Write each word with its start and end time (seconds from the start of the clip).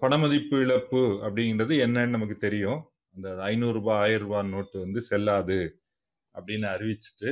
பணமதிப்பு 0.00 0.56
இழப்பு 0.64 0.98
அப்படிங்கிறது 1.26 1.74
என்னன்னு 1.84 2.14
நமக்கு 2.14 2.36
தெரியும். 2.36 2.80
அந்த 3.14 3.28
ஐநூறு 3.42 3.74
ரூபாய் 3.78 4.00
ஆயிரம் 4.04 4.26
ரூபாய் 4.26 4.50
நோட்டு 4.54 4.76
வந்து 4.84 5.00
செல்லாது 5.06 5.58
அப்படின்னு 6.34 6.66
அறிவிச்சிட்டு 6.72 7.30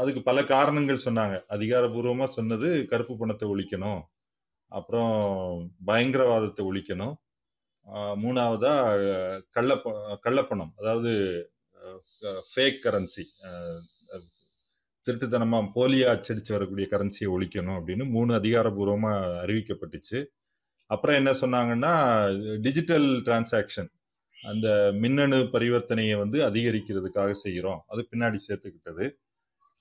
அதுக்கு 0.00 0.20
பல 0.28 0.38
காரணங்கள் 0.52 1.04
சொன்னாங்க. 1.04 1.36
அதிகாரபூர்வமா 1.56 2.26
சொன்னது 2.36 2.68
கருப்பு 2.92 3.14
பணத்தை 3.22 3.46
ஒழிக்கணும். 3.54 4.00
அப்புறம் 4.72 5.12
பயங்கரவாதத்தை 5.90 6.62
ஒழிக்கணும். 6.70 7.16
மூணாவதா 8.22 8.72
கள்ளப்ப 9.56 9.92
கள்ளப்பணம் 10.24 10.72
அதாவது 10.80 11.12
ஃபேக் 12.52 12.80
கரன்சி 12.86 13.24
திருட்டுத்தனமா 15.06 15.58
போலியா 15.76 16.08
அச்சடிச்சு 16.14 16.52
வரக்கூடிய 16.56 16.86
கரன்சியை 16.94 17.28
ஒழிக்கணும் 17.34 17.76
அப்படின்னு 17.78 18.04
மூணு 18.14 18.30
அதிகாரபூர்வமா 18.40 19.12
அறிவிக்கப்பட்டுச்சு. 19.44 20.18
அப்புறம் 20.90 21.18
என்ன 21.20 21.30
சொன்னாங்கன்னா 21.42 21.92
டிஜிட்டல் 22.66 23.08
டிரான்சாக்ஷன் 23.26 23.90
அந்த 24.38 24.68
மின்னணு 25.02 25.38
பரிவர்த்தனையை 25.54 26.16
வந்து 26.22 26.38
அதிகரிக்கிறதுக்காக 26.48 27.30
செய்கிறோம். 27.44 27.80
அது 27.92 28.00
பின்னாடி 28.10 28.38
சேர்த்துக்கிட்டது. 28.46 29.06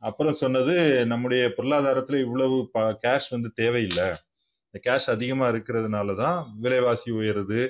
அப்புறம் 0.02 0.40
சொன்னது 0.44 0.76
நம்முடைய 1.12 1.44
பொருளாதாரத்தில் 1.58 2.23
இவ்வளவு 2.26 2.58
கேஷ் 3.04 3.30
வந்து 3.36 3.50
தேவையில்லை. 3.62 4.08
இந்த 4.68 4.80
கேஷ் 4.88 5.08
அதிகமாக 5.16 5.52
இருக்கிறதுனால 5.54 6.16
தான் 6.23 6.40
விலைவாசி 6.64 7.09
உயருது 7.20 7.62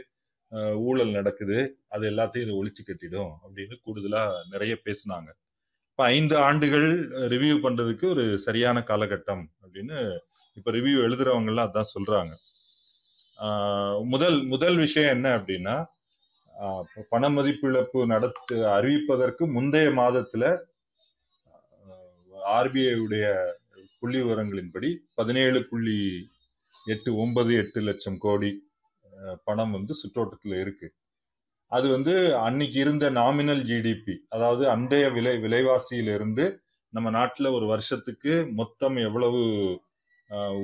ஊழல் 0.89 1.13
நடக்குது. 1.17 1.59
அது 1.95 2.03
எல்லாத்தையும் 2.11 2.45
இது 2.47 2.59
ஒழிச்சு 2.61 2.83
கட்டிடும் 2.89 3.33
அப்படின்னு 3.43 3.75
கூடுதலாக 3.85 4.43
நிறைய 4.53 4.73
பேசினாங்க. 4.85 5.29
இப்போ 5.91 6.03
ஐந்து 6.15 6.35
ஆண்டுகள் 6.47 6.87
ரிவ்யூ 7.33 7.55
பண்ணுறதுக்கு 7.65 8.05
ஒரு 8.13 8.25
சரியான 8.47 8.77
காலகட்டம் 8.89 9.43
அப்படின்னு 9.63 9.97
இப்போ 10.57 10.69
ரிவ்யூ 10.77 10.97
எழுதுறவங்கலாம் 11.07 11.67
அதான் 11.69 11.93
சொல்கிறாங்க 11.95 12.33
முதல் 14.07 14.37
முதல் 14.43 14.77
விஷயம் 14.77 15.13
என்ன 15.15 15.27
அப்படின்னா 15.37 15.75
பண 17.09 17.29
மதிப்பிழப்பு 17.29 17.99
நடத்து 18.05 18.55
அறிவிப்பதற்கு 18.67 19.43
முந்தைய 19.47 19.89
மாதத்துல 19.91 20.43
ஆர்பிஐ 22.49 22.93
உடைய 22.95 23.25
புள்ளி 23.99 24.19
விவரங்களின்படி 24.21 24.89
பதினேழு 25.13 25.59
புள்ளி 25.63 25.97
எட்டு 26.85 27.09
ஒன்பது 27.17 27.51
எட்டு 27.55 27.79
லட்சம் 27.81 28.17
கோடி 28.17 28.51
பணம் 29.43 29.71
வந்து 29.71 29.93
சுற்றோட்டத்தில் 29.93 30.55
இருக்கு. 30.59 30.87
அது 31.71 31.87
வந்து 31.89 32.13
அன்னைக்கு 32.37 32.77
இருந்த 32.79 33.05
நாமினல் 33.11 33.63
ஜிடிபி 33.63 34.15
அதாவது 34.29 34.63
அன்றைய 34.69 35.05
விலை 35.09 35.33
விலைவாசியிலிருந்து 35.37 36.45
நம்ம 36.93 37.09
நாட்டில் 37.09 37.47
ஒரு 37.47 37.65
வருஷத்துக்கு 37.65 38.33
மொத்தம் 38.53 38.97
எவ்வளவு 38.97 39.41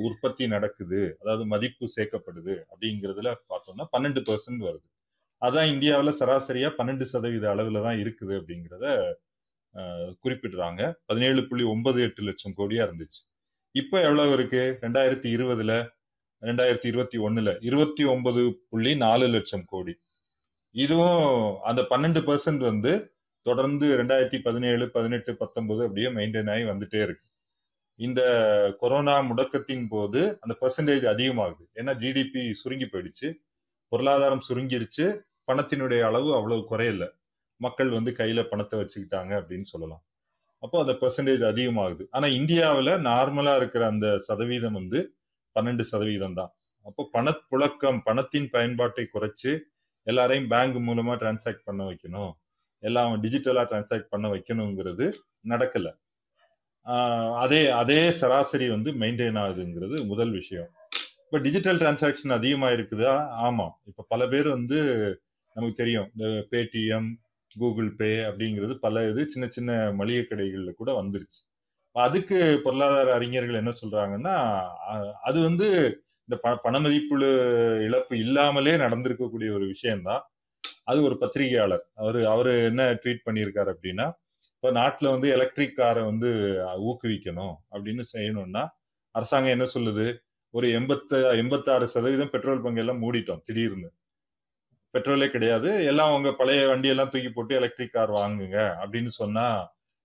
உற்பத்தி 0.05 0.43
நடக்குது 0.53 0.99
அதாவது 1.21 1.43
மதிப்பு 1.53 1.85
சேர்க்கப்படுது 1.95 2.53
அப்படிங்கிறதுல 2.71 3.31
பார்த்தோம்னா 3.51 3.85
பன்னெண்டு 3.93 4.21
பர்சன்ட் 4.29 4.61
வருது. 4.67 4.87
அதான் 5.41 5.69
இந்தியாவில் 5.73 6.17
சராசரியா 6.19 6.69
பன்னெண்டு 6.79 7.05
சதவீத 7.11 7.45
அளவுல 7.53 7.81
தான் 7.87 7.99
இருக்குது 8.03 8.33
அப்படிங்கிறத 8.39 8.85
குறிப்பிடுறாங்க. 10.23 10.81
பதினேழு 11.09 11.41
புள்ளி 11.49 11.63
ஒன்பது 11.73 11.99
எட்டு 12.07 12.21
லட்சம் 12.29 12.55
கோடியா 12.59 12.83
இருந்துச்சு. 12.87 13.21
இப்போ 13.75 13.97
எவ்வளவு 14.07 14.33
இருக்கு? 14.37 14.61
ரெண்டாயிரத்தி 14.85 15.29
இருபதுல 15.35 15.73
ரெண்டாயிரத்தி 16.43 16.87
இருபத்தி 16.91 17.17
ஒண்ணுல 17.27 17.49
இருபத்தி 17.69 18.03
ஒன்பது 18.13 18.41
புள்ளி 18.71 18.91
நாலு 19.05 19.25
லட்சம் 19.35 19.65
கோடி. 19.71 19.93
இதுவும் 20.75 21.25
அந்த 21.69 21.81
பன்னெண்டு 21.91 22.21
பர்சன்ட் 22.29 22.63
வந்து 22.71 22.91
தொடர்ந்து 23.45 23.85
ரெண்டாயிரத்தி 23.99 24.39
பதினேழு 24.47 24.85
பதினெட்டு 24.95 25.31
பத்தொன்பது 25.41 25.81
அப்படியே 25.87 26.09
மெயின்டைன் 26.17 26.51
ஆகி 26.53 26.63
வந்துட்டே 26.71 26.99
இருக்கு. 27.07 27.25
இந்த 28.01 28.21
கொரோனா 28.79 29.15
முடக்கத்தின் 29.21 29.85
போது 29.89 30.19
அந்த 30.41 30.53
பெர்சன்டேஜ் 30.61 31.05
அதிகமாகுது. 31.13 31.63
ஏன்னா 31.75 31.93
ஜிடிபி 32.03 32.43
சுருங்கி 32.51 32.85
போயிடுச்சு. 32.85 33.27
பொருளாதாரம் 33.91 34.45
சுருங்கிருச்சு. 34.49 35.05
பணத்தினுடைய 35.47 36.01
அளவு 36.09 36.29
அவ்வளவு 36.35 36.61
குறையல. 36.71 37.05
மக்கள் 37.61 37.89
வந்து 37.89 38.11
கையில 38.11 38.41
பணத்தை 38.43 38.75
வச்சுக்கிட்டாங்க 38.79 39.33
அப்படின்னு 39.39 39.67
சொல்லலாம். 39.73 40.03
அப்போ 40.63 40.77
அந்த 40.79 40.93
பெர்சன்டேஜ் 41.01 41.43
அதிகமாகுது. 41.51 42.03
ஆனா 42.09 42.27
இந்தியாவில் 42.39 42.91
நார்மலா 43.07 43.53
இருக்கிற 43.55 43.83
அந்த 43.85 44.07
சதவீதம் 44.27 44.77
வந்து 44.79 44.99
பன்னெண்டு 45.55 45.83
சதவீதம் 45.91 46.33
தான். 46.33 46.51
அப்போ 46.85 47.01
பணப்புழக்கம் 47.13 47.99
பணத்தின் 48.03 48.49
பயன்பாட்டை 48.49 49.03
குறைச்சு 49.13 49.51
எல்லாரையும் 50.07 50.47
பேங்க் 50.47 50.77
மூலமா 50.87 51.15
டிரான்சாக்ட் 51.21 51.65
பண்ண 51.65 51.81
வைக்கணும். 51.89 52.31
எல்லாம் 52.83 53.11
டிஜிட்டலா 53.23 53.63
டிரான்சாக்ட் 53.71 54.11
பண்ண 54.13 54.27
வைக்கணுங்கிறது 54.33 55.07
நடக்கல. 55.47 55.87
அதே 57.35 57.61
அதே 57.71 58.11
சராசரி 58.11 58.69
வந்து 58.69 58.91
மெயின்டைன் 58.93 59.39
ஆகுதுங்கிறது 59.39 59.97
முதல் 60.05 60.31
விஷயம். 60.31 60.69
இப்ப 61.25 61.39
டிஜிட்டல் 61.39 61.77
டிரான்சாக்ஷன் 61.77 62.33
அதிகமா 62.33 62.69
இருக்குதா? 62.69 63.13
ஆமா. 63.47 63.67
இப்ப 63.85 64.05
பல 64.07 64.21
பேர் 64.27 64.49
வந்து 64.49 64.79
நமக்கு 65.55 65.75
தெரியும். 65.75 66.09
இந்த 66.15 66.27
பேடிஎம் 66.51 67.09
கூகுள் 67.55 67.89
பே 67.95 68.11
அப்படிங்கிறது 68.29 68.75
பல 68.77 69.09
இது 69.09 69.23
சின்ன 69.29 69.47
சின்ன 69.47 69.71
மளிகை 69.93 70.23
கடைகள்ல 70.27 70.71
கூட 70.73 70.91
வந்துருச்சு. 71.01 71.39
அதுக்கு 71.95 72.37
பொருளாதார 72.65 73.09
அறிஞர்கள் 73.15 73.59
என்ன 73.63 73.73
சொல்றாங்கன்னா 73.81 74.35
அது 75.21 75.39
வந்து 75.43 75.67
இந்த 76.29 76.35
ப 76.43 76.49
பணமதிப்பு 76.65 77.17
இழப்பு 77.87 78.15
இல்லாமலே 78.19 78.73
நடந்திருக்கக்கூடிய 78.77 79.49
ஒரு 79.53 79.65
விஷயம்தான். 79.67 80.23
அது 80.83 80.99
ஒரு 81.03 81.17
பத்திரிகையாளர். 81.17 81.85
அவரு 81.95 82.21
அவரு 82.27 82.53
என்ன 82.65 82.83
ட்வீட் 83.03 83.25
பண்ணியிருக்காரு 83.27 83.71
அப்படின்னா 83.75 84.07
இப்போ 84.63 84.71
நாட்டில் 84.73 85.09
வந்து 85.09 85.27
எலக்ட்ரிக் 85.29 85.77
காரை 85.77 86.01
வந்து 86.03 86.29
ஊக்குவிக்கணும் 86.89 87.53
அப்படின்னு 87.71 88.03
செய்யணும்னா 88.11 88.61
அரசாங்கம் 89.15 89.53
என்ன 89.55 89.65
சொல்லுது? 89.73 90.05
ஒரு 90.53 90.67
எண்பத்த 90.79 91.21
எண்பத்தாறு 91.41 91.85
சதவீதம் 91.93 92.31
பெட்ரோல் 92.33 92.61
பங்கெல்லாம் 92.65 93.01
மூடிட்டோம் 93.03 93.41
திடீர்னு. 93.45 93.89
பெட்ரோலே 94.93 95.27
கிடையாது. 95.29 95.71
எல்லாம் 95.91 96.13
உங்க 96.17 96.31
பழைய 96.33 96.61
வண்டியெல்லாம் 96.71 97.11
தூக்கி 97.13 97.31
போட்டு 97.31 97.55
எலக்ட்ரிக் 97.59 97.93
கார் 97.93 98.13
வாங்குங்க 98.19 98.59
அப்படின்னு 98.81 99.13
சொன்னா 99.19 99.47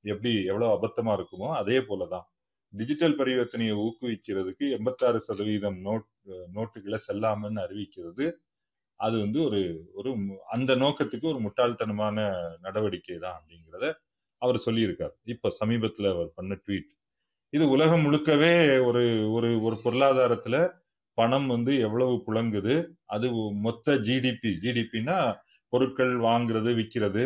எப்படி 0.05 0.33
எவ்வளவு 0.51 0.73
அபத்தமா 0.77 1.13
இருக்குமோ 1.19 1.51
அதே 1.61 1.79
போலதான். 1.91 2.27
டிஜிட்டல் 2.73 3.19
பரிவர்த்தனையை 3.21 3.77
ஊக்குவிக்கிறதுக்கு 3.85 4.67
எண்பத்தாறு 4.79 5.21
சதவீதம் 5.29 5.79
நோட் 5.87 6.09
நோட்டுகளை 6.57 7.01
செல்லாமன்னு 7.09 7.65
அறிவிக்கிறது 7.67 8.27
அது 9.01 9.17
வந்து 9.21 9.41
ஒரு 9.49 9.61
ஒரு 9.95 10.11
அந்த 10.55 10.73
நோக்கத்துக்கு 10.77 11.27
ஒரு 11.35 11.41
முட்டாள்தனமான 11.47 12.19
நடவடிக்கை 12.61 13.19
தான் 13.27 13.39
அப்படிங்கிறத 13.41 13.87
அவர் 14.43 14.59
சொல்லியிருக்கார். 14.67 15.15
இப்ப 15.35 15.53
சமீபத்துல 15.61 16.11
அவர் 16.15 16.31
பண்ண 16.39 16.55
ட்வீட். 16.65 16.89
இது 17.53 17.65
உலகம் 17.75 18.05
முழுக்கவே 18.07 18.55
ஒரு 18.89 19.03
ஒரு 19.37 19.51
ஒரு 19.63 19.77
பொருளாதாரத்துல 19.85 20.57
பணம் 21.19 21.47
வந்து 21.47 21.73
எவ்வளவு 21.87 22.15
புழங்குது 22.27 22.75
அது 23.15 23.27
மொத்த 23.67 23.95
ஜிடிபி 24.09 24.51
ஜிடிபினா 24.65 25.19
பொருட்கள் 25.73 26.15
வாங்குறது 26.29 26.71
விற்கிறது 26.81 27.25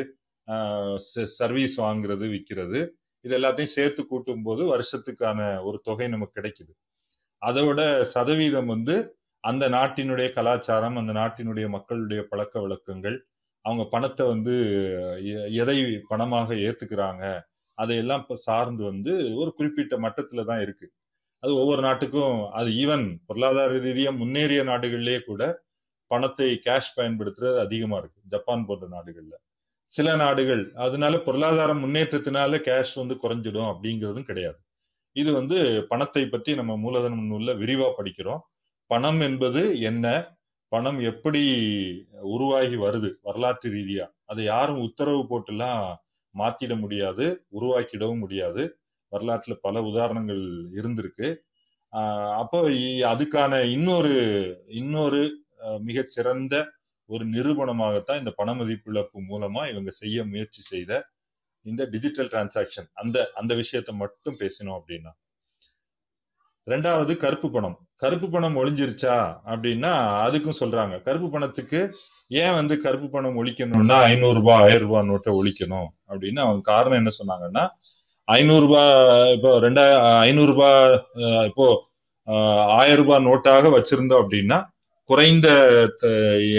சர்வீஸ் 1.39 1.77
வாங்குறது 1.81 2.27
விற்கிறது 2.35 2.81
இது 3.25 3.35
எல்லாத்தையும் 3.39 3.75
சேர்த்து 3.77 4.03
கூட்டும் 4.07 4.45
போது 4.45 4.63
வருஷத்துக்கான 4.73 5.41
ஒரு 5.69 5.79
தொகை 5.89 6.09
நமக்கு 6.09 6.39
கிடைக்குது. 6.39 6.73
அதோட 7.43 7.81
சதவீதம் 8.15 8.71
வந்து 8.75 8.97
அந்த 9.45 9.65
நாட்டினுடைய 9.77 10.29
கலாச்சாரம் 10.39 10.99
அந்த 11.01 11.13
நாட்டினுடைய 11.21 11.67
மக்களுடைய 11.77 12.23
பழக்க 12.31 12.55
வழக்கங்கள் 12.65 13.19
அவங்க 13.65 13.85
பணத்தை 13.91 14.27
வந்து 14.27 14.55
எ- 15.33 15.49
எதை 15.55 15.79
பணமாக 16.11 16.49
ஏத்துக்கிறாங்க 16.67 17.25
அதையெல்லாம் 17.79 18.25
சார்ந்து 18.39 18.85
வந்து 18.85 19.13
ஒரு 19.37 19.55
குறிப்பிட்ட 19.55 19.99
மட்டத்துல 19.99 20.45
தான் 20.45 20.61
இருக்கு. 20.61 20.87
அது 21.43 21.53
ஒவ்வொரு 21.57 21.83
நாட்டுக்கும் 21.83 22.51
அது 22.51 22.71
ஈவன் 22.83 23.05
பொருளாதார 23.27 23.79
ரீதியாக 23.79 24.17
முன்னேறிய 24.17 24.65
நாடுகள்லேயே 24.65 25.21
கூட 25.23 25.43
பணத்தை 26.11 26.61
கேஷ் 26.67 26.95
பயன்படுத்துறது 26.97 27.59
அதிகமா 27.59 27.99
இருக்கு 27.99 28.21
ஜப்பான் 28.29 28.67
போன்ற 28.67 28.89
நாடுகள்ல. 28.89 29.35
சில 29.93 30.17
நாடுகள் 30.17 30.73
அதனால 30.77 31.19
பொருளாதார 31.21 31.75
முன்னேற்றத்தினால 31.75 32.59
கேஷ் 32.69 32.95
வந்து 32.97 33.17
குறைஞ்சிடும் 33.17 33.71
அப்படிங்கிறதும் 33.73 34.23
கிடையாது. 34.23 34.59
இது 35.17 35.33
வந்து 35.33 35.59
பணத்தை 35.89 36.29
பற்றி 36.29 36.55
நம்ம 36.55 36.77
மூலதனம் 36.77 37.31
நூல்ல 37.31 37.53
விரிவா 37.57 37.89
படிக்கிறோம். 37.99 38.43
பணம் 38.91 39.21
என்பது 39.21 39.63
என்ன? 39.83 40.07
பணம் 40.71 41.01
எப்படி 41.01 41.43
உருவாகி 42.23 42.77
வருது? 42.77 43.15
வரலாற்று 43.23 43.71
ரீதியா. 43.71 44.07
அதை 44.25 44.45
யாரும் 44.45 44.81
உத்தரவு 44.81 45.23
போட்டுலாம் 45.31 45.95
மாத்திட 46.35 46.79
முடியாது 46.79 47.47
உருவாக்கிடவும் 47.53 48.19
முடியாது. 48.19 48.81
வரலாற்றுல 49.13 49.55
பல 49.61 49.83
உதாரணங்கள் 49.83 50.43
இருந்திருக்கு. 50.75 51.37
ஆஹ் 51.93 52.37
அப்போ 52.37 52.69
அதுக்கான 53.13 53.71
இன்னொரு 53.71 54.15
இன்னொரு 54.69 55.23
மிகச்சிறந்த 55.79 56.73
ஒரு 57.07 57.27
நிரூபணமாகத்தான் 57.27 58.19
இந்த 58.19 58.31
பண 58.31 58.55
மதிப்பிழப்பு 58.55 59.19
மூலமா 59.29 59.71
இவங்க 59.71 59.91
செய்ய 59.91 60.25
முயற்சி 60.25 60.63
செய்த 60.63 60.93
இந்த 61.63 61.85
டிஜிட்டல் 61.85 62.29
டிரான்சாக்ஷன் 62.29 62.89
அந்த 62.93 63.31
அந்த 63.35 63.55
விஷயத்தை 63.55 63.95
மட்டும் 63.95 64.39
பேசினோம் 64.39 64.81
அப்படின்னா. 64.81 65.13
ரெண்டாவது 66.67 67.17
கருப்பு 67.17 67.51
பணம். 67.51 67.90
கருப்பு 68.03 68.27
பணம் 68.31 68.57
ஒழிஞ்சிருச்சா 68.57 69.17
அப்படின்னா 69.47 69.93
அதுக்கும் 70.25 70.61
சொல்றாங்க. 70.61 70.95
கருப்பு 71.03 71.29
பணத்துக்கு 71.31 71.81
ஏன் 72.31 72.55
வந்து 72.55 72.75
கருப்பு 72.81 73.09
பணம் 73.11 73.39
ஒழிக்கணும்னா 73.39 73.97
ஐநூறு 74.09 74.37
ரூபாய் 74.39 74.61
ஆயிரம் 74.63 74.85
ரூபாய் 74.85 75.09
நோட்டை 75.09 75.33
ஒழிக்கணும் 75.39 75.89
அப்படின்னு 76.11 76.41
அவங்க 76.41 76.63
காரணம் 76.69 77.01
என்ன 77.01 77.13
சொன்னாங்கன்னா 77.19 77.65
ஐநூறு 78.29 78.65
ரூபாய் 78.67 78.91
இப்போ 79.33 79.51
ரெண்டாயிரம் 79.59 80.05
ஐநூறு 80.23 80.53
ரூபாய் 80.53 80.85
இப்போ 81.47 81.67
ஆயிரம் 82.77 83.01
ரூபாய் 83.01 83.25
நோட்டாக 83.25 83.71
வச்சிருந்தோம் 83.71 84.23
அப்படின்னா 84.23 84.59
குறைந்த 85.11 85.49
த- 86.01 86.11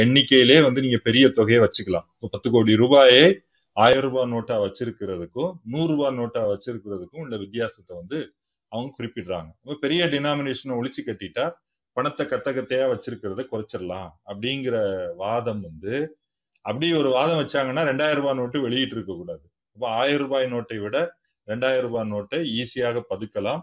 எண்ணிக்கையிலே 0.04 0.58
வந்து 0.62 0.80
நீங்க 0.82 0.98
பெரிய 1.00 1.26
தொகையை 1.30 1.60
வச்சுக்கலாம். 1.62 2.06
இப்போ 2.14 2.28
பத்து 2.28 2.48
கோடி 2.52 2.76
ரூபாயை 2.76 3.22
ஆயிரம் 3.78 4.06
ரூபாய் 4.08 4.32
நோட்டா 4.32 4.56
வச்சிருக்கிறதுக்கும் 4.64 5.52
நூறு 5.66 5.92
ரூபாய் 5.94 6.18
நோட்டா 6.18 6.42
வச்சிருக்கிறதுக்கும் 6.52 7.24
உள்ள 7.24 7.36
வித்தியாசத்தை 7.38 7.94
வந்து 7.98 8.18
அவங்க 8.74 8.92
குறிப்பிடுறாங்க. 8.98 9.52
பெரிய 9.84 10.02
டினாமினேஷனை 10.14 10.76
ஒழிச்சு 10.80 11.02
கட்டிட்டா 11.10 11.46
பணத்தை 11.98 12.24
கத்தகத்தையா 12.32 12.86
வச்சிருக்கிறத 12.92 13.42
குறைச்சிடலாம் 13.52 14.12
அப்படிங்கிற 14.32 14.76
வாதம் 15.24 15.64
வந்து 15.68 15.96
அப்படி 16.66 16.88
ஒரு 17.02 17.10
வாதம் 17.18 17.42
வச்சாங்கன்னா 17.42 17.84
ரெண்டாயிரம் 17.90 18.22
ரூபாய் 18.22 18.38
நோட்டு 18.40 18.58
வெளியிட்டு 18.66 18.96
இருக்க 18.98 19.14
கூடாது. 19.22 19.46
அப்ப 19.76 19.86
ஆயிரம் 20.02 20.24
ரூபாய் 20.24 20.46
நோட்டை 20.54 20.78
விட 20.84 20.98
ரெண்டாயிரம் 21.48 21.86
ரூபாய் 21.88 22.10
நோட்டை 22.14 22.40
ஈஸியாக 22.62 23.02
பதுக்கலாம் 23.12 23.62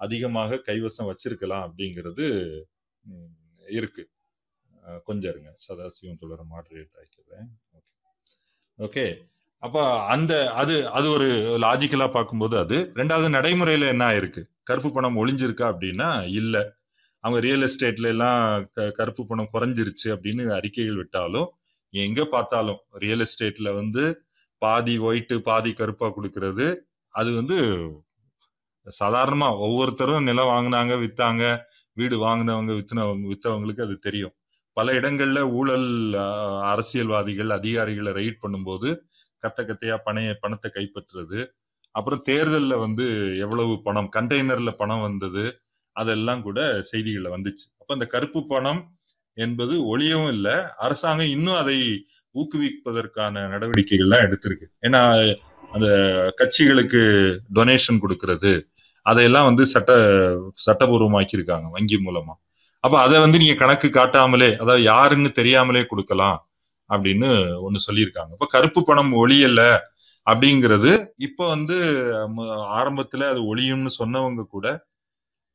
அதிகமாக 0.00 0.60
கைவசம் 0.68 1.08
வச்சிருக்கலாம் 1.10 1.64
அப்படிங்கிறது 1.66 2.26
இருக்கு. 3.78 4.04
கொஞ்சம் 5.08 5.30
இருங்க. 5.32 5.50
சதாசிவம் 5.64 6.20
தொடர 6.22 6.42
மாடரேட் 6.52 6.96
ஆக்கிடுறேன். 7.02 7.48
ஓகே 8.78 9.04
அப்ப 9.62 10.04
அந்த 10.04 10.52
அது 10.52 10.88
அது 10.88 11.10
ஒரு 11.10 11.26
லாஜிக்கலா 11.58 12.10
பார்க்கும்போது 12.10 12.58
அது. 12.58 12.92
ரெண்டாவது 12.94 13.28
நடைமுறையில 13.36 13.88
என்ன 13.88 14.10
ஆயிருக்கு? 14.10 14.42
கருப்பு 14.62 14.92
பணம் 14.92 15.16
ஒளிஞ்சிருக்கா 15.16 15.66
அப்படின்னா 15.72 16.28
இல்ல. 16.28 16.76
அவங்க 17.18 17.40
ரியல் 17.40 17.62
எஸ்டேட்ல 17.62 18.06
எல்லாம் 18.06 18.70
க- 18.72 18.90
கருப்பு 18.90 19.26
பணம் 19.26 19.48
குறைஞ்சிருச்சு 19.52 20.04
அப்படின்னு 20.04 20.48
அறிக்கைகள் 20.48 20.96
விட்டாலும் 20.96 21.48
எங்க 21.90 22.24
பார்த்தாலும் 22.24 22.78
ரியல் 22.90 23.26
எஸ்டேட்ல 23.26 23.74
வந்து 23.74 24.24
பாதி 24.58 24.98
ஒயிட்டு 24.98 25.38
பாதி 25.38 25.72
கருப்பா 25.72 26.06
கொடுக்கறது. 26.08 26.76
அது 27.08 27.34
வந்து 27.34 27.58
சாதாரணமா 29.04 29.58
ஒவ்வொருத்தரும் 29.58 30.22
நிலம் 30.22 30.46
வாங்கினாங்க 30.46 30.94
வித்தாங்க. 31.04 31.44
வீடு 31.92 32.16
வாங்கினவங்க 32.26 32.72
வித்துனவங்க 32.72 33.34
வித்தவங்களுக்கு 33.34 33.82
அது 33.82 33.98
தெரியும். 33.98 34.32
பல 34.72 34.92
இடங்கள்ல 34.92 35.38
ஊழல் 35.50 36.14
அரசியல்வாதிகள் 36.62 37.50
அதிகாரிகளை 37.50 38.12
ரைட் 38.12 38.38
பண்ணும்போது 38.42 38.90
கத்த 39.44 39.60
கத்தையா 39.68 39.96
பணைய 40.06 40.30
பணத்தை 40.42 40.70
கைப்பற்றுறது. 40.74 41.40
அப்புறம் 41.94 42.22
தேர்தல்ல 42.28 42.74
வந்து 42.78 43.04
எவ்வளவு 43.44 43.72
பணம் 43.82 44.08
கண்டெய்னர்ல 44.16 44.70
பணம் 44.82 45.04
வந்தது 45.08 45.44
அதெல்லாம் 45.96 46.42
கூட 46.42 46.60
செய்திகள்ல 46.90 47.30
வந்துச்சு. 47.36 47.64
அப்ப 47.80 47.94
இந்த 47.94 48.06
கருப்பு 48.06 48.40
பணம் 48.46 48.82
என்பது 49.34 49.74
ஒளியவும் 49.92 50.32
இல்லை 50.36 50.56
அரசாங்கம் 50.76 51.32
இன்னும் 51.36 51.60
அதை 51.62 51.76
ஊக்குவிப்பதற்கான 52.34 53.42
நடவடிக்கைகள்லாம் 53.54 54.24
எடுத்திருக்கு. 54.26 54.66
ஏன்னா 54.80 55.00
அந்த 55.74 55.88
கட்சிகளுக்கு 56.40 57.00
டொனேஷன் 57.56 58.02
கொடுக்கறது 58.04 58.52
அதையெல்லாம் 59.06 59.48
வந்து 59.48 59.64
சட்ட 59.66 59.92
சட்டபூர்வமாக்கியிருக்காங்க 60.66 61.66
வங்கி 61.76 61.98
மூலமா. 62.06 62.34
அப்ப 62.84 62.94
அதை 63.00 63.16
வந்து 63.20 63.40
நீங்க 63.42 63.54
கணக்கு 63.54 63.88
காட்டாமலே 63.88 64.50
அதாவது 64.62 64.82
யாருன்னு 64.82 65.30
தெரியாமலே 65.38 65.82
கொடுக்கலாம். 65.86 66.38
அப்படின்னு 66.90 67.60
ஒன்று 67.60 67.92
சொல்லியிருக்காங்க. 67.92 68.32
இப்போ 68.32 68.46
கருப்பு 68.46 68.84
பணம் 68.84 69.12
ஒளியல்ல 69.14 69.78
அப்படிங்கிறது 70.30 71.06
இப்போ 71.16 71.48
வந்து 71.48 71.76
ஆரம்பத்தில் 72.78 73.20
ஆரம்பத்துல 73.20 73.30
அது 73.30 73.56
ஒளியும்னு 73.56 73.90
சொன்னவங்க 73.98 74.42
கூட 74.46 74.86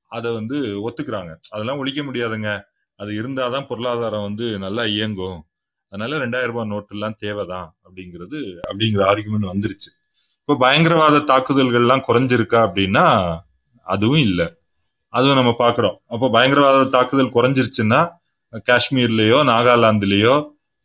அதை 0.07 0.33
வந்து 0.33 0.57
ஒத்துக்கிறாங்க. 0.89 1.35
அதெல்லாம் 1.49 1.77
ஒழிக்க 1.77 2.01
முடியாதுங்க. 2.03 2.49
அது 2.95 3.11
இருந்தாதான் 3.11 3.67
பொருளாதாரம் 3.67 4.21
வந்து 4.21 4.59
நல்லா 4.59 4.85
இயங்கும். 4.85 5.39
அதனால 5.89 6.25
ரெண்டாயிரம் 6.25 6.51
ரூபாய் 6.51 6.67
நோட்டு 6.67 6.95
எல்லாம் 6.95 7.15
தேவைதான் 7.19 7.75
அப்படிங்கிறது 7.83 8.39
அப்படிங்கிற 8.71 9.01
ஆர்குமெண்ட் 9.11 9.49
வந்துருச்சு. 9.53 9.89
இப்போ 10.39 10.55
பயங்கரவாத 10.55 11.17
தாக்குதல்கள்லாம் 11.17 12.03
குறைஞ்சிருக்கா 12.07 12.59
அப்படின்னா 12.67 13.05
அதுவும் 13.85 14.19
இல்லை. 14.19 14.47
அதுவும் 15.07 15.35
நம்ம 15.35 15.53
பார்க்குறோம் 15.59 15.95
அப்போ 16.07 16.29
பயங்கரவாத 16.29 16.89
தாக்குதல் 16.89 17.35
குறைஞ்சிருச்சுன்னா 17.35 17.99
காஷ்மீர்லேயோ 18.69 19.39
நாகாலாந்துலேயோ 19.51 20.35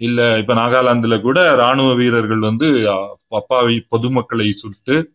இல்ல 0.01 0.39
இப்ப 0.39 0.55
நாகாலாந்துல 0.55 1.21
கூட 1.21 1.55
ராணுவ 1.55 1.95
வீரர்கள் 1.95 2.39
வந்து 2.39 2.91
அப்பாவி 3.29 3.87
பொதுமக்களை 3.89 4.51
சுட்டு 4.51 5.13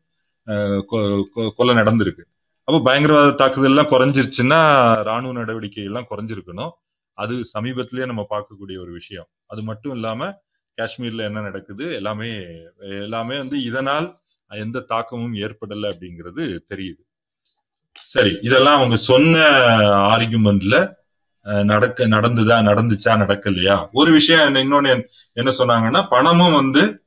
கொ- 0.47 1.23
கொ- 1.35 1.49
கொலை 1.55 1.75
நடந்திருக்கு. 1.75 2.21
அப்போ 2.63 2.81
பயங்கரவாத 2.83 3.31
தாக்குதல் 3.31 3.69
எல்லாம் 3.69 3.89
குறைஞ்சிருச்சுன்னா 3.89 4.93
ராணுவ 5.03 5.33
நடவடிக்கை 5.33 5.83
எல்லாம் 5.83 6.07
குறைஞ்சிருக்கணும். 6.09 6.69
அது 7.13 7.45
சமீபத்திலேயே 7.59 8.05
நம்ம 8.05 8.27
பார்க்கக்கூடிய 8.29 8.79
ஒரு 8.79 8.91
விஷயம். 8.91 9.27
அது 9.45 9.63
மட்டும் 9.63 9.93
இல்லாம 9.93 10.41
காஷ்மீர்ல 10.81 11.17
என்ன 11.17 11.41
நடக்குது 11.41 11.93
எல்லாமே 11.93 12.43
எல்லாமே 12.79 13.38
வந்து 13.38 13.63
இதனால் 13.63 14.17
எந்த 14.47 14.79
தாக்கமும் 14.79 15.35
ஏற்படலை 15.35 15.93
அப்படிங்கிறது 15.93 16.59
தெரியுது. 16.69 17.03
சரி 17.91 18.38
இதெல்லாம் 18.41 18.75
அவங்க 18.75 18.95
சொன்ன 18.95 19.39
ஆர்குமெண்ட்ல 20.17 20.93
நடக்க 21.45 22.07
நடந்துதா 22.07 22.57
நடந்துச்சா 22.63 23.09
நடக்கலையா? 23.09 23.88
ஒரு 23.92 24.12
விஷயம் 24.12 24.53
என்ன- 24.53 24.63
இன்னொன்னு 24.63 25.06
என்ன- 25.33 25.51
சொன்னாங்கன்னா 25.57 26.07
பணமும் 26.09 26.53
வந்து 26.53 27.03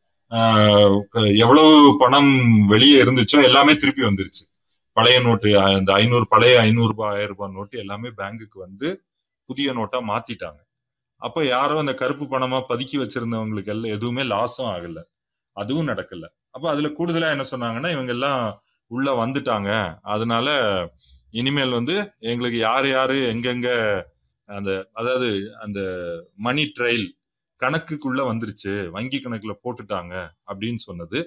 எவ்வளவு 1.13 1.97
பணம் 1.99 2.67
வெளியே 2.67 3.03
இருந்துச்சோ 3.03 3.43
எல்லாமே 3.43 3.77
திருப்பி 3.77 4.03
வந்துருச்சு. 4.03 4.53
பழைய 4.93 5.21
நோட்டு 5.21 5.61
அந்த 5.61 5.93
ஐநூறு 5.93 6.29
பழைய 6.29 6.61
ஐநூறு 6.61 6.89
ரூபாய் 6.89 7.15
ஆயிரம் 7.15 7.29
ரூபாய் 7.29 7.53
நோட்டு 7.53 7.79
எல்லாமே 7.79 8.09
பேங்குக்கு 8.09 8.55
வந்து 8.55 9.05
புதிய 9.45 9.73
நோட்டா 9.73 10.01
மாத்திட்டாங்க. 10.01 10.67
அப்ப 11.17 11.45
யாரோ 11.45 11.79
அந்த 11.79 11.95
கருப்பு 11.95 12.25
பணமா 12.25 12.63
பதுக்கி 12.69 12.93
வச்சிருந்தவங்களுக்கு 12.93 13.67
எல்லாம் 13.67 13.91
எதுவுமே 13.91 14.23
லாஸும் 14.23 14.63
ஆகல. 14.63 15.03
அதுவும் 15.53 15.89
நடக்கல. 15.89 16.27
அப்ப 16.51 16.71
அதுல 16.71 16.89
கூடுதலா 16.89 17.31
என்ன 17.31 17.45
சொன்னாங்கன்னா 17.51 17.91
இவங்க 17.91 18.13
எல்லாம் 18.13 18.63
உள்ள 18.87 19.27
வந்துட்டாங்க. 19.27 19.99
அதனால 20.03 20.49
இனிமேல் 21.31 21.71
வந்து 21.71 22.13
எங்களுக்கு 22.19 22.59
யார் 22.59 22.89
யாரு 22.89 23.33
எங்கெங்க 23.35 24.03
அந்த 24.49 24.73
அதாவது 24.93 25.29
அந்த 25.61 25.81
மணி 26.37 26.73
ட்ரைல் 26.79 27.07
கணக்குக்குள்ள 27.63 28.21
வந்துருச்சு 28.31 28.91
வங்கி 28.91 29.19
கணக்குல 29.19 29.55
போட்டுட்டாங்க 29.65 30.15
அப்படின்னு 30.47 30.77
சொன்னது. 30.79 31.21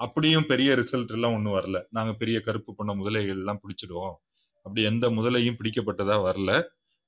அப்படியும் 0.00 0.46
பெரிய 0.46 0.70
ரிசல்ட் 0.76 1.12
எல்லாம் 1.12 1.34
ஒண்ணும் 1.34 1.54
வரல. 1.54 1.84
நாங்க 1.90 2.12
பெரிய 2.14 2.40
கருப்பு 2.40 2.74
பண்ண 2.74 2.94
முதலைகள் 2.94 3.40
எல்லாம் 3.40 3.60
பிடிச்சிடுவோம். 3.62 4.16
அப்படி 4.66 4.82
எந்த 4.84 5.10
முதலையும் 5.10 5.58
பிடிக்கப்பட்டதா 5.60 6.16
வரல. 6.28 6.52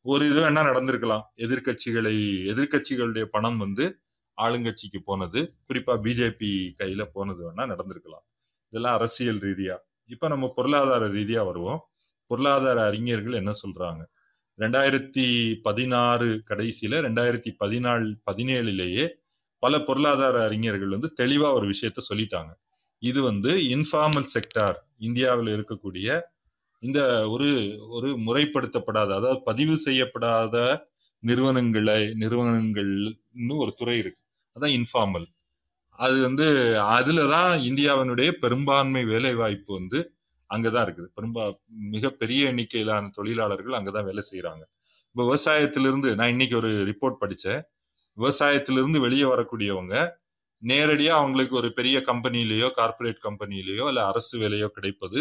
ஒரு 0.07 0.31
இது 0.31 0.41
வேணா 0.41 0.63
நடந்திருக்கலாம். 0.71 1.25
எதிர்க்கட்சிகளை 1.37 2.15
எதிர்க்கட்சிகளுடைய 2.53 3.25
பணம் 3.25 3.59
வந்து 3.59 3.87
ஆளுங்கட்சிக்கு 4.39 5.01
போனது. 5.05 5.41
குறிப்பா 5.69 5.95
பிஜேபி 6.05 6.53
கையில 6.81 7.05
போனது 7.13 7.51
வேணா 7.51 7.65
நடந்திருக்கலாம். 7.67 8.25
இதெல்லாம் 8.73 8.95
அரசியல் 8.95 9.41
ரீதியா. 9.41 9.77
இப்ப 10.11 10.29
நம்ம 10.29 10.53
பொருளாதார 10.57 11.09
ரீதியா 11.09 11.47
வருவோம். 11.47 11.81
பொருளாதார 12.31 12.85
அறிஞர்கள் 12.87 13.33
என்ன 13.33 13.53
சொல்றாங்க? 13.63 14.03
ரெண்டாயிரத்தி 14.61 15.27
பதினாறு 15.67 16.29
கடைசியில 16.51 17.01
ரெண்டாயிரத்தி 17.07 17.51
பதினாலு 17.63 18.09
பதினேழுலேயே 18.31 19.05
பல 19.63 19.75
பொருளாதார 19.89 20.37
அறிஞர்கள் 20.49 20.95
வந்து 20.97 21.09
தெளிவா 21.21 21.49
ஒரு 21.59 21.67
விஷயத்த 21.73 22.01
சொல்லிட்டாங்க. 22.11 22.53
இது 23.03 23.21
வந்து 23.23 23.51
இன்ஃபார்மல் 23.77 24.29
செக்டார் 24.35 24.79
இந்தியாவில் 25.09 25.51
இருக்கக்கூடிய 25.57 26.09
இந்த 26.83 27.01
ஒரு 27.35 27.49
ஒரு 27.97 28.09
முறைப்படுத்தப்படாத 28.27 29.11
அதாவது 29.19 29.41
பதிவு 29.51 29.75
செய்யப்படாத 29.87 30.57
நிறுவனங்களை 31.23 32.01
நிறுவனங்கள்னு 32.23 33.55
ஒரு 33.65 33.73
துறை 33.81 33.97
இருக்கு. 34.03 34.23
அதான் 34.57 34.75
இன்ஃபார்மல் 34.79 35.27
அது 35.99 36.17
வந்து 36.29 36.47
அதுலதான் 36.97 37.53
இந்தியாவினுடைய 37.71 38.31
பெரும்பான்மை 38.45 39.03
வேலை 39.13 39.33
வாய்ப்பு 39.41 39.71
வந்து 39.81 39.99
அங்கதான் 40.55 40.85
இருக்குது. 40.87 41.09
பெரும்பா 41.17 41.45
மிகப்பெரிய 41.95 42.51
எண்ணிக்கையிலான 42.53 43.11
தொழிலாளர்கள் 43.19 43.79
அங்கதான் 43.79 44.09
வேலை 44.11 44.23
செய்யறாங்க 44.31 44.63
இப்போ 45.11 45.23
விவசாயத்திலிருந்து 45.29 46.09
நான் 46.19 46.33
இன்னைக்கு 46.35 46.57
ஒரு 46.63 46.71
ரிப்போர்ட் 46.91 47.21
படித்தேன் 47.23 47.63
விவசாயத்திலிருந்து 48.17 48.99
வெளியே 49.07 49.27
வரக்கூடியவங்க 49.33 49.95
நேரடியாக 50.63 51.21
அவங்களுக்கு 51.21 51.55
ஒரு 51.61 51.69
பெரிய 51.79 51.99
கம்பெனிலேயோ 52.11 52.69
கார்ப்பரேட் 52.79 53.21
கம்பெனிலேயோ 53.29 53.85
இல்லை 53.93 54.03
அரசு 54.11 54.35
வேலையோ 54.43 54.69
கிடைப்பது 54.77 55.21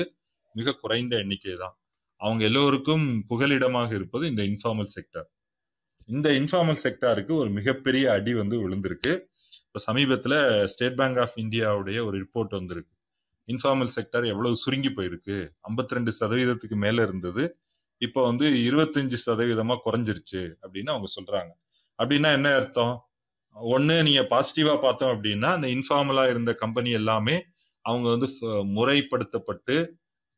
மிக 0.55 0.77
குறைந்த 0.83 1.13
எண்ணிக்கை 1.24 1.55
தான் 1.63 1.75
அவங்க 2.21 2.43
எல்லோருக்கும் 2.50 3.05
புகலிடமாக 3.29 3.91
இருப்பது 4.00 4.24
இந்த 4.31 4.43
இன்ஃபார்மல் 4.51 4.91
செக்டர் 4.95 5.27
இந்த 6.09 6.27
இன்ஃபார்மல் 6.39 6.81
செக்டாருக்கு 6.83 7.33
ஒரு 7.41 7.50
மிகப்பெரிய 7.57 8.05
அடி 8.17 8.31
வந்து 8.33 8.55
விழுந்திருக்கு. 8.63 9.12
இப்போ 9.65 9.79
சமீபத்தில் 9.88 10.38
ஸ்டேட் 10.71 10.98
பேங்க் 11.00 11.19
ஆஃப் 11.24 11.36
இந்தியாவுடைய 11.38 11.98
ஒரு 12.07 12.15
ரிப்போர்ட் 12.24 12.53
வந்திருக்கு. 12.59 12.93
இன்ஃபார்மல் 13.50 13.91
செக்டர் 13.98 14.25
எவ்வளவு 14.32 14.62
சுருங்கி 14.63 14.91
போயிருக்கு? 14.98 15.38
52% 15.68 15.96
ரெண்டு 15.98 16.12
சதவீதத்துக்கு 16.20 16.77
மேல 16.86 17.03
இருந்தது. 17.08 17.44
இப்போ 18.01 18.20
வந்து 18.29 18.46
இருபத்தஞ்சு 18.68 19.18
சதவீதமா 19.25 19.75
குறைஞ்சிருச்சு 19.86 20.41
அப்படின்னு 20.63 20.91
அவங்க 20.94 21.08
சொல்றாங்க. 21.18 21.51
அப்படின்னா 22.00 22.32
என்ன 22.38 22.50
அர்த்தம்? 22.60 22.94
ஒண்ணு 23.56 23.96
நீங்க 24.08 24.22
பாசிட்டிவா 24.34 24.75
பார்த்தோம் 24.84 25.13
அப்படின்னா 25.15 25.50
இந்த 25.58 25.70
இன்ஃபார்மலா 25.75 26.25
இருந்த 26.34 26.51
கம்பெனி 26.63 26.91
எல்லாமே 27.00 27.36
அவங்க 27.86 28.08
வந்து 28.15 28.27
முறைப்படுத்தப்பட்டு 28.77 29.75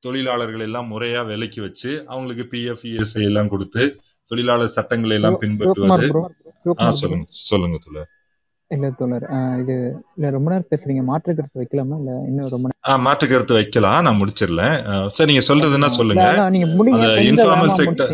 தொழிலாளர்கள் 0.03 0.63
எல்லாம் 0.67 0.87
முறையா 0.93 1.21
வேலைக்கு 1.31 1.59
வச்சு 1.65 1.91
அவங்களுக்கு 2.11 2.43
பிஎஃப் 2.53 2.85
இஎஸ்ஐ 2.91 3.23
எல்லாம் 3.29 3.51
கொடுத்து 3.53 3.83
தொழிலாளர் 4.31 4.75
சட்டங்களை 4.77 5.15
எல்லாம் 5.19 5.37
பின்பற்றுவது. 5.43 6.07
சொல்லுங்க 7.01 7.25
சொல்லுங்க 7.49 8.05
இல்ல 8.75 8.87
தோழர் 8.99 9.25
இது 9.61 9.75
இல்ல 10.15 10.29
ரொம்ப 10.35 10.47
நேரம் 10.51 10.69
பேசுறீங்க. 10.73 11.01
மாற்று 11.09 11.35
கருத்து 11.37 11.61
வைக்கலாமா? 11.61 11.95
இல்ல 12.01 12.11
இன்னும் 12.29 12.51
ரொம்ப 12.53 12.69
நேரம் 12.71 13.05
மாற்று 13.07 13.25
கருத்து 13.31 13.57
வைக்கலாம். 13.59 14.03
நான் 14.05 14.19
முடிச்சிடல 14.21 14.63
சரி 15.15 15.29
நீங்க 15.31 15.43
சொல்றதுன்னா 15.49 15.89
சொல்லுங்க? 15.99 16.27
நீங்க 16.55 16.69
முடிங்க. 16.77 17.07
இன்ஃபார்மல் 17.31 17.73
செக்டர் 17.79 18.13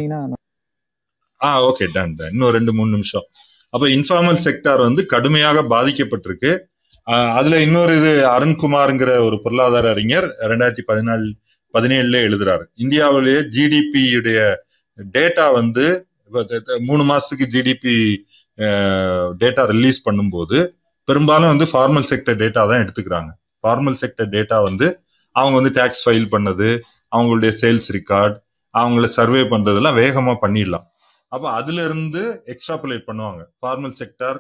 ஆ 1.42 1.50
ஓகே 1.70 1.86
டன் 1.96 2.16
டன் 2.20 2.32
இன்னும் 2.34 2.56
ரெண்டு 2.58 2.72
மூணு 2.78 2.90
நிமிஷம். 2.96 3.26
அப்ப 3.74 3.86
இன்ஃபார்மல் 3.96 4.40
செக்டார் 4.46 4.82
வந்து 4.88 5.02
கடுமையாக 5.14 5.64
பாதிக்கப்பட்டிருக்கு. 5.74 6.52
அதுல 7.40 7.60
இன்னொரு 7.66 7.94
இது 8.00 8.12
அருண்குமார்ங்கிற 8.36 9.12
ஒரு 9.28 9.38
பொருளாதார 9.44 9.90
அறிஞர் 9.96 10.28
ரெண்டாயிரத்தி 10.52 10.86
பதினாலு 10.92 11.28
பதினேழுல 11.74 12.20
எழுதுறாரு. 12.28 12.64
இந்தியாவிலேயே 12.84 13.42
ஜிடிபி 13.56 14.04
உடைய 14.20 14.40
டேட்டா 15.16 15.46
வந்து 15.60 15.86
மூணு 16.88 17.04
மாசத்துக்கு 17.10 17.46
ஜிடிபி 17.56 17.96
டேட்டா 19.42 19.64
ரிலீஸ் 19.74 20.00
பண்ணும்போது 20.08 20.58
பெரும்பாலும் 21.08 21.52
வந்து 21.54 21.66
ஃபார்மல் 21.72 22.08
செக்டர் 22.12 22.40
டேட்டா 22.44 22.62
தான் 22.72 22.82
எடுத்துக்கிறாங்க. 22.84 23.30
ஃபார்மல் 23.64 23.98
செக்டர் 24.02 24.30
டேட்டா 24.36 24.58
வந்து 24.68 24.88
அவங்க 25.36 25.56
வந்து 25.60 25.74
டேக்ஸ் 25.80 26.04
ஃபைல் 26.06 26.28
பண்ணது 26.34 26.70
அவங்களுடைய 27.16 27.52
சேல்ஸ் 27.62 27.90
ரெக்கார்ட் 27.98 28.36
அவங்கள 28.74 29.06
சர்வே 29.18 29.42
பண்றதெல்லாம் 29.54 29.98
வேகமா 30.02 30.34
பண்ணிடலாம். 30.44 30.86
அப்போ 31.32 31.48
அதுல 31.60 31.84
இருந்து 31.90 32.22
எக்ஸ்ட்ராபுலேட் 32.54 33.08
பண்ணுவாங்க 33.10 33.42
ஃபார்மல் 33.62 33.96
செக்டார் 34.00 34.40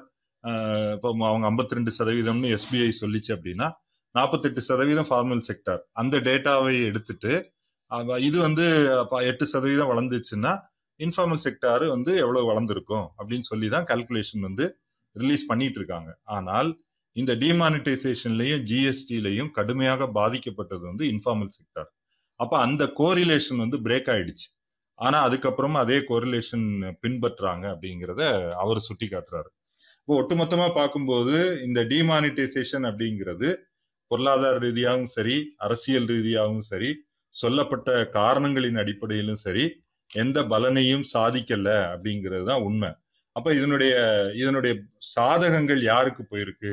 இப்போ 0.95 1.09
அவங்க 1.29 1.45
52% 1.49 1.77
ரெண்டு 1.77 1.91
சதவீதம்னு 1.97 2.49
எஸ்பிஐ 2.57 2.89
சொல்லிச்சு 3.01 3.31
அப்படின்னா 3.35 3.67
நாற்பத்தெட்டு 4.15 4.61
சதவீதம் 4.67 5.09
ஃபார்மல் 5.09 5.41
செக்டார் 5.47 5.81
அந்த 6.01 6.15
டேட்டாவை 6.27 6.75
எடுத்துட்டு 6.89 7.33
இது 8.27 8.37
வந்து 8.47 8.65
எட்டு 9.31 9.45
சதவீதம் 9.53 9.91
வளர்ந்துச்சுன்னா 9.91 10.53
இன்ஃபார்மல் 10.99 11.41
செக்டார் 11.45 11.87
வந்து 11.87 12.11
எவ்வளவு 12.17 12.49
வளர்ந்துருக்கும் 12.51 13.07
அப்படின்னு 13.17 13.41
சொல்லி 13.41 13.69
தான் 13.69 13.85
கால்குலேஷன் 13.85 14.39
வந்து 14.39 14.65
ரிலீஸ் 15.15 15.45
பண்ணிட்டு 15.45 15.79
இருக்காங்க 15.79 16.09
ஆனால் 16.27 16.69
இந்த 17.15 17.33
டிமானிட்டைசேஷன்லையும் 17.35 18.63
ஜிஎஸ்டிலையும் 18.63 19.51
கடுமையாக 19.51 20.07
பாதிக்கப்பட்டது 20.07 20.83
வந்து 20.85 21.05
இன்ஃபார்மல் 21.05 21.53
செக்டார் 21.57 21.89
அப்போ 22.39 22.57
அந்த 22.57 22.83
கோரிலேஷன் 22.99 23.57
வந்து 23.57 23.77
பிரேக் 23.77 24.09
ஆயிடுச்சு. 24.09 24.47
ஆனால் 24.99 25.29
அதுக்கப்புறமா 25.29 25.79
அதே 25.79 25.97
கோரிலேஷன் 26.09 26.67
பின்பற்றாங்க 27.01 27.65
அப்படிங்கிறத 27.73 28.21
அவர் 28.55 28.79
சுட்டி 28.79 29.05
காட்டுறாரு 29.05 29.49
இப்போ 29.99 30.15
ஒட்டுமொத்தமாக 30.15 30.73
பார்க்கும்போது 30.73 31.63
இந்த 31.63 31.81
டிமானிட்டைசேஷன் 31.83 32.85
அப்படிங்கிறது 32.85 33.49
பொருளாதார 34.11 34.57
ரீதியாகவும் 34.57 35.05
சரி 35.07 35.35
அரசியல் 35.57 36.07
ரீதியாகவும் 36.07 36.61
சரி 36.61 36.89
சொல்லப்பட்ட 37.35 38.09
காரணங்களின் 38.09 38.75
அடிப்படையிலும் 38.75 39.35
சரி 39.35 39.65
எந்த 40.11 40.43
பலனையும் 40.43 41.05
சாதிக்கல 41.13 41.69
அப்படிங்கிறது 41.93 42.45
தான் 42.45 42.61
உண்மை. 42.61 42.89
அப்ப 43.35 43.53
இதனுடைய 43.53 43.93
இதனுடைய 44.35 44.73
சாதகங்கள் 45.15 45.83
யாருக்கு 45.83 46.23
போயிருக்கு? 46.31 46.71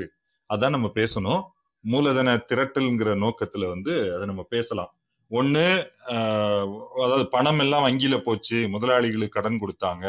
அதான் 0.50 0.70
நம்ம 0.70 0.90
பேசணும். 0.94 1.42
மூலதன 1.84 2.36
திரட்டல்ங்கிற 2.48 3.10
நோக்கத்துல 3.24 3.68
வந்து 3.68 4.14
அதை 4.14 4.26
நம்ம 4.26 4.42
பேசலாம். 4.48 4.92
ஒண்ணு 5.30 5.64
ஆஹ், 6.06 6.66
அதாவது 7.04 7.28
பணம் 7.28 7.58
எல்லாம் 7.58 7.84
வங்கியில 7.86 8.18
போச்சு 8.18 8.68
முதலாளிகளுக்கு 8.68 9.28
கடன் 9.28 9.60
கொடுத்தாங்க. 9.60 10.06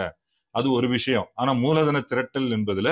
அது 0.55 0.71
ஒரு 0.71 0.87
விஷயம். 0.87 1.27
ஆனா 1.35 1.53
மூலதன 1.53 1.99
திரட்டல் 1.99 2.49
என்பதுல 2.49 2.89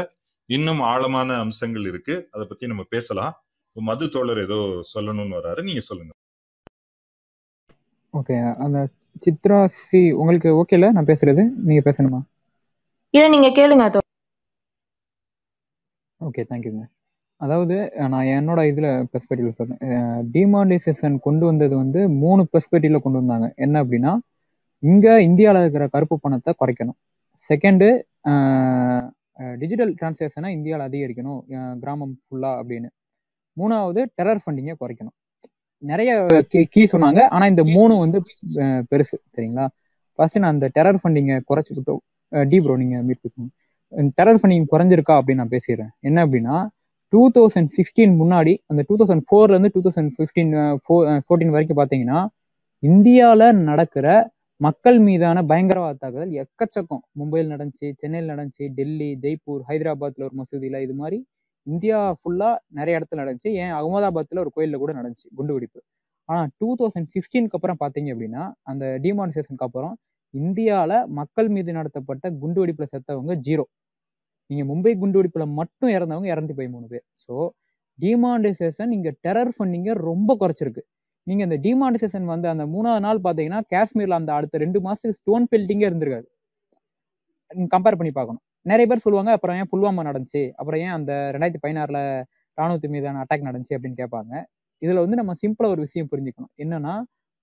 இன்னும் 0.50 0.80
ஆழமான 0.80 1.38
அம்சங்கள் 1.38 1.86
இருக்கு. 1.86 2.28
அதை 2.32 2.46
பத்தி 2.46 2.68
நம்ம 2.68 2.84
பேசலாம். 2.90 3.34
மது 3.76 4.10
தோழர் 4.10 4.42
ஏதோ 4.42 4.58
சொல்லணும்னு 4.94 5.38
வராரு 5.38 5.64
நீங்க 5.64 5.80
சொல்லுங்க. 5.82 6.12
ஓகே. 8.14 8.56
அந்த 8.60 8.80
சித்ரா 9.26 9.60
சி 9.88 10.02
உங்களுக்கு 10.22 10.50
ஓகேல 10.62 10.90
நான் 10.96 11.10
பேசுறது. 11.12 11.44
நீங்க 11.68 11.82
பேசணுமா? 11.90 12.20
இல்ல 13.14 13.26
நீங்க 13.36 13.50
கேளுங்க 13.60 14.02
ஓகே 16.22 16.42
தேங்க்யூங்க 16.50 16.84
அதாவது 17.42 17.76
நான் 18.12 18.28
என்னோட 18.38 18.60
இதில் 18.72 18.90
பெர்ஸ்பெக்டிவ்ல 19.12 19.54
சொல்றேன். 19.58 19.82
டிமானிசேஷன் 20.36 21.16
கொண்டு 21.26 21.44
வந்தது 21.50 21.74
வந்து 21.82 22.02
மூணு 22.22 22.42
பெர்ஸ்பெக்டிவ்ல 22.54 23.00
கொண்டு 23.06 23.22
வந்தாங்க. 23.22 23.48
என்ன 23.66 23.76
அப்படின்னா 23.84 24.12
இங்கே 24.84 25.14
இந்தியாவில் 25.30 25.62
இருக்கிற 25.64 25.86
கருப்பு 25.96 26.16
பணத்தை 26.26 26.52
குறைக்கணும். 26.62 26.98
செகண்டு 27.50 27.90
டிஜிட்டல் 29.62 29.94
டிரான்சாக்ஷனை 30.00 30.50
இந்தியாவில் 30.58 30.88
அதிகரிக்கணும் 30.88 31.42
கிராமம் 31.84 32.16
ஃபுல்லாக 32.26 32.62
அப்படின்னு. 32.62 32.90
மூணாவது 33.58 34.02
டெரர் 34.18 34.44
ஃபண்டிங்கை 34.44 34.76
குறைக்கணும். 34.84 35.16
நிறைய 35.92 36.12
கீ 36.74 36.82
சொன்னாங்க. 36.94 37.22
ஆனால் 37.36 37.52
இந்த 37.54 37.64
மூணு 37.76 37.94
வந்து 38.04 38.20
பெருசு 38.92 39.16
சரிங்களா? 39.36 39.66
ஃபர்ஸ்ட் 40.20 40.40
நான் 40.44 40.54
அந்த 40.56 40.68
டெரர் 40.78 41.00
ஃபண்டிங்கை 41.02 41.38
குறைச்சிக்கிட்டோம் 41.50 42.02
டி 42.52 42.58
ப்ரோ 42.66 42.76
நீங்கள் 42.82 43.04
மீட் 43.08 44.14
டெரர் 44.20 44.40
ஃபண்டிங் 44.42 44.68
குறைஞ்சிருக்கா 44.74 45.16
அப்படின்னு 45.20 45.42
நான் 45.44 45.56
பேசிடுறேன். 45.56 45.92
என்ன 46.10 46.20
அப்படின்னா 46.26 46.58
டூ 47.14 47.24
தௌசண்ட் 47.36 47.72
சிக்ஸ்டீன் 47.78 48.14
முன்னாடி 48.22 48.54
அந்த 48.72 48.82
டூ 48.90 48.96
தௌசண்ட் 49.00 49.26
ஃபோர்லேருந்து 49.30 49.72
டூ 49.74 49.82
தௌசண்ட் 49.88 50.14
ஃபிஃப்டீன் 50.18 50.54
ஃபோர்டீன் 51.28 51.54
வரைக்கும் 51.56 51.80
பார்த்தீங்கன்னா 51.80 52.22
இந்தியாவில் 52.84 53.46
நடக்கிற 53.70 54.08
மக்கள் 54.62 54.98
மீதான 55.08 55.44
பயங்கரவாத 55.50 55.96
தாக்குதல் 56.02 56.34
எக்கச்சக்கம். 56.44 57.04
மும்பையில் 57.20 57.52
நடந்துச்சு 57.54 57.88
சென்னையில் 58.02 58.32
நடந்துச்சு 58.34 58.66
டெல்லி 58.78 59.10
ஜெய்ப்பூர் 59.24 59.62
ஹைதராபாத்தில் 59.70 60.26
ஒரு 60.28 60.36
மசூதியில் 60.40 60.84
இது 60.86 60.96
மாதிரி 61.02 61.18
இந்தியா 61.68 61.98
ஃபுல்லாக 62.20 62.56
நிறைய 62.80 63.00
இடத்துல 63.00 63.22
நடந்துச்சு. 63.24 63.52
ஏன்? 63.64 63.74
அகமதாபாத்தில் 63.80 64.42
ஒரு 64.44 64.52
கோயிலில் 64.56 64.82
கூட 64.84 64.92
நடந்துச்சு 65.00 65.28
குண்டு 65.38 65.54
வெடிப்பு 65.56 65.80
ஆனால் 66.30 66.50
டூ 66.60 66.68
தௌசண்ட் 66.80 67.10
சிக்ஸ்டீனுக்கு 67.16 67.58
அப்புறம் 67.58 67.80
பாத்தீங்க 67.84 68.10
அப்படின்னா 68.16 68.44
அந்த 68.72 68.86
டிமானிசேஷனுக்கு 69.06 69.68
அப்புறம் 69.70 69.94
இந்தியாவில் 70.34 70.98
மக்கள் 71.20 71.50
மீது 71.56 71.72
நடத்தப்பட்ட 71.80 72.26
குண்டு 72.42 72.60
வெடிப்பில் 72.62 72.92
செத்தவங்க 72.94 73.34
ஜீரோ 73.48 73.66
நீங்கள் 74.50 74.68
மும்பை 74.72 74.94
குண்டு 75.02 75.18
வெடிப்பில் 75.20 75.54
மட்டும் 75.60 75.92
இறந்தவங்க 75.96 76.28
இறந்து 76.36 76.54
போய் 76.58 76.72
மூணு 76.76 76.88
பேர். 76.94 77.06
ஸோ 77.26 77.36
டிமானிசேஷன் 78.00 78.92
இங்கே 78.98 79.12
டெரர் 79.26 79.52
ஃபண்டிங்க 79.56 79.92
ரொம்ப 80.10 80.32
குறைச்சிருக்கு. 80.42 80.84
நீங்கள் 81.28 81.48
இந்த 81.48 81.58
டிமானிசேஷன் 81.66 82.26
வந்து 82.34 82.48
அந்த 82.54 82.64
மூணாவது 82.76 83.04
நாள் 83.08 83.20
பார்த்தீங்கன்னா 83.26 83.62
காஷ்மீரில் 83.74 84.20
அந்த 84.20 84.32
அடுத்த 84.38 84.62
ரெண்டு 84.66 84.80
மாதத்துக்கு 84.86 85.20
ஸ்டோன் 85.22 85.46
பெல்ட்டிங்கே 85.52 85.88
இருந்திருக்காது. 85.90 86.28
கம்பேர் 87.74 88.00
பண்ணி 88.00 88.14
பார்க்கணும். 88.20 88.44
நிறைய 88.66 88.88
பேர் 88.88 89.00
சொல்லுவாங்க 89.00 89.32
அப்புறம் 89.32 89.58
ஏன் 89.58 89.70
புல்வாமா 89.72 90.04
நடந்துச்சு? 90.04 90.52
அப்புறம் 90.56 90.80
ஏன் 90.80 90.90
அந்த 90.90 91.14
ரெண்டாயிரத்தி 91.34 91.62
பதினாறுல 91.68 92.00
ராணுவத்து 92.58 92.88
மீதான 92.88 93.24
அட்டாக் 93.24 93.46
நடந்துச்சு? 93.48 93.74
அப்படின்னு 93.76 94.00
கேட்பாங்க. 94.02 94.34
இதுல 94.82 94.94
வந்து 94.96 95.16
நம்ம 95.16 95.34
சிம்பிளா 95.42 95.68
ஒரு 95.68 95.82
விஷயம் 95.82 96.08
புரிஞ்சுக்கணும். 96.12 96.52
என்னன்னா 96.58 96.96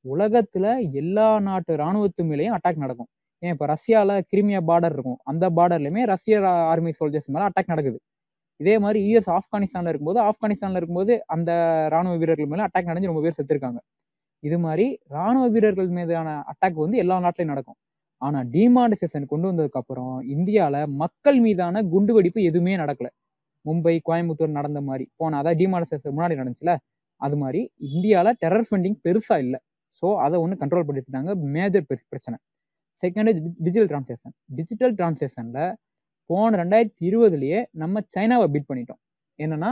உலகத்துல 0.04 0.66
எல்லா 0.92 1.38
நாட்டு 1.40 1.76
ராணுவத்து 1.76 2.22
மேலேயும் 2.24 2.56
அட்டாக் 2.58 2.76
நடக்கும். 2.76 3.08
ஏன்? 3.42 3.52
இப்ப 3.52 3.66
ரஷ்யால 3.66 4.10
கிரிமியா 4.32 4.60
பார்டர் 4.68 4.92
இருக்கும். 4.92 5.18
அந்த 5.24 5.50
பார்டர்லயுமே 5.50 6.04
ரஷ்ய 6.06 6.40
ஆர்மி 6.70 6.92
சோல்ஜர்ஸ் 7.00 7.30
மேல 7.34 7.44
அட்டாக் 7.48 7.72
நடக்குது. 7.72 7.98
இதே 8.60 8.78
மாதிரி 8.78 9.00
யூஎஸ் 9.10 9.30
ஆப்கானிஸ்தான்ல 9.36 9.92
இருக்கும்போது 9.92 10.20
ஆப்கானிஸ்தான்ல 10.22 10.80
இருக்கும்போது 10.80 11.14
அந்த 11.26 11.50
ராணுவ 11.88 12.16
வீரர்கள் 12.16 12.46
மேல 12.46 12.66
அட்டாக் 12.66 12.90
நடந்து 12.90 13.10
ரொம்ப 13.12 13.22
பேர் 13.22 13.38
செத்துருக்காங்க. 13.40 13.80
இது 14.42 14.58
மாதிரி 14.58 14.86
ராணுவ 15.08 15.48
வீரர்கள் 15.48 15.88
மீதான 15.90 16.28
அட்டாக் 16.52 16.82
வந்து 16.84 16.98
எல்லா 16.98 17.16
நாட்டிலையும் 17.20 17.52
நடக்கும். 17.54 17.78
ஆனா 18.26 18.38
டிமானிசேஷன் 18.54 19.30
கொண்டு 19.32 19.46
வந்ததுக்கு 19.50 19.80
அப்புறம் 19.82 20.14
இந்தியால 20.34 20.76
மக்கள் 21.02 21.38
மீதான 21.46 21.82
குண்டு 21.92 22.12
வெடிப்பு 22.16 22.40
எதுவுமே 22.50 22.74
நடக்கல. 22.82 23.08
மும்பை 23.64 23.94
கோயம்புத்தூர் 24.08 24.56
நடந்த 24.58 24.80
மாதிரி. 24.88 25.04
போன 25.20 25.38
அதாவது 25.40 25.58
டிமானிசேஷன் 25.62 26.14
முன்னாடி 26.16 26.36
நடந்துச்சுல? 26.40 26.74
அது 27.26 27.36
மாதிரி 27.42 27.60
இந்தியால 27.90 28.28
டெரர் 28.42 28.66
ஃபண்டிங் 28.68 28.98
பெருசா 29.06 29.36
இல்லை. 29.44 29.58
ஸோ 30.02 30.06
அதை 30.24 30.36
ஒன்று 30.44 30.60
கண்ட்ரோல் 30.62 30.86
பண்ணிட்டு 30.88 31.36
மேஜர் 31.56 31.86
பிரச்சனை. 32.12 32.36
செகண்ட் 33.02 33.30
டிஜிட்டல் 33.66 33.90
டிரான்சேக்ஷன் 33.92 34.34
டிஜிட்டல் 34.58 34.94
டிரான்சாக்ஷன்ல 34.98 35.60
போன 36.30 36.58
ரெண்டாயிரத்தி 36.62 37.02
இருபதுலயே 37.08 37.60
நம்ம 37.82 38.02
சைனாவை 38.14 38.46
பீட் 38.54 38.68
பண்ணிட்டோம். 38.70 39.00
என்னன்னா 39.38 39.70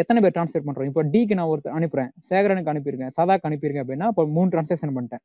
எத்தனை 0.00 0.18
பேர் 0.24 0.34
ட்ரான்ஸ்ஃபர் 0.36 0.64
பண்ணுறோம் 0.66 0.88
இப்போ 0.90 1.02
டிக்கு 1.12 1.34
நான் 1.38 1.50
ஒருத்தர் 1.52 1.74
அனுப்புறேன். 1.78 2.10
சேகரனுக்கு 2.30 2.70
அனுப்பியிருக்கேன். 2.72 3.12
சதாக்கு 3.18 3.46
அனுப்பியிருக்கேன் 3.48 3.84
அப்படின்னா 3.84 4.06
இப்போ 4.12 4.24
மூணு 4.36 4.48
டிரான்சாக்ஷன் 4.54 4.94
பண்ணிட்டேன். 4.96 5.22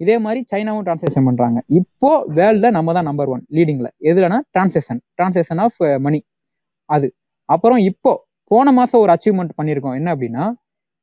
இதே 0.00 0.16
மாதிரி 0.24 0.40
சைனாவும் 0.52 0.84
டிரான்சேக்ஷன் 0.86 1.26
பண்றாங்க. 1.28 1.58
இப்போ 1.78 2.10
வேர்ல்ட்ல 2.38 2.68
நம்ம 2.76 2.92
தான் 2.96 3.08
நம்பர் 3.10 3.30
ஒன் 3.34 3.42
லீடிங்ல 3.56 3.88
எதுலனா 4.10 4.38
டிரான்சேக்ஷன் 4.54 5.00
டிரான்சேக்ஷன் 5.18 5.60
ஆஃப் 5.64 5.78
மணி 6.06 6.20
அது. 6.90 7.08
அப்புறம் 7.48 7.80
இப்போ 7.90 8.12
போன 8.50 8.72
மாசம் 8.78 9.02
ஒரு 9.04 9.12
அச்சீவ்மெண்ட் 9.14 9.54
பண்ணியிருக்கோம் 9.58 9.96
என்ன 10.00 10.08
அப்படின்னா 10.14 10.44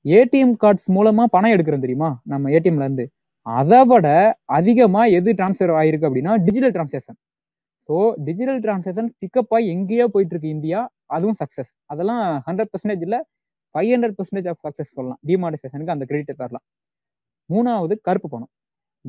ஏடிஎம் 0.06 0.54
கார்ட்ஸ் 0.64 0.90
மூலமா 0.98 1.24
பணம் 1.36 1.54
எடுக்கிறோம் 1.56 1.86
தெரியுமா? 1.86 2.10
நம்ம 2.32 2.50
ஏடிஎம்ல 2.58 2.86
இருந்து. 2.88 3.06
அதை 3.46 3.80
விட 3.92 4.08
அதிகமா 4.58 5.02
எது 5.18 5.30
டிரான்ஸ்ஃபர் 5.40 5.74
ஆயிருக்கு 5.80 6.08
அப்படின்னா 6.10 6.34
digital 6.46 6.74
transaction 6.76 7.18
so 7.90 7.96
digital 8.28 8.60
transaction 8.66 9.10
pickup 9.22 9.54
ஆகி 9.58 9.68
எங்கேயோ 9.76 10.06
போயிட்டு 10.14 10.34
இருக்கு 10.36 10.54
இந்தியா. 10.56 10.80
அதுவும் 11.16 11.38
சக்சஸ் 11.42 11.72
அதெல்லாம் 11.92 12.24
ஹண்ட்ரட் 12.48 12.72
பர்சன்டேஜ் 12.74 13.04
இல்லை 13.08 13.20
five 13.76 13.90
hundred 13.94 14.16
percentage 14.20 14.50
of 14.52 14.62
success 14.66 14.92
சொல்லலாம். 14.98 15.20
டிமானிசேஷனுக்கு 15.30 15.96
அந்த 15.96 16.06
கிரெடிட் 16.10 16.42
தரலாம். 16.42 16.66
மூணாவது 17.50 17.94
கருப்பு 18.08 18.30
பணம். 18.34 18.52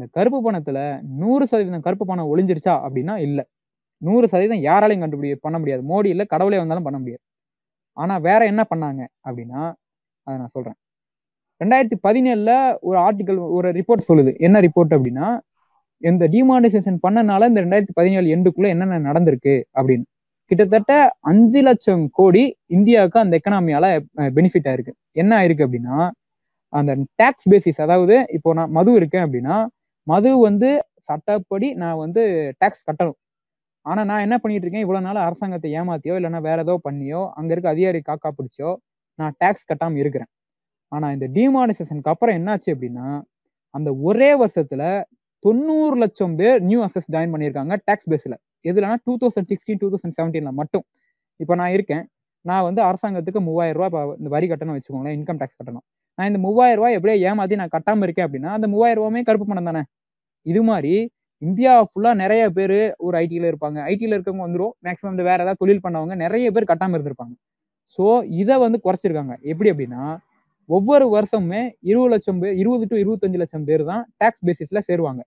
இந்த 0.00 0.10
கருப்பு 0.16 0.38
பணத்துல 0.44 0.78
நூறு 1.22 1.44
சதவீதம் 1.48 1.82
கருப்பு 1.86 2.04
பணம் 2.10 2.28
ஒளிஞ்சிருச்சா 2.32 2.74
அப்படின்னா 2.84 3.14
இல்லை. 3.24 3.42
நூறு 4.02 4.26
சதவீதம் 4.32 4.62
யாராலையும் 4.66 5.02
கண்டுபிடி 5.04 5.30
பண்ண 5.46 5.56
முடியாது. 5.60 5.82
மோடி 5.90 6.08
இல்லை 6.12 6.24
கடவுளே 6.30 6.60
வந்தாலும் 6.60 6.86
பண்ண 6.86 6.98
முடியாது. 7.00 7.22
ஆனா 7.96 8.14
வேற 8.26 8.40
என்ன 8.52 8.62
பண்ணாங்க 8.70 9.02
அப்படின்னா 9.26 9.62
அதை 10.26 10.36
நான் 10.40 10.52
சொல்றேன். 10.56 10.76
ரெண்டாயிரத்தி 11.60 11.96
பதினேழுல 12.06 12.52
ஒரு 12.88 12.98
ஆர்டிக்கல் 13.06 13.40
ஒரு 13.56 13.68
ரிப்போர்ட் 13.78 14.06
சொல்லுது. 14.10 14.32
என்ன 14.46 14.60
ரிப்போர்ட் 14.66 14.94
அப்படின்னா 14.96 15.26
இந்த 16.02 16.24
டிமானிசேஷன் 16.34 16.98
பண்ணனால 17.06 17.48
இந்த 17.50 17.62
ரெண்டாயிரத்தி 17.64 17.96
பதினேழு 17.98 18.28
எண்டுக்குள்ள 18.36 18.68
என்னென்ன 18.74 19.00
நடந்திருக்கு 19.08 19.56
அப்படின்னு. 19.78 20.06
கிட்டத்தட்ட 20.50 20.94
அஞ்சு 21.30 21.60
லட்சம் 21.66 22.04
கோடி 22.18 22.44
இந்தியாவுக்கு 22.76 23.18
அந்த 23.24 23.34
எக்கனாமியால 23.40 23.84
பெனிஃபிட் 24.38 24.70
ஆயிருக்கு. 24.70 24.94
என்ன 25.22 25.32
ஆயிருக்கு 25.40 25.66
அப்படின்னா 25.66 25.98
அந்த 26.72 26.92
டேக்ஸ் 27.20 27.46
பேசிஸ் 27.52 27.84
அதாவது 27.84 28.16
இப்போ 28.36 28.50
நான் 28.58 28.74
மது 28.78 28.90
இருக்கேன் 29.00 29.24
அப்படின்னா 29.26 29.56
மது 30.10 30.30
வந்து 30.48 30.70
சட்டப்படி 31.08 31.68
நான் 31.82 32.00
வந்து 32.04 32.22
டேக்ஸ் 32.60 32.86
கட்டணும். 32.88 33.18
ஆனா 33.86 34.00
நான் 34.10 34.24
என்ன 34.26 34.36
பண்ணிட்டு 34.42 34.64
இருக்கேன் 34.66 34.84
இவ்வளவு 34.86 35.06
நாள் 35.06 35.24
அரசாங்கத்தை 35.26 35.68
ஏமாத்தியோ 35.80 36.14
இல்லைன்னா 36.18 36.40
வேற 36.48 36.58
ஏதோ 36.66 36.74
பண்ணியோ 36.86 37.20
அங்க 37.38 37.50
இருக்க 37.54 37.68
அதிகாரி 37.74 38.00
காக்கா 38.08 38.30
பிடிச்சோ 38.38 38.70
நான் 39.18 39.34
டேக்ஸ் 39.42 39.68
கட்டாம 39.70 39.98
இருக்கிறேன். 40.02 40.30
ஆனா 40.92 41.06
இந்த 41.16 41.26
டிமானிசேஷனுக்கு 41.38 42.12
அப்புறம் 42.12 42.36
என்னாச்சு 42.40 42.70
அப்படின்னா 42.74 43.06
அந்த 43.74 43.90
ஒரே 44.08 44.30
வருஷத்துல 44.42 44.82
தொண்ணூறு 45.44 45.96
லட்சம் 46.02 46.34
பேர் 46.40 46.58
நியூ 46.68 46.80
அசஸ் 46.86 47.10
ஜாயின் 47.14 47.32
பண்ணியிருக்காங்க 47.34 47.74
டேக்ஸ் 47.88 48.08
பேஸ்ல 48.12 48.34
எதுலனா 48.70 48.96
two 49.06 49.12
thousand 49.22 49.48
sixteen 49.52 49.80
two 49.82 49.88
thousand 49.92 50.16
செவன்டீன்ல 50.18 50.50
மட்டும். 50.60 50.84
இப்போ 51.40 51.54
நான் 51.60 51.74
இருக்கேன். 51.76 52.04
நான் 52.44 52.64
வந்து 52.66 52.80
அரசாங்கத்துக்கு 52.88 53.40
மூவாயிரம் 53.46 53.78
ரூபாய் 53.78 53.90
இப்போ 53.90 54.02
இந்த 54.20 54.30
வரி 54.34 54.46
கட்டணும் 54.50 54.76
வச்சுக்கோங்களேன் 54.76 55.16
இன்கம் 55.18 55.40
டேக்ஸ் 55.42 55.58
கட்டணும். 55.60 55.84
நான் 56.18 56.28
இந்த 56.30 56.40
மூவாயிரம் 56.46 56.80
ரூபாய் 56.80 56.96
எப்படியே 56.98 57.16
ஏமாத்தி 57.28 57.56
நான் 57.62 57.72
கட்டாம 57.76 58.04
இருக்கேன் 58.06 58.26
அப்படின்னா 58.28 58.50
அந்த 58.58 58.66
மூவாயிரம் 58.74 59.00
ரூபாயுமே 59.00 59.22
கருப்பு 59.28 59.46
பணம் 59.50 59.68
தானே? 59.70 59.82
இது 60.42 60.62
மாதிரி 60.62 61.10
இந்தியா 61.38 61.82
ஃபுல்லா 61.82 62.14
நிறைய 62.14 62.50
பேர் 62.50 62.94
ஒரு 62.98 63.18
ஐடியில் 63.18 63.52
இருப்பாங்க. 63.52 63.78
ஐடியில் 63.82 64.14
இருக்கவங்க 64.16 64.44
வந்துடும் 64.46 64.70
மேக்ஸிமம் 64.82 65.10
இந்த 65.10 65.22
வேற 65.22 65.32
ஏதாவது 65.32 65.56
தொழில் 65.58 65.80
பண்ணவங்க 65.82 66.16
நிறைய 66.16 66.50
பேர் 66.50 66.64
கட்டாமல் 66.64 66.96
இருந்திருப்பாங்க. 66.98 67.34
ஸோ 67.98 68.24
இதை 68.30 68.56
வந்து 68.58 68.80
குறைச்சிருக்காங்க. 68.84 69.40
எப்படி 69.40 69.70
அப்படின்னா 69.70 70.16
ஒவ்வொரு 70.64 71.06
வருஷமுமே 71.14 71.72
இருபது 71.80 72.10
லட்சம் 72.10 72.38
பேர் 72.38 72.54
இருபது 72.54 72.86
டு 72.88 72.96
இருபத்தஞ்சு 72.96 73.36
லட்சம் 73.36 73.64
பேர் 73.64 73.84
தான் 73.84 74.12
டேக்ஸ் 74.24 74.44
பேசிஸ்ல 74.46 74.80
சேருவாங்க. 74.88 75.20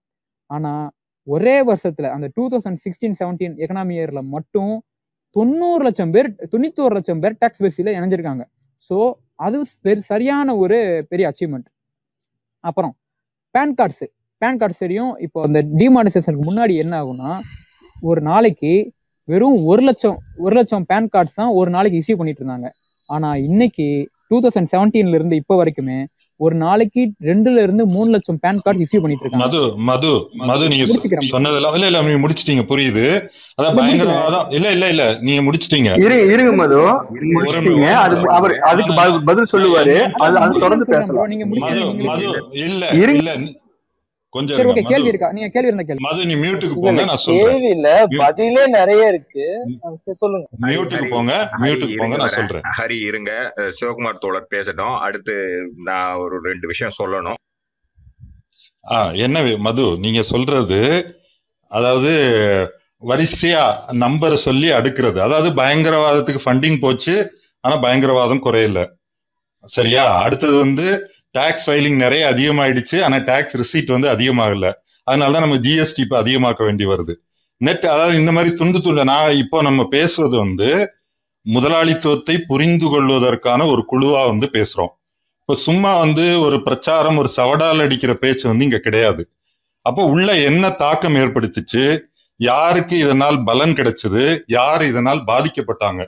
ஆனா 0.45 0.91
ஒரே 1.23 1.65
வருஷத்துல 1.65 2.09
அந்த 2.09 2.29
two 2.33 2.49
thousand 2.49 2.77
sixteen 2.85 3.15
seventeen 3.19 3.55
economy 3.57 3.93
இயர்ல 3.97 4.21
மட்டும் 4.23 4.83
தொண்ணூறு 5.29 5.83
லட்சம் 5.83 6.11
பேர் 6.11 6.35
தொண்ணூத்தோரு 6.51 6.93
லட்சம் 6.93 7.19
பேர் 7.19 7.37
டேக்ஸ் 7.45 7.63
பேசில 7.63 7.91
இணைஞ்சிருக்காங்க. 7.97 8.43
ஸோ 8.89 9.13
அது 9.35 9.65
பெரு- 9.83 9.99
சரியான 9.99 10.55
ஒரு 10.55 11.05
பெரிய 11.09 11.31
அச்சீவ்மெண்ட் 11.31 11.69
அப்புறம் 12.59 12.95
பேன் 13.57 13.73
கார்ட்ஸ் 13.77 14.03
பேன் 14.43 14.59
கார்ட்ஸ் 14.61 14.83
தெரியும் 14.85 15.11
இப்போ 15.25 15.39
அந்த 15.47 15.59
டிமானிசேஷனுக்கு 15.79 16.49
முன்னாடி 16.49 16.75
என்ன 16.83 16.95
ஆகும்னா 17.01 17.31
ஒரு 18.03 18.21
நாளைக்கு 18.29 18.73
வெறும் 19.27 19.59
ஒரு 19.71 19.83
லட்சம் 19.87 20.15
ஒரு 20.45 20.53
லட்சம் 20.57 20.87
பேன் 20.89 21.11
கார்ட்ஸ் 21.13 21.39
தான் 21.41 21.53
ஒரு 21.59 21.69
நாளைக்கு 21.75 22.01
இஷ்யூ 22.01 22.15
பண்ணிட்டு 22.17 22.41
இருந்தாங்க. 22.43 22.69
ஆனா 23.09 23.29
இன்னைக்கு 23.47 23.85
டூ 24.29 24.37
தௌசண்ட் 24.43 24.71
செவன்டீன்ல 24.73 25.17
இருந்து 25.19 25.39
இப்போ 25.41 25.55
வரைக்குமே 25.59 25.97
ஒரு 26.39 26.55
நாளைக்கு 26.61 27.01
ரெண்டுல 27.27 27.63
இருந்து 27.65 27.83
மூணு 27.93 28.09
லட்சம் 28.13 28.39
பேன் 28.43 28.61
கார்டு 28.63 28.83
இஷ்யூ 28.85 28.99
பண்ணிட்டு 29.01 29.23
இருக்காங்க. 29.23 29.43
மது 29.45 29.59
மது 29.89 30.11
மது 30.41 30.63
நீங்க. 30.71 30.85
சொன்னதெல்லாம் 31.33 31.75
இல்ல 31.77 31.87
இல்ல 31.91 32.01
நீங்க 32.07 32.21
முடிச்சிட்டீங்க 32.23 32.63
புரியுது. 32.71 33.05
அதான் 33.57 33.69
இல்ல, 33.69 33.79
பயங்கரவாதம் 33.79 34.47
இல்ல 34.57 34.67
இல்ல 34.75 34.85
இல்ல 34.93 35.03
நீங்க 35.27 35.41
முடிச்சிட்டீங்க. 35.47 35.91
இருங்க 36.05 36.33
இருங்க 36.35 36.53
மது. 36.61 36.79
முடிச்சிட்டீங்க. 37.35 37.89
அது 38.05 38.15
அது 38.37 38.49
அதுக்கு 38.71 38.95
பதில் 39.29 39.51
சொல்லுவாரு. 39.53 39.97
அது 40.25 40.37
அது 40.43 40.63
தொடர்ந்து. 40.65 40.87
பேசலாம். 40.93 41.29
நீங்க 41.33 41.47
மது 42.05 42.25
இல்ல. 42.67 42.83
இல்ல 43.15 43.35
கொஞ்சம் 44.33 44.57
கேள்வி 44.57 44.81
மது 44.81 45.03
இருக்கா? 45.03 45.31
நீங்க 45.31 45.47
கேள்வி 45.47 45.73
இருந்தா 45.73 45.83
கேள்வி 45.83 46.07
மது 46.09 46.25
நீ 46.25 46.33
மியூட்டுக்கு 46.35 46.81
போங்க 46.81 47.03
நான் 47.03 47.15
சொல்றேன். 47.15 47.47
கேள்வி 47.47 47.67
இல்ல 47.67 48.05
பதிலே 48.07 48.67
நிறைய 48.67 49.07
இருக்கு. 49.07 49.69
சொல்லுங்க. 50.11 50.47
மியூட்டுக்கு 50.61 51.09
போங்க 51.09 51.49
மியூட்டுக்கு 51.57 51.97
போங்க 51.97 52.15
நான் 52.15 52.27
சொல்றேன். 52.27 52.61
ஹரி 52.77 53.05
இருங்க. 53.05 53.53
சிவகுமார் 53.55 54.17
தோழர் 54.17 54.47
பேசட்டும். 54.49 54.97
அடுத்து 54.97 55.65
நான் 55.83 56.15
ஒரு 56.15 56.41
ரெண்டு 56.41 56.67
விஷயம் 56.67 56.93
சொல்லணும். 57.03 57.33
ஆ 58.91 59.11
என்ன 59.11 59.41
வே- 59.41 59.57
மது 59.57 59.97
நீங்க 59.99 60.21
சொல்றது 60.21 61.15
அதாவது 61.67 62.11
வரிசையா 63.07 63.73
நம்பரை 63.91 64.33
சொல்லி 64.33 64.71
அடுக்கிறது. 64.71 65.19
அதாவது 65.19 65.49
பயங்கரவாதத்துக்கு 65.49 66.39
ஃபண்டிங் 66.45 66.77
போச்சு 66.79 67.39
ஆனா 67.59 67.75
பயங்கரவாதம் 67.75 68.43
குறையல. 68.43 68.89
சரியா? 69.65 70.21
அடுத்தது 70.21 70.57
வந்து 70.57 71.12
டேக்ஸ் 71.37 71.65
ஃபைலிங் 71.67 71.97
நிறைய 72.05 72.23
அதிகமாயிடுச்சு. 72.33 72.97
ஆனா 73.05 73.17
டேக்ஸ் 73.29 73.57
ரிசீட் 73.61 73.93
வந்து 73.95 74.09
அதிகமாகல. 74.15 74.67
அதனால 75.07 75.31
தான் 75.35 75.45
நம்ம 75.45 75.59
ஜிஎஸ்டி 75.65 76.01
இப்போ 76.05 76.17
அதிகமாக்க 76.23 76.61
வேண்டி 76.67 76.85
வருது. 76.85 77.13
நெட் 77.61 77.85
அதாவது 77.93 78.15
இந்த 78.21 78.31
மாதிரி 78.31 78.51
துண்டு 78.55 78.79
துண்டு 78.81 79.03
நான் 79.11 79.37
இப்போ 79.43 79.57
நம்ம 79.61 79.81
பேசுவது 79.95 80.35
வந்து 80.37 80.69
முதலாளித்துவத்தை 81.45 82.35
புரிந்து 82.49 82.87
கொள்வதற்கான 82.93 83.65
ஒரு 83.71 83.81
குழுவா 83.91 84.21
வந்து 84.31 84.47
பேசுறோம். 84.57 84.91
இப்போ 85.41 85.55
சும்மா 85.67 85.91
வந்து 85.99 86.25
ஒரு 86.41 86.57
பிரச்சாரம் 86.63 87.17
ஒரு 87.21 87.29
சவடால் 87.37 87.83
அடிக்கிற 87.85 88.11
பேச்சு 88.13 88.45
வந்து 88.49 88.65
இங்க 88.67 88.79
கிடையாது. 88.79 89.23
அப்போ 89.85 90.01
உள்ள 90.13 90.27
என்ன 90.49 90.69
தாக்கம் 90.83 91.15
ஏற்படுத்துச்சு? 91.15 91.83
யாருக்கு 92.39 92.95
இதனால் 92.97 93.37
பலன் 93.43 93.73
கிடைச்சது? 93.79 94.23
யார் 94.47 94.83
இதனால் 94.91 95.21
பாதிக்கப்பட்டாங்க? 95.31 96.01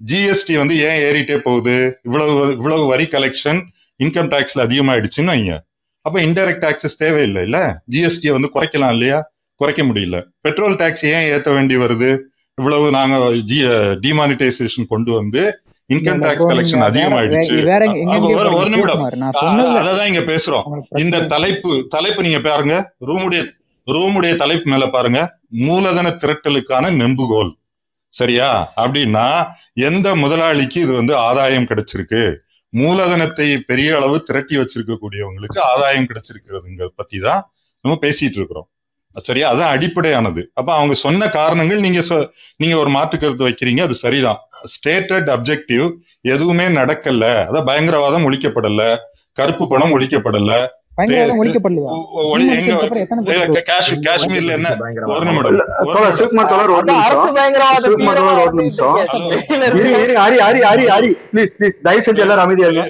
ஜிஎஸ்டி 0.00 0.54
வந்து 0.62 0.74
ஏன் 0.88 1.00
ஏறிட்டே 1.08 1.36
போகுது? 1.46 1.76
இவ்வளவு 2.02 2.32
இவ்வளவு 2.58 2.84
வரி 2.86 3.06
கலெக்ஷன் 3.14 3.60
இன்கம் 4.02 4.28
டாக்ஸ்ல 4.28 4.58
அதிகமாயிடுச்சுன்னு 4.58 5.32
வைங்க. 5.32 5.58
அப்ப 6.00 6.20
இன்டைரக்ட் 6.20 6.62
டாக்ஸஸ் 6.64 6.96
தேவையில்லை 6.98 7.42
இல்ல? 7.42 7.82
ஜிஎஸ்டியை 7.90 8.30
வந்து 8.30 8.50
குறைக்கலாம் 8.54 8.90
இல்லையா? 8.90 9.30
குறைக்க 9.54 9.82
முடியல. 9.82 10.24
பெட்ரோல் 10.40 10.76
டாக்ஸ் 10.76 11.04
ஏன் 11.04 11.32
ஏத்த 11.32 11.54
வேண்டி 11.54 11.76
வருது? 11.76 12.18
இவ்வளவு 12.54 12.90
நாங்க 12.90 13.32
ஜி 13.46 13.62
டிமானிட்டைசேஷன் 14.00 14.86
கொண்டு 14.88 15.12
வந்து 15.12 15.60
இன்கம் 15.94 16.18
டாக்ஸ் 16.18 16.46
கலெக்ஷன் 16.46 16.78
அதிகமாயிடுச்சு. 16.78 17.62
ஒரு 18.54 18.68
நிமிடம். 18.68 18.98
சிவகுமார் 18.98 19.16
நான் 19.16 19.30
அ- 19.34 19.40
சொன்னதுல 19.40 19.84
அததான் 19.84 20.06
இங்க 20.06 20.20
பேசுறோம். 20.20 20.80
இந்த 20.90 21.24
தலைப்பு 21.24 21.86
தலைப்பு 21.90 22.22
நீங்க 22.22 22.40
பாருங்க. 22.40 22.94
ரூமுடைய 23.06 23.44
ரூமுடைய 23.86 24.36
தலைப்பு 24.36 24.70
மேல 24.70 24.86
பாருங்க. 24.86 25.38
மூலதன 25.48 26.08
திரட்டலுக்கான 26.08 26.90
நெம்புகோல். 26.90 27.52
சரியா? 28.08 28.72
அப்படின்னா 28.76 29.46
எந்த 29.74 30.14
முதலாளிக்கு 30.14 30.80
இது 30.80 30.92
வந்து 30.92 31.16
ஆதாயம் 31.16 31.66
கிடைச்சிருக்கு? 31.66 32.36
மூலதனத்தை 32.76 33.56
பெரிய 33.56 33.96
அளவு 33.96 34.22
திரட்டி 34.22 34.56
வச்சிருக்கக்கூடியவங்களுக்கு 34.56 35.58
ஆதாயம் 35.58 36.06
கிடைச்சிருக்கிறதுங்க 36.06 36.86
பத்தி 36.96 37.18
தான் 37.18 37.52
நம்ம 37.80 37.98
பேசிட்டு 38.02 38.32
இருக்கிறோம். 38.32 38.70
சரியா? 39.16 39.54
அதான் 39.54 39.76
அடிப்படையானது. 39.76 40.50
அப்ப 40.54 40.74
அவங்க 40.74 40.94
சொன்ன 40.94 41.28
காரணங்கள் 41.28 41.80
நீங்க 41.80 42.00
சொ- 42.00 42.30
நீங்க 42.56 42.78
ஒரு 42.78 42.90
மாற்று 42.90 43.18
கருத்து 43.18 43.48
வைக்கிறீங்க 43.48 43.80
அது 43.80 43.94
சரிதான். 43.94 44.38
ஸ்டேட்டட் 44.64 45.30
அப்ஜெக்டிவ் 45.30 45.92
எதுவுமே 46.20 46.66
நடக்கல. 46.66 47.46
அதான் 47.50 47.64
பயங்கரவாதம் 47.64 48.32
ஒழிக்கப்படல. 48.32 48.96
கருப்பு 49.32 49.68
பணம் 49.68 49.98
ஒழிக்கப்படல. 49.98 50.68
காஷ்மீர்ல 54.08 54.50
என்ன? 54.56 54.68
ஒரு 55.12 55.24
நிமிடம். 55.26 55.52
இல்ல, 55.52 55.62
ஒரு 55.80 55.86
தோழர் 55.88 56.04
நிமிடம். 56.04 56.18
சிவகுமார் 56.18 56.50
தோழர் 56.52 56.70
ஒரு 56.70 56.80
அதான் 56.80 57.00
அரசு 57.00 57.16
நிமிஷம் 57.16 57.36
பயங்கரவாத 57.38 57.84
சிவகுமார் 57.84 58.18
தோழர் 58.18 58.40
ஒரு 58.42 58.50
தீவிரவாதம் 58.50 58.60
நிமிஷம். 58.60 58.96
ஹலோ 59.12 59.28
வெளியில 59.30 59.60
இரு 59.60 59.70
இருக்கு 59.70 60.02
இரு 60.02 60.14
ஹரி 60.18 60.38
ஹரி 60.42 60.60
ஹரி 60.66 60.84
ஹரி 60.92 61.10
ப்ளீஸ் 61.32 61.52
ப்ளீஸ் 61.56 61.76
தயவு 61.86 62.04
செஞ்சு 62.06 62.22
எல்லாரும் 62.24 62.44
அமைதியா 62.46 62.68
இருங்க. 62.68 62.84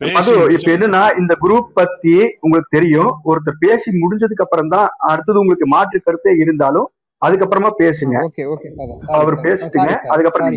பேசி 0.00 0.16
அது 0.18 0.30
இப்ப 0.30 0.40
முடிச்சு. 0.42 0.70
என்னன்னா 0.76 1.02
இந்த 1.20 1.32
குரூப் 1.42 1.70
பத்தி 1.78 2.14
உங்களுக்கு 2.44 2.70
தெரியும். 2.76 3.10
ஒருத்தர் 3.30 3.60
பேசி 3.64 3.88
முடிஞ்சதுக்கு 4.02 4.44
அப்புறம் 4.46 4.70
தான் 4.74 4.86
அடுத்தது 5.10 5.42
உங்களுக்கு 5.42 5.66
மாற்று 5.74 5.98
கருத்தே 6.00 6.32
இருந்தாலும் 6.44 6.88
அதுக்கப்புறமா 7.22 7.70
பேசுங்க. 7.80 8.16
Okay 8.28 8.44
okay. 8.52 8.68
அவர் 9.16 9.36
பேசிட்டுங்க. 9.46 9.90
அதுக்கப்புறம் 10.12 10.48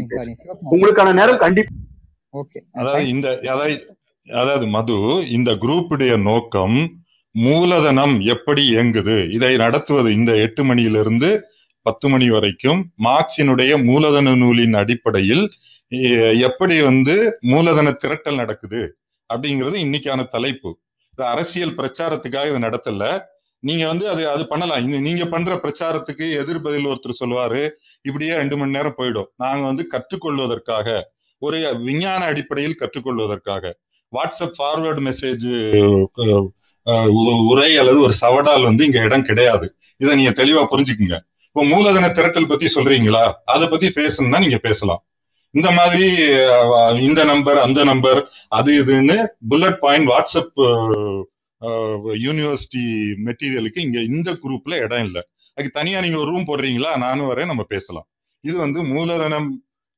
உங்களுக்கான 0.73 1.15
நேரம் 1.21 1.41
கண்டிப்பா 1.45 1.73
ஓகே. 2.33 2.59
அதாவது 2.79 3.09
இந்த 3.13 3.27
அதாவது 3.53 3.73
அதாவது 4.27 4.65
மது 4.67 4.97
இந்த 5.29 5.51
குரூப்புடைய 5.53 6.13
நோக்கம் 6.21 6.77
மூலதனம் 7.35 8.15
எப்படி 8.33 8.61
இயங்குது? 8.73 9.15
இதை 9.31 9.51
நடத்துவது 9.57 10.09
இந்த 10.13 10.31
எட்டு 10.37 10.63
மணியிலிருந்து 10.63 11.29
பத்து 11.85 12.07
மணி 12.09 12.27
வரைக்கும் 12.29 12.81
மார்க்சினுடைய 13.03 13.71
மூலதன 13.83 14.35
நூலின் 14.41 14.73
அடிப்படையில் 14.73 15.45
எப்படி 16.47 16.75
வந்து 16.81 17.15
மூலதன 17.51 17.87
திரட்டல் 18.03 18.39
நடக்குது 18.41 18.81
அப்படிங்கிறது 19.29 19.77
இன்னைக்கான 19.85 20.21
தலைப்பு. 20.35 20.69
இது 21.13 21.23
அரசியல் 21.33 21.77
பிரச்சாரத்துக்காக 21.79 22.49
இது 22.51 22.65
நடத்தல. 22.67 23.03
நீங்க 23.63 23.83
வந்து 23.87 24.05
அது 24.09 24.23
அது 24.29 24.43
பண்ணலாம். 24.47 24.87
நீங்க 25.07 25.25
பண்ற 25.25 25.55
பிரச்சாரத்துக்கு 25.65 26.25
எதிர்பதில் 26.41 26.89
ஒருத்தர் 26.91 27.21
சொல்லுவாரு 27.23 27.61
இப்படியே 28.01 28.33
ரெண்டு 28.41 28.55
மணி 28.57 28.75
நேரம் 28.77 28.97
போயிடும். 28.97 29.29
நாங்க 29.43 29.63
வந்து 29.71 29.83
கற்றுக்கொள்வதற்காக 29.93 30.87
ஒரு 31.41 31.57
விஞ்ஞான 31.87 32.21
அடிப்படையில் 32.31 32.79
கற்றுக்கொள்வதற்காக. 32.81 33.63
வாட்ஸ்அப் 34.17 34.57
ஃபார்வேர்டு 34.57 35.01
மெசேஜ் 35.09 35.47
உரை 37.51 37.71
அல்லது 37.81 37.99
ஒரு 38.05 38.13
சவடால் 38.21 38.67
வந்து 38.69 38.85
இங்க 38.87 38.99
இடம் 39.07 39.27
கிடையாது. 39.29 39.67
இதை 40.01 40.11
நீங்க 40.19 40.33
தெளிவா 40.41 40.63
புரிஞ்சுக்குங்க. 40.71 41.17
இப்போ 41.49 41.63
மூலதன 41.71 42.05
திரட்டல் 42.17 42.51
பத்தி 42.51 42.67
சொல்றீங்களா? 42.75 43.23
அதை 43.53 43.65
பத்தி 43.73 43.87
பேசணும்னா 43.99 44.39
நீங்க 44.45 44.59
பேசலாம். 44.67 45.01
இந்த 45.53 45.69
மாதிரி 45.77 46.07
இந்த 47.07 47.21
நம்பர் 47.31 47.57
அந்த 47.65 47.79
நம்பர் 47.89 48.19
அது 48.59 48.71
இதுன்னு 48.83 49.17
புல்லட் 49.49 49.81
பாயிண்ட் 49.83 50.09
வாட்ஸ்அப் 50.11 50.55
யூனிவர்சிட்டி 52.23 52.85
மெட்டீரியலுக்கு 53.27 53.83
இங்க 53.87 53.99
இந்த 54.13 54.29
குரூப்ல 54.43 54.79
இடம் 54.85 55.05
இல்லை. 55.07 55.21
அதுக்கு 55.55 55.77
தனியா 55.79 55.97
நீங்க 56.05 56.17
ஒரு 56.23 56.29
ரூம் 56.33 56.49
போடுறீங்களா? 56.49 56.91
நானும் 57.05 57.29
வரேன் 57.31 57.51
நம்ம 57.51 57.65
பேசலாம். 57.73 58.07
இது 58.43 58.55
வந்து 58.65 58.79
மூலதனம் 58.93 59.49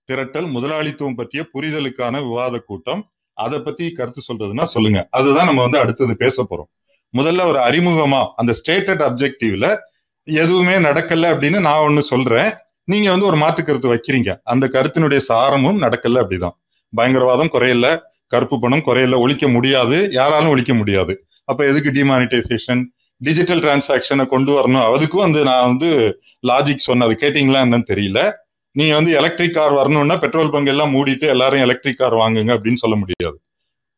திரட்டல் 0.09 0.49
முதலாளித்துவம் 0.55 1.17
பற்றிய 1.19 1.43
புரிதலுக்கான 1.53 2.21
விவாத 2.27 2.55
கூட்டம். 2.69 3.01
அதை 3.35 3.59
பத்தி 3.59 3.91
கருத்து 3.91 4.21
சொல்றதுன்னா 4.33 4.63
சொல்லுங்க. 4.63 5.07
அதுதான் 5.11 5.45
நம்ம 5.45 5.61
வந்து 5.61 5.79
அடுத்தது 5.79 6.17
பேச 6.17 6.43
போறோம். 6.43 6.83
முதல்ல 7.17 7.45
ஒரு 7.45 7.59
அறிமுகமா 7.59 8.27
அந்த 8.35 8.53
ஸ்டேட்டட் 8.61 9.03
அப்ஜெக்டிவ்ல 9.07 9.77
எதுவுமே 10.23 10.75
நடக்கல 10.75 11.27
அப்படின்னு 11.31 11.59
நான் 11.59 11.89
ஒண்ணு 11.89 11.99
சொல்றேன். 11.99 12.53
நீங்க 12.83 13.09
வந்து 13.09 13.25
ஒரு 13.25 13.37
மாற்று 13.37 13.63
கருத்து 13.63 13.93
வைக்கிறீங்க. 13.93 14.37
அந்த 14.43 14.69
கருத்தினுடைய 14.71 15.21
சாரமும் 15.27 15.81
நடக்கல 15.81 16.23
அப்படிதான். 16.23 16.55
பயங்கரவாதம் 16.97 17.49
குறையல 17.53 17.99
கருப்பு 18.27 18.59
பணம் 18.59 18.83
குறையல 18.85 19.17
ஒழிக்க 19.17 19.47
முடியாது 19.47 20.09
யாராலும் 20.11 20.49
ஒழிக்க 20.49 20.73
முடியாது. 20.73 21.27
அப்ப 21.45 21.65
எதுக்கு 21.65 21.91
டிமானிட்டைசேஷன் 21.91 22.83
டிஜிட்டல் 23.17 23.59
டிரான்சாக்ஷனை 23.59 24.25
கொண்டு 24.25 24.51
வரணும். 24.51 24.81
அதுக்கும் 24.81 25.17
வந்து 25.17 25.43
நான் 25.43 25.63
வந்து 25.63 26.21
லாஜிக் 26.47 26.77
சொன்னது. 26.77 27.17
கேட்டீங்களா 27.21 27.61
என்னன்னு 27.65 27.83
தெரியல. 27.89 28.31
நீங்க 28.77 28.93
வந்து 28.97 29.11
எலக்ட்ரிக் 29.19 29.53
கார் 29.53 29.73
வரணும்னா 29.79 30.15
பெட்ரோல் 30.23 30.51
பங்க் 30.53 30.71
எல்லாம் 30.71 30.93
மூடிட்டு 30.95 31.27
எல்லாரும் 31.33 31.61
எலக்ட்ரிக் 31.65 31.97
கார் 31.97 32.15
வாங்குங்க 32.21 32.51
அப்படின்னு 32.55 32.81
சொல்ல 32.83 32.95
முடியாது. 33.01 33.37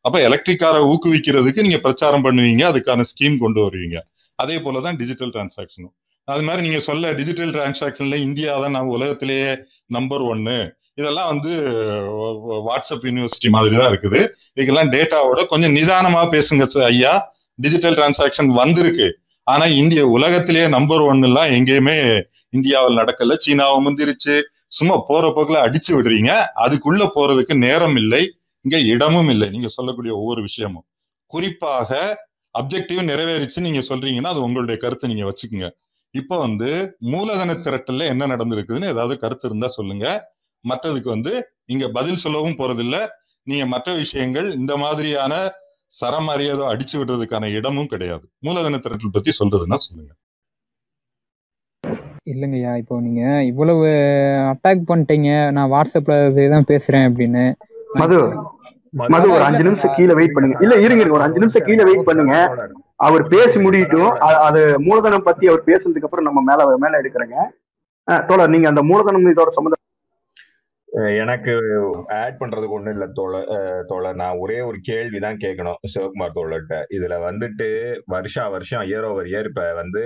அப்ப 0.04 0.16
எலக்ட்ரிக் 0.20 0.58
காரை 0.58 0.80
ஊக்குவிக்கிறதுக்கு 0.92 1.64
நீங்க 1.66 1.78
பிரச்சாரம் 1.78 2.24
பண்ணுவீங்க 2.24 2.62
அதுக்கான 2.72 3.04
ஸ்கீம் 3.10 3.38
கொண்டு 3.38 3.60
வருவீங்க. 3.64 3.98
அதே 4.34 4.56
போலதான் 4.58 4.96
டிஜிட்டல் 4.96 5.32
டிரான்சாக்ஷனும் 5.36 5.94
அது 6.24 6.42
மாதிரி 6.42 6.62
நீங்க 6.66 6.80
சொல்ல 6.86 7.12
டிஜிட்டல் 7.12 7.52
டிரான்சாக்ஷன்ல 7.54 8.16
இந்தியா 8.28 8.60
தான் 8.60 8.74
நான் 8.76 8.92
உலகத்திலேயே 8.96 9.52
நம்பர் 9.96 10.24
ஒன்னு 10.32 10.56
இதெல்லாம் 10.94 11.28
வந்து 11.32 11.52
வாட்ஸ்அப் 12.68 13.04
யூனிவர்சிட்டி 13.08 13.50
மாதிரி 13.56 13.74
தான் 13.76 13.90
இருக்குது. 13.92 14.20
இதுக்கெல்லாம் 14.56 14.92
டேட்டாவோட 14.94 15.40
கொஞ்சம் 15.46 15.74
நிதானமா 15.76 16.22
பேசுங்க 16.34 16.84
ஐயா. 16.84 17.12
டிஜிட்டல் 17.54 17.96
டிரான்சாக்ஷன் 17.98 18.50
வந்திருக்கு. 18.60 19.08
ஆனா 19.46 19.64
இந்திய 19.80 20.02
உலகத்திலேயே 20.16 20.68
நம்பர் 20.68 21.00
ஒன் 21.00 21.22
எல்லாம் 21.22 21.50
எங்கேயுமே 21.58 21.96
இந்தியாவில் 22.50 22.98
நடக்கல. 22.98 23.36
சீனாவை 23.36 23.78
முந்திருச்சு. 23.84 24.36
சும்மா 24.78 24.96
போற 25.08 25.24
போக்குல 25.28 25.58
அடிச்சு 25.66 25.90
விடுறீங்க. 25.90 26.32
அதுக்குள்ள 26.64 27.04
போறதுக்கு 27.16 27.54
நேரம் 27.66 27.96
இல்லை. 27.96 28.22
இங்க 28.64 28.76
இடமும் 28.92 29.28
இல்லை. 29.28 29.46
நீங்க 29.50 29.68
சொல்லக்கூடிய 29.68 30.12
ஒவ்வொரு 30.16 30.40
விஷயமும். 30.42 30.86
குறிப்பாக 31.32 31.90
அப்ஜெக்டிவ் 32.58 33.00
நிறைவேறிச்சு 33.10 33.60
நீங்க 33.66 33.80
சொல்றீங்கன்னா 33.88 34.30
அது 34.34 34.40
உங்களுடைய 34.42 34.76
கருத்தை 34.80 35.06
நீங்க 35.10 35.24
வச்சுக்கோங்க. 35.30 35.68
இப்போ 36.14 36.36
வந்து 36.38 36.68
மூலதன 37.12 37.54
திரட்டல்ல 37.64 38.04
என்ன 38.12 38.26
நடந்திருக்குதுன்னு 38.26 38.92
ஏதாவது 38.94 39.14
கருத்து 39.18 39.48
இருந்தா 39.48 39.68
சொல்லுங்க. 39.68 40.06
மற்றதுக்கு 40.64 41.08
வந்து 41.08 41.32
நீங்க 41.64 41.86
பதில் 41.88 42.22
சொல்லவும் 42.24 42.58
போறதில்ல. 42.60 42.98
நீங்க 43.46 43.64
மற்ற 43.66 43.88
விஷயங்கள் 43.94 44.48
இந்த 44.52 44.72
மாதிரியான 44.76 45.34
சரமாரியதோ 45.92 46.64
அடிச்சு 46.72 46.96
விடுறதுக்கான 47.00 47.44
இடமும் 47.52 47.90
கிடையாது. 47.92 48.24
மூலதன 48.38 48.80
திரட்டல் 48.84 49.16
பத்தி 49.16 49.30
சொல்றதுன்னா 49.38 49.78
சொல்லுங்க. 49.86 50.10
இல்லைங்கய்யா 52.32 52.72
இப்போ 52.82 52.94
நீங்க 53.06 53.22
இவ்வளவு 53.50 53.86
அட்டாக் 54.52 54.88
பண்ணிட்டீங்க 54.90 55.30
நான் 55.56 55.72
வாட்ஸ்அப்ல 55.74 56.16
தான் 56.54 56.70
பேசுறேன் 56.72 57.06
அப்படின்னு. 57.08 57.44
மது 58.00 58.18
மது 59.12 59.26
ஒரு 59.36 59.44
அஞ்சு 59.46 59.64
நிமிஷம் 59.66 59.94
கீழே 59.96 60.14
வெயிட் 60.18 60.34
பண்ணுங்க. 60.34 60.56
இல்ல 60.64 60.74
இருங்க 60.84 61.02
இருங்க, 61.02 61.16
ஒரு 61.16 61.26
அஞ்சு 61.26 61.42
நிமிஷம் 61.42 61.66
கீழே 61.66 61.84
வெயிட் 61.88 62.06
பண்ணுங்க. 62.08 62.36
அவர் 63.06 63.22
பேசி 63.32 63.58
முடியட்டும். 63.64 64.12
அது 64.46 64.60
மூலதனம் 64.86 65.26
பத்தி 65.26 65.44
அவர் 65.50 65.68
பேசுனதுக்கு 65.68 66.08
அப்புறம் 66.08 66.28
நம்ம 66.28 66.40
மேல 66.50 66.78
மேல 66.84 67.00
எடுக்கிறேங்க. 67.02 67.36
தோழர் 68.28 68.54
நீங்க 68.54 68.68
அந்த 68.72 68.82
மூலதனம் 68.90 69.32
இதோட 69.34 69.52
சம்மந்தம் 69.56 69.84
எனக்கு 71.22 71.52
ஆட் 72.18 72.38
பண்றதுக்கு 72.40 72.76
ஒண்ணும் 72.76 72.94
இல்ல 72.94 73.06
அஹ் 73.56 73.82
தோழர். 73.90 74.18
நான் 74.20 74.40
ஒரே 74.44 74.58
ஒரு 74.68 74.78
கேள்வி 74.88 75.18
தான் 75.26 75.40
கேட்கணும் 75.44 75.80
சிவகுமார் 75.92 76.36
தோழர்கிட்ட. 76.38 76.76
இதுல 76.96 77.16
வந்துட்டு 77.28 77.68
வருஷா 78.14 78.44
வருஷம் 78.54 78.84
இயர் 78.90 79.08
ஓவர் 79.10 79.28
இயர் 79.32 79.48
இப்ப 79.50 79.64
வந்து 79.80 80.02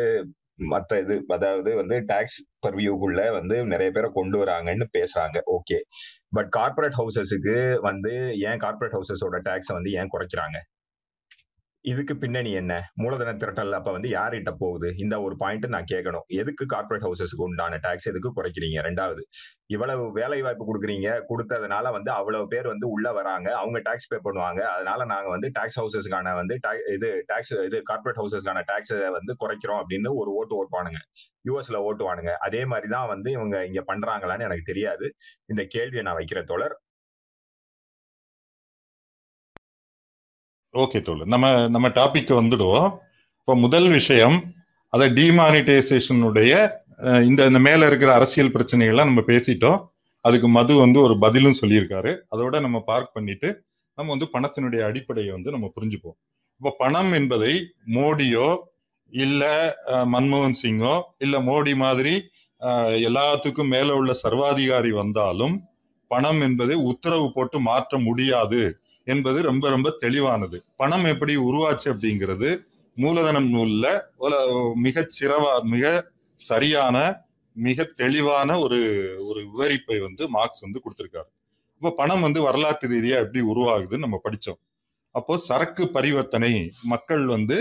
மற்ற 0.66 0.98
இது 1.00 1.24
அதாவது 1.28 1.74
வந்து 1.74 2.02
டாக்ஸ் 2.06 2.38
பர்வியூக்குள்ள 2.66 3.32
வந்து 3.32 3.56
நிறைய 3.66 3.90
பேரை 3.90 4.10
கொண்டு 4.14 4.44
வராங்கன்னு 4.44 4.86
பேசுறாங்க. 4.98 5.38
ஓகே 5.56 5.78
பட் 6.30 6.48
கார்ப்பரேட் 6.48 6.98
ஹவுசஸுக்கு 6.98 7.80
வந்து 7.80 8.38
ஏன் 8.38 8.58
கார்ப்பரேட் 8.58 8.92
ஹவுசஸோட 8.92 9.38
டாக்ஸை 9.48 9.72
வந்து 9.72 9.92
ஏன் 9.92 10.12
குறைக்கிறாங்க? 10.12 10.58
இதுக்கு 11.84 12.16
பின்னணி 12.16 12.50
என்ன? 12.52 12.72
மூலதன 12.94 13.30
திரட்டல் 13.34 13.72
அப்ப 13.72 13.92
வந்து 13.92 14.08
யார்கிட்ட 14.08 14.50
போகுது? 14.58 14.88
இந்த 14.96 15.20
ஒரு 15.22 15.36
பாயிண்ட் 15.36 15.66
நான் 15.74 15.88
கேட்கணும். 15.92 16.26
எதுக்கு 16.40 16.64
கார்ப்பரேட் 16.66 17.06
ஹவுசஸ்க்கு 17.06 17.46
உண்டான 17.46 17.78
டாக்ஸ் 17.86 18.08
எதுக்கு 18.10 18.30
குறைக்கிறீங்க? 18.36 18.78
ரெண்டாவது 18.88 19.22
இவ்வளவு 19.66 20.12
வேலை 20.12 20.42
வாய்ப்பு 20.42 20.64
கொடுக்குறீங்க. 20.68 21.08
கொடுத்ததுனால 21.30 21.90
வந்து 21.92 22.10
அவ்வளவு 22.10 22.46
பேர் 22.46 22.66
வந்து 22.66 22.86
உள்ள 22.88 23.12
வராங்க. 23.12 23.48
அவங்க 23.56 23.78
டாக்ஸ் 23.88 24.08
பே 24.08 24.18
பண்ணுவாங்க. 24.26 24.60
அதனால 24.74 25.04
நாங்க 25.04 25.28
வந்து 25.28 25.50
டாக்ஸ் 25.52 25.80
ஹவுசஸ்க்கான 25.80 26.34
வந்து 26.40 26.56
இது 26.96 27.10
டாக்ஸ் 27.26 27.52
இது 27.68 27.80
கார்ப்பரேட் 27.82 28.20
ஹவுசஸ்க்கான 28.22 28.62
டாக்ஸ் 28.72 28.94
வந்து 29.18 29.34
குறைக்கிறோம் 29.44 29.82
அப்படின்னு 29.82 30.12
ஒரு 30.22 30.32
ஓட்டு 30.32 30.56
ஓட்டுவானுங்க. 30.60 31.00
யூஎஸ்ல 31.48 31.78
ஓட்டுவானுங்க. 31.88 32.32
அதே 32.48 32.64
மாதிரி 32.64 32.88
தான் 32.96 33.08
வந்து 33.08 33.30
இவங்க 33.38 33.56
இங்க 33.66 33.82
பண்றாங்களான்னு 33.92 34.48
எனக்கு 34.48 34.70
தெரியாது. 34.72 35.06
இந்த 35.46 35.64
கேள்வியை 35.76 36.04
நான் 36.08 36.20
வைக்கிற 36.22 36.42
தொடர் 36.44 36.74
ஓகே 40.74 40.98
தோழர். 41.06 41.30
நம்ம 41.32 41.46
நம்ம 41.74 41.86
டாபிக் 41.96 42.30
வந்துடுவோம். 42.40 42.90
இப்போ 43.40 43.54
முதல் 43.64 43.88
விஷயம் 43.98 44.36
அதை 44.92 45.06
டிமானிட்டைசேஷனுடைய 45.18 46.52
இந்த 47.28 47.40
இந்த 47.50 47.60
மேலே 47.66 47.84
இருக்கிற 47.90 48.10
அரசியல் 48.18 48.54
பிரச்சனைகள்லாம் 48.54 49.10
நம்ம 49.10 49.22
பேசிட்டோம். 49.30 49.78
அதுக்கு 50.24 50.48
மது 50.56 50.72
வந்து 50.84 50.98
ஒரு 51.06 51.14
பதிலும் 51.24 51.58
சொல்லியிருக்காரு. 51.60 52.12
அதோட 52.32 52.54
நம்ம 52.66 52.78
பார்க் 52.90 53.14
பண்ணிட்டு 53.16 53.48
நம்ம 53.98 54.10
வந்து 54.14 54.28
பணத்தினுடைய 54.34 54.82
அடிப்படையை 54.88 55.30
வந்து 55.36 55.50
நம்ம 55.54 55.66
புரிஞ்சுப்போம். 55.76 56.16
இப்போ 56.60 56.70
பணம் 56.82 57.12
என்பதை 57.18 57.54
மோடியோ 57.96 58.48
இல்ல 59.12 59.42
மன்மோகன் 60.14 60.60
சிங்கோ 60.62 60.94
இல்ல 61.24 61.36
மோடி 61.48 61.74
மாதிரி 61.84 62.14
எல்லாத்துக்கும் 63.08 63.72
மேல 63.74 63.88
உள்ள 64.00 64.12
சர்வாதிகாரி 64.24 64.92
வந்தாலும் 65.00 65.56
பணம் 66.10 66.40
என்பதை 66.46 66.76
உத்தரவு 66.90 67.26
போட்டு 67.36 67.58
மாற்ற 67.70 67.98
முடியாது. 68.08 68.62
என்பது 69.06 69.38
ரொம்ப 69.50 69.64
ரொம்ப 69.74 69.88
தெளிவானது. 70.04 70.58
பணம் 70.80 71.06
எப்படி 71.12 71.34
உருவாச்சு 71.48 71.88
அப்படிங்கிறது 71.92 72.50
மூலதனம் 72.96 73.48
நூல்ல 73.54 73.86
மிக 74.86 75.06
சிறவா 75.18 75.52
மிக 75.74 75.84
சரியான 76.40 76.96
மிக 77.56 77.84
தெளிவான 78.00 78.50
ஒரு 78.64 78.78
ஒரு 79.28 79.40
விவரிப்பை 79.50 79.96
வந்து 80.06 80.22
மார்க்ஸ் 80.36 80.64
வந்து 80.66 80.82
கொடுத்திருக்காரு. 80.84 81.28
இப்போ 81.80 81.90
பணம் 82.00 82.24
வந்து 82.26 82.40
வரலாற்று 82.46 82.86
ரீதியா 82.92 83.16
எப்படி 83.24 83.40
உருவாகுதுன்னு 83.52 84.06
நம்ம 84.06 84.18
படிச்சோம். 84.26 84.60
அப்போ 85.14 85.34
சரக்கு 85.48 85.84
பரிவர்த்தனை 85.96 86.52
மக்கள் 86.92 87.24
வந்து 87.34 87.56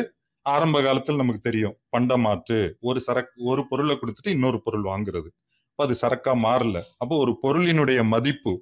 ஆரம்ப 0.46 0.78
காலத்தில் 0.86 1.22
நமக்கு 1.22 1.42
தெரியும். 1.50 1.76
பண்டமாற்று 1.96 2.60
ஒரு 2.90 3.00
சரக்கு 3.08 3.38
ஒரு 3.52 3.62
பொருளை 3.72 3.96
கொடுத்துட்டு 4.02 4.36
இன்னொரு 4.38 4.60
பொருள் 4.66 4.86
வாங்குறது. 4.92 5.30
அப்போ 5.72 5.82
அது 5.88 5.96
சரக்கா 6.04 6.34
மாறல. 6.46 6.78
அப்போ 7.02 7.16
ஒரு 7.24 7.34
பொருளினுடைய 7.44 8.00
மதிப்பு 8.14 8.54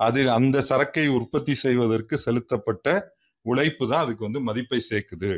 அது 0.00 0.20
அந்த 0.38 0.56
சரக்கை 0.70 1.06
உற்பத்தி 1.18 1.54
செய்வதற்கு 1.64 2.14
செலுத்தப்பட்ட 2.26 2.86
உழைப்பு 3.46 3.84
தான் 3.92 4.02
அதுக்கு 4.04 4.26
வந்து 4.28 4.40
மதிப்பை 4.48 4.80
சேர்க்குது. 4.90 5.30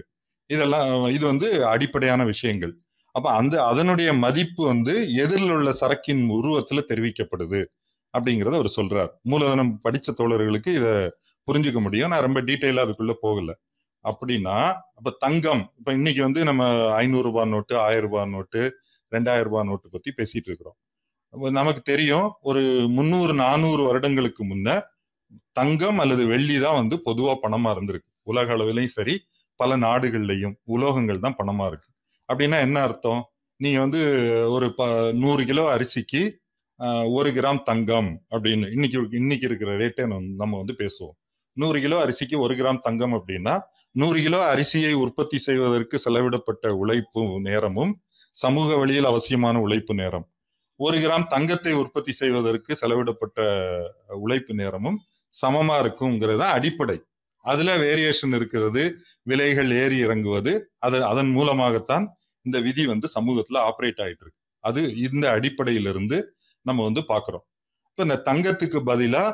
இதெல்லாம் 0.50 0.90
இது 1.16 1.24
வந்து 1.32 1.48
அடிப்படையான 1.74 2.22
விஷயங்கள். 2.32 2.72
அப்ப 3.14 3.26
அந்த 3.40 3.54
அதனுடைய 3.70 4.10
மதிப்பு 4.24 4.62
வந்து 4.72 4.94
எதிரில் 5.24 5.54
உள்ள 5.56 5.70
சரக்கின் 5.82 6.22
உருவத்துல 6.38 6.82
தெரிவிக்கப்படுது 6.90 7.60
அப்படிங்கிறத 8.14 8.56
அவர் 8.60 8.76
சொல்றார். 8.78 9.10
மூலதனம் 9.32 9.72
படிச்ச 9.86 10.08
தோழர்களுக்கு 10.20 10.70
இதை 10.80 10.94
புரிஞ்சுக்க 11.48 11.80
முடியும். 11.86 12.12
நான் 12.12 12.26
ரொம்ப 12.28 12.40
டீட்டெயிலா 12.50 12.84
அதுக்குள்ள 12.86 13.14
போகல. 13.26 13.50
அப்படின்னா 14.04 14.56
அப்ப 14.98 15.12
தங்கம் 15.26 15.62
இப்ப 15.80 15.90
இன்னைக்கு 15.98 16.22
வந்து 16.28 16.40
நம்ம 16.50 16.62
ஐநூறு 17.02 17.26
ரூபாய் 17.28 17.52
நோட்டு 17.54 17.74
ஆயிரம் 17.86 18.06
ரூபாய் 18.08 18.32
நோட்டு 18.36 18.62
ரெண்டாயிரம் 19.12 19.48
ரூபாய் 19.50 19.68
நோட்டு 19.70 19.88
பத்தி 19.96 20.10
பேசிட்டு 20.20 20.48
இருக்கிறோம். 20.50 20.76
நமக்கு 21.58 21.82
தெரியும் 21.92 22.26
ஒரு 22.50 22.62
முந்நூறு 22.96 23.34
நானூறு 23.44 23.82
வருடங்களுக்கு 23.88 24.42
முன்ன 24.44 24.68
தங்கம் 25.58 25.98
அல்லது 26.02 26.22
வெள்ளி 26.32 26.56
தான் 26.64 26.78
வந்து 26.80 26.96
பொதுவா 27.06 27.34
பணமா 27.44 27.70
இருந்திருக்கு. 27.74 28.10
உலக 28.30 28.48
அளவிலையும் 28.56 28.94
சரி 28.98 29.14
பல 29.60 29.76
நாடுகள்லையும் 29.86 30.54
உலோகங்கள் 30.74 31.24
தான் 31.24 31.38
பணமா 31.40 31.64
இருக்கு. 31.70 31.88
அப்படின்னா 32.28 32.58
என்ன 32.66 32.78
அர்த்தம்? 32.86 33.22
நீங்க 33.60 33.78
வந்து 33.84 34.00
ஒரு 34.56 34.66
ப 34.78 34.82
நூறு 35.22 35.42
கிலோ 35.50 35.64
அரிசிக்கு 35.74 36.22
ஒரு 37.16 37.30
கிராம் 37.38 37.60
தங்கம் 37.70 38.10
அப்படின்னு 38.34 38.68
இன்னைக்கு 38.76 38.98
இன்னைக்கு 39.20 39.46
இருக்கிற 39.50 39.72
ரேட்டை 39.82 40.04
நம்ம 40.40 40.52
வந்து 40.62 40.74
பேசுவோம். 40.82 41.16
நூறு 41.56 41.78
கிலோ 41.84 41.96
அரிசிக்கு 42.04 42.36
ஒரு 42.44 42.54
கிராம் 42.60 42.84
தங்கம் 42.86 43.14
அப்படின்னா 43.18 43.54
நூறு 43.94 44.18
கிலோ 44.26 44.40
அரிசியை 44.52 44.92
உற்பத்தி 45.04 45.38
செய்வதற்கு 45.46 45.96
செலவிடப்பட்ட 46.04 46.66
உழைப்பு 46.82 47.22
நேரமும் 47.48 47.92
சமூக 48.36 48.68
வழியில் 48.82 49.10
அவசியமான 49.12 49.56
உழைப்பு 49.66 49.94
நேரம். 50.02 50.26
ஒரு 50.80 50.96
கிராம் 50.98 51.26
தங்கத்தை 51.34 51.72
உற்பத்தி 51.80 52.12
செய்வதற்கு 52.12 52.72
செலவிடப்பட்ட 52.80 53.40
உழைப்பு 54.24 54.52
நேரமும் 54.60 54.98
சமமா 55.34 55.76
இருக்குங்கிறது 55.82 56.40
தான் 56.42 56.54
அடிப்படை. 56.58 56.96
அதுல 57.44 57.70
வேரியேஷன் 57.84 58.34
இருக்கிறது 58.38 58.82
விலைகள் 59.30 59.70
ஏறி 59.82 59.96
இறங்குவது 60.06 60.52
அது 60.78 60.98
அதன் 61.10 61.30
மூலமாகத்தான் 61.36 62.04
இந்த 62.46 62.58
விதி 62.66 62.84
வந்து 62.92 63.06
சமூகத்துல 63.16 63.58
ஆப்ரேட் 63.68 64.02
ஆயிட்டு 64.04 64.24
இருக்கு. 64.24 64.40
அது 64.64 64.80
இந்த 65.06 65.24
அடிப்படையிலிருந்து 65.36 66.18
நம்ம 66.66 66.80
வந்து 66.88 67.02
பாக்குறோம். 67.12 67.44
இப்ப 67.90 68.04
இந்த 68.08 68.18
தங்கத்துக்கு 68.28 68.80
பதிலா 68.90 69.24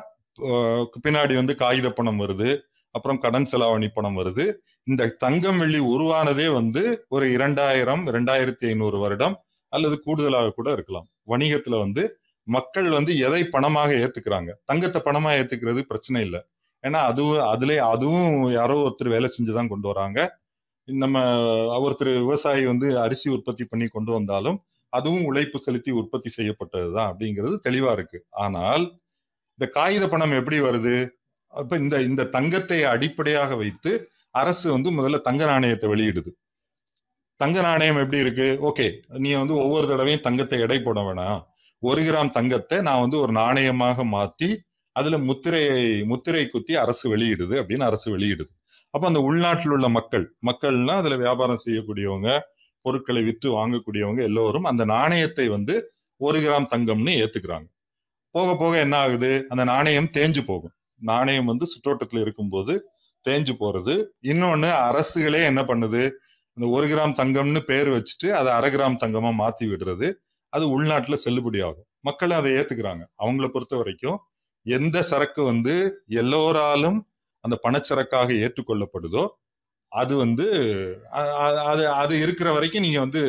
பின்னாடி 1.04 1.34
வந்து 1.40 1.54
காகித 1.62 1.88
பணம் 1.90 2.20
வருது 2.22 2.50
அப்புறம் 2.94 3.20
கடன் 3.24 3.48
செலாவணி 3.52 3.88
பணம் 3.96 4.18
வருது. 4.20 4.44
இந்த 4.86 5.08
தங்கம் 5.24 5.58
வெள்ளி 5.62 5.80
உருவானதே 5.94 6.46
வந்து 6.58 6.82
ஒரு 7.08 7.26
இரண்டாயிரம் 7.36 8.02
இரண்டாயிரத்தி 8.12 8.64
ஐநூறு 8.70 8.98
வருடம் 8.98 9.34
அல்லது 9.72 9.96
கூடுதலாக 10.02 10.52
கூட 10.52 10.68
இருக்கலாம். 10.72 11.08
வணிகத்துல 11.28 11.78
வந்து 11.78 12.02
மக்கள் 12.46 12.88
வந்து 12.90 13.12
எதை 13.18 13.42
பணமாக 13.52 13.90
ஏத்துக்கிறாங்க? 14.04 14.50
தங்கத்தை 14.64 15.00
பணமா 15.04 15.30
ஏத்துக்கிறது 15.40 15.80
பிரச்சனை 15.82 16.20
இல்லை. 16.24 16.40
ஏன்னா 16.84 17.00
அதுவும் 17.10 17.42
அதுல 17.52 17.72
அதுவும் 17.94 18.30
யாரோ 18.52 18.76
ஒருத்தர் 18.86 19.14
வேலை 19.16 19.28
செஞ்சுதான் 19.36 19.72
கொண்டு 19.72 19.86
வராங்க. 19.88 20.18
நம்ம 20.88 21.18
ஒருத்தர் 21.86 22.12
விவசாயி 22.24 22.64
வந்து 22.66 22.88
அரிசி 23.00 23.28
உற்பத்தி 23.30 23.64
பண்ணி 23.64 23.86
கொண்டு 23.88 24.12
வந்தாலும் 24.12 24.58
அதுவும் 24.92 25.24
உழைப்பு 25.24 25.58
செலுத்தி 25.58 25.90
உற்பத்தி 25.90 26.30
செய்யப்பட்டதுதான் 26.38 27.08
அப்படிங்கிறது 27.10 27.56
தெளிவா 27.68 27.90
இருக்கு. 27.92 28.18
ஆனால் 28.30 28.84
இந்த 29.58 29.66
காகித 29.78 30.04
பணம் 30.08 30.36
எப்படி 30.40 30.58
வருது? 30.60 30.96
அப்ப 31.52 31.76
இந்த 31.76 31.96
இந்த 32.02 32.28
தங்கத்தை 32.36 32.78
அடிப்படையாக 32.94 33.56
வைத்து 33.56 33.92
அரசு 34.30 34.66
வந்து 34.72 34.90
முதல்ல 34.90 35.18
தங்க 35.20 35.42
நாணயத்தை 35.44 35.88
வெளியிடுது. 35.90 36.30
தங்க 37.40 37.60
நாணயம் 37.60 38.00
எப்படி 38.02 38.18
இருக்கு? 38.24 38.46
ஓகே 38.68 38.86
நீ 39.24 39.30
வந்து 39.32 39.54
ஒவ்வொரு 39.64 39.86
தடவையும் 39.88 40.24
தங்கத்தை 40.26 40.58
எடை 40.64 40.78
போட 40.86 41.00
வேணாம். 41.00 41.40
ஒரு 41.82 42.02
கிராம் 42.02 42.30
தங்கத்தை 42.36 42.76
நான் 42.88 43.02
வந்து 43.04 43.16
ஒரு 43.24 43.32
நாணயமாக 43.32 44.04
மாத்தி 44.14 44.48
அதுல 44.96 45.18
முத்திரையை 45.18 45.82
முத்திரை 46.12 46.44
குத்தி 46.48 46.74
அரசு 46.76 47.04
வெளியிடுது 47.14 47.54
அப்படின்னு 47.60 47.84
அரசு 47.90 48.08
வெளியிடுது. 48.16 48.50
அப்ப 48.94 49.04
அந்த 49.06 49.20
உள்நாட்டில் 49.20 49.74
உள்ள 49.76 49.88
மக்கள் 49.88 50.24
மக்கள்னா 50.48 50.94
அதுல 51.02 51.16
வியாபாரம் 51.16 51.62
செய்யக்கூடியவங்க 51.64 52.30
பொருட்களை 52.84 53.22
விற்று 53.22 53.48
வாங்கக்கூடியவங்க 53.58 54.20
எல்லோரும் 54.22 54.64
அந்த 54.64 54.82
நாணயத்தை 54.94 55.48
வந்து 55.48 55.74
ஒரு 56.20 56.38
கிராம் 56.40 56.70
தங்கம்னு 56.74 57.12
ஏத்துக்கிறாங்க. 57.22 57.68
போக 58.34 58.48
போக 58.56 58.74
என்ன 58.78 58.96
ஆகுது? 59.04 59.30
அந்த 59.48 59.62
நாணயம் 59.64 60.10
தேஞ்சு 60.16 60.42
போகும். 60.46 60.74
நாணயம் 61.00 61.44
வந்து 61.44 61.66
சுற்றோட்டத்துல 61.72 62.20
இருக்கும்போது 62.20 62.74
தேஞ்சு 63.26 63.54
போறது. 63.60 63.94
இன்னொன்னு 64.22 64.70
அரசுகளே 64.88 65.40
என்ன 65.50 65.62
பண்ணுது? 65.62 66.02
அந்த 66.58 66.68
ஒரு 66.76 66.86
கிராம் 66.90 67.12
தங்கம்னு 67.18 67.60
பேர் 67.68 67.88
வச்சுட்டு 67.94 68.28
அதை 68.38 68.50
அரை 68.54 68.68
கிராம் 68.74 68.96
தங்கமா 69.02 69.30
மாத்தி 69.40 69.64
விடுறது. 69.72 70.06
அது 70.52 70.64
உள்நாட்டுல 70.76 71.16
செல்லுபடி 71.24 71.58
ஆகும். 71.66 71.86
மக்கள் 72.08 72.32
அதை 72.38 72.50
ஏத்துக்கிறாங்க. 72.58 73.02
அவங்கள 73.22 73.46
பொறுத்த 73.54 73.74
வரைக்கும் 73.80 74.18
எந்த 74.66 74.96
சரக்கு 75.10 75.42
வந்து 75.50 75.74
எல்லோராலும் 76.22 76.98
அந்த 77.44 77.56
பணச்சரக்காக 77.64 78.28
ஏற்றுக்கொள்ளப்படுதோ 78.44 79.24
அது 79.92 80.14
வந்து 80.22 80.46
அது 81.68 81.84
அது 82.02 82.14
இருக்கிற 82.24 82.48
வரைக்கும் 82.56 82.84
நீங்க 82.86 83.00
வந்து 83.04 83.20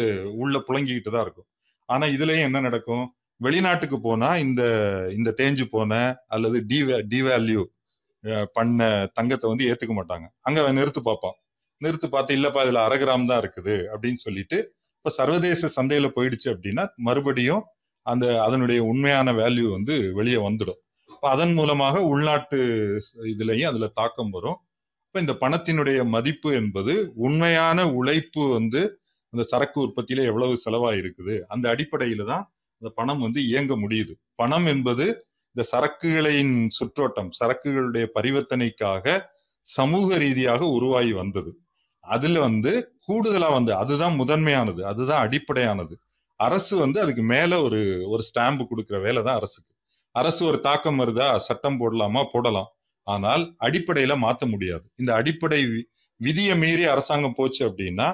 உள்ள 0.44 0.56
புழங்கிக்கிட்டு 0.68 1.12
தான் 1.15 1.26
இருக்கும். 1.28 1.50
ஆனா 1.89 2.06
இதுலயும் 2.15 2.48
என்ன 2.50 2.60
நடக்கும்? 2.68 3.06
வெளிநாட்டுக்கு 3.42 4.00
போனா 4.08 4.30
இந்த 4.46 4.63
இந்த 5.20 5.30
தேஞ்சு 5.42 5.65
போன 5.76 5.92
அல்லது 6.36 6.60
டிவே 6.72 6.98
டிவேல்யூ 7.13 7.63
பண்ண 8.58 8.82
தங்கத்தை 9.20 9.48
வந்து 9.52 9.68
ஏத்துக்க 9.72 9.94
மாட்டாங்க. 10.00 10.28
அங்க 10.48 10.72
நிறுத்து 10.80 11.04
பார்ப்பான். 11.10 11.38
நிறுத்து 11.82 12.08
பார்த்து 12.15 12.38
இல்லப்பா 12.38 12.62
இதுல 12.65 12.82
அரை 12.88 12.98
கிராம் 13.02 13.30
தான் 13.32 13.42
இருக்குது 13.44 13.76
அப்படின்னு 13.94 14.20
சொல்லிட்டு 14.28 14.58
இப்ப 14.98 15.12
சர்வதேச 15.20 15.70
சந்தையில 15.78 16.08
போயிடுச்சு 16.15 16.48
அப்படின்னா 16.54 16.84
மறுபடியும் 17.08 17.63
அந்த 18.06 18.26
அதனுடைய 18.46 18.80
உண்மையான 18.92 19.32
வேல்யூ 19.39 19.65
வந்து 19.76 19.96
வெளியே 20.18 20.39
வந்துடும். 20.48 20.80
இப்போ 21.10 21.28
அதன் 21.36 21.54
மூலமாக 21.58 22.02
உள்நாட்டு 22.12 22.58
இதுலயும் 23.34 23.70
அதுல 23.72 23.88
தாக்கம் 24.00 24.34
வரும். 24.38 24.58
இப்ப 25.06 25.22
இந்த 25.24 25.34
பணத்தினுடைய 25.44 26.00
மதிப்பு 26.15 26.50
என்பது 26.62 26.94
உண்மையான 27.28 27.86
உழைப்பு 28.00 28.44
வந்து 28.58 28.82
அந்த 29.34 29.44
சரக்கு 29.52 29.78
உற்பத்தியில 29.86 30.26
எவ்வளவு 30.32 30.54
செலவா 30.65 30.92
இருக்குது 31.02 31.36
அந்த 31.54 31.65
அடிப்படையில 31.74 32.26
தான் 32.32 32.46
அந்த 32.82 32.89
பணம் 33.00 33.24
வந்து 33.26 33.39
இயங்க 33.52 33.74
முடியுது. 33.84 34.13
பணம் 34.42 34.68
என்பது 34.74 35.06
இந்த 35.56 35.63
சரக்குகளின் 35.74 36.56
சுற்றோட்டம் 36.78 37.32
சரக்குகளுடைய 37.39 38.06
பரிவர்த்தனைக்காக 38.18 39.06
சமூக 39.68 40.18
ரீதியாக 40.24 40.62
உருவாகி 40.78 41.13
வந்தது. 41.22 41.52
அதுல 42.15 42.39
வந்து 42.48 42.72
கூடுதலா 43.08 43.50
வந்து 43.58 43.72
அதுதான் 43.82 44.15
முதன்மையானது 44.22 44.82
அதுதான் 44.91 45.24
அடிப்படையானது. 45.26 45.95
அரசு 46.39 46.74
வந்து 46.84 46.98
அதுக்கு 47.04 47.24
மேல 47.34 47.52
ஒரு 47.67 47.80
ஒரு 48.13 48.24
ஸ்டாம்பு 48.30 48.63
கொடுக்குற 48.69 48.98
வேலை 49.06 49.22
தான் 49.28 49.39
அரசுக்கு. 49.39 49.72
அரசு 50.15 50.41
ஒரு 50.50 50.58
தாக்கம் 50.67 51.00
வருதா? 51.02 51.28
சட்டம் 51.48 51.80
போடலாமா? 51.82 52.22
போடலாம். 52.34 52.69
ஆனால் 53.08 53.43
அடிப்படையில 53.67 54.13
மாற்ற 54.24 54.43
முடியாது. 54.54 54.86
இந்த 55.02 55.12
அடிப்படை 55.19 55.60
விதியை 56.22 56.56
மீறி 56.63 56.84
அரசாங்கம் 56.93 57.38
போச்சு 57.38 57.62
அப்படின்னா 57.69 58.08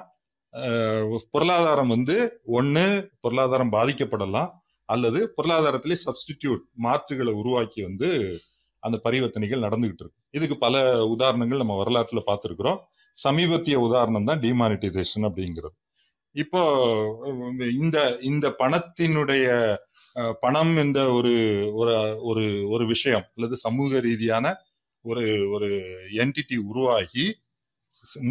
பொருளாதாரம் 1.34 1.94
வந்து 1.94 2.16
ஒன்று 2.58 2.84
பொருளாதாரம் 3.24 3.72
பாதிக்கப்படலாம். 3.72 4.52
அல்லது 4.90 5.20
பொருளாதாரத்திலே 5.38 5.98
சப்ஸ்டிடியூட் 6.06 6.64
மாற்றுகளை 6.86 7.32
உருவாக்கி 7.42 7.80
வந்து 7.88 8.10
அந்த 8.84 8.98
பரிவர்த்தனைகள் 9.06 9.66
நடந்துகிட்டு 9.66 10.04
இருக்கு. 10.04 10.20
இதுக்கு 10.38 10.56
பல 10.66 10.76
உதாரணங்கள் 11.16 11.62
நம்ம 11.64 11.78
வரலாற்றுல 11.82 12.22
பார்த்துருக்குறோம். 12.30 12.80
சமீபத்திய 13.18 13.76
உதாரணம் 13.88 14.28
தான் 14.30 14.42
டிமானிட்டைசேஷன் 14.46 15.28
அப்படிங்கிறது. 15.30 15.76
இப்போ 16.36 16.62
இந்த 17.84 17.98
இந்த 18.32 18.48
பணத்தினுடைய 18.62 19.46
பணம் 20.44 20.74
என்ற 20.84 21.00
ஒரு 21.18 21.34
ஒரு 22.30 22.46
ஒரு 22.74 22.84
விஷயம் 22.94 23.26
அல்லது 23.36 23.56
சமூக 23.66 24.00
ரீதியான 24.08 24.46
ஒரு 25.06 25.24
ஒரு 25.56 25.70
என்டிட்டி 26.24 26.58
உருவாகி 26.72 27.26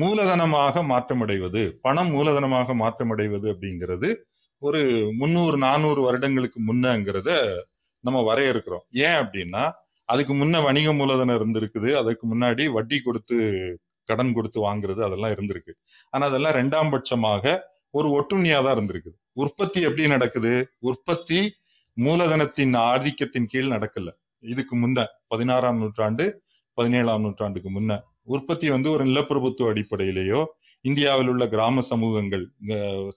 மூலதனமாக 0.02 0.82
மாற்றமடைவது 0.92 1.62
பணம் 1.86 2.10
மூலதனமாக 2.16 2.74
மாற்றமடைவது 2.82 3.46
அப்படிங்கிறது 3.54 4.08
ஒரு 4.62 4.80
முந்நூறு 5.20 5.56
நானூறு 5.66 6.00
வருடங்களுக்கு 6.06 6.58
முன்னங்கிறத 6.68 7.30
நம்ம 8.04 8.18
வரையறுக்கிறோம். 8.30 8.84
ஏன் 9.06 9.18
அப்படின்னா 9.22 9.62
அதுக்கு 10.08 10.34
முன்ன 10.40 10.56
வணிக 10.66 10.88
மூலதனம் 10.92 11.36
இருந்திருக்குது 11.38 11.90
அதுக்கு 12.00 12.24
முன்னாடி 12.32 12.64
வட்டி 12.76 12.98
கொடுத்து 13.00 13.38
கடன் 14.10 14.32
கொடுத்து 14.36 14.58
வாங்குறது 14.66 15.00
அதெல்லாம் 15.08 15.34
இருந்திருக்கு. 15.36 15.72
ஆனா 16.12 16.24
அதெல்லாம் 16.30 16.56
ரெண்டாம் 16.60 16.92
பட்சமாக 16.94 17.54
ஒரு 17.98 18.08
ஒட்டுண்ணியா 18.18 18.58
தான் 18.64 18.76
இருந்திருக்கு. 18.76 19.12
உற்பத்தி 19.32 19.80
எப்படி 19.88 20.04
நடக்குது? 20.14 20.52
உற்பத்தி 20.90 21.40
மூலதனத்தின் 21.96 22.74
ஆதிக்கத்தின் 22.90 23.50
கீழ் 23.52 23.74
நடக்கல. 23.74 24.08
இதுக்கு 24.52 24.74
முன்ன 24.76 25.04
பதினாறாம் 25.32 25.78
நூற்றாண்டு 25.82 26.24
பதினேழாம் 26.78 27.24
நூற்றாண்டுக்கு 27.26 27.70
முன்ன 27.70 27.92
உற்பத்தி 28.34 28.66
வந்து 28.74 28.88
ஒரு 28.90 29.04
நிலப்பிரபுத்துவ 29.04 29.70
அடிப்படையிலேயோ 29.72 30.40
இந்தியாவில் 30.84 31.30
உள்ள 31.32 31.44
கிராம 31.48 31.82
சமூகங்கள் 31.90 32.44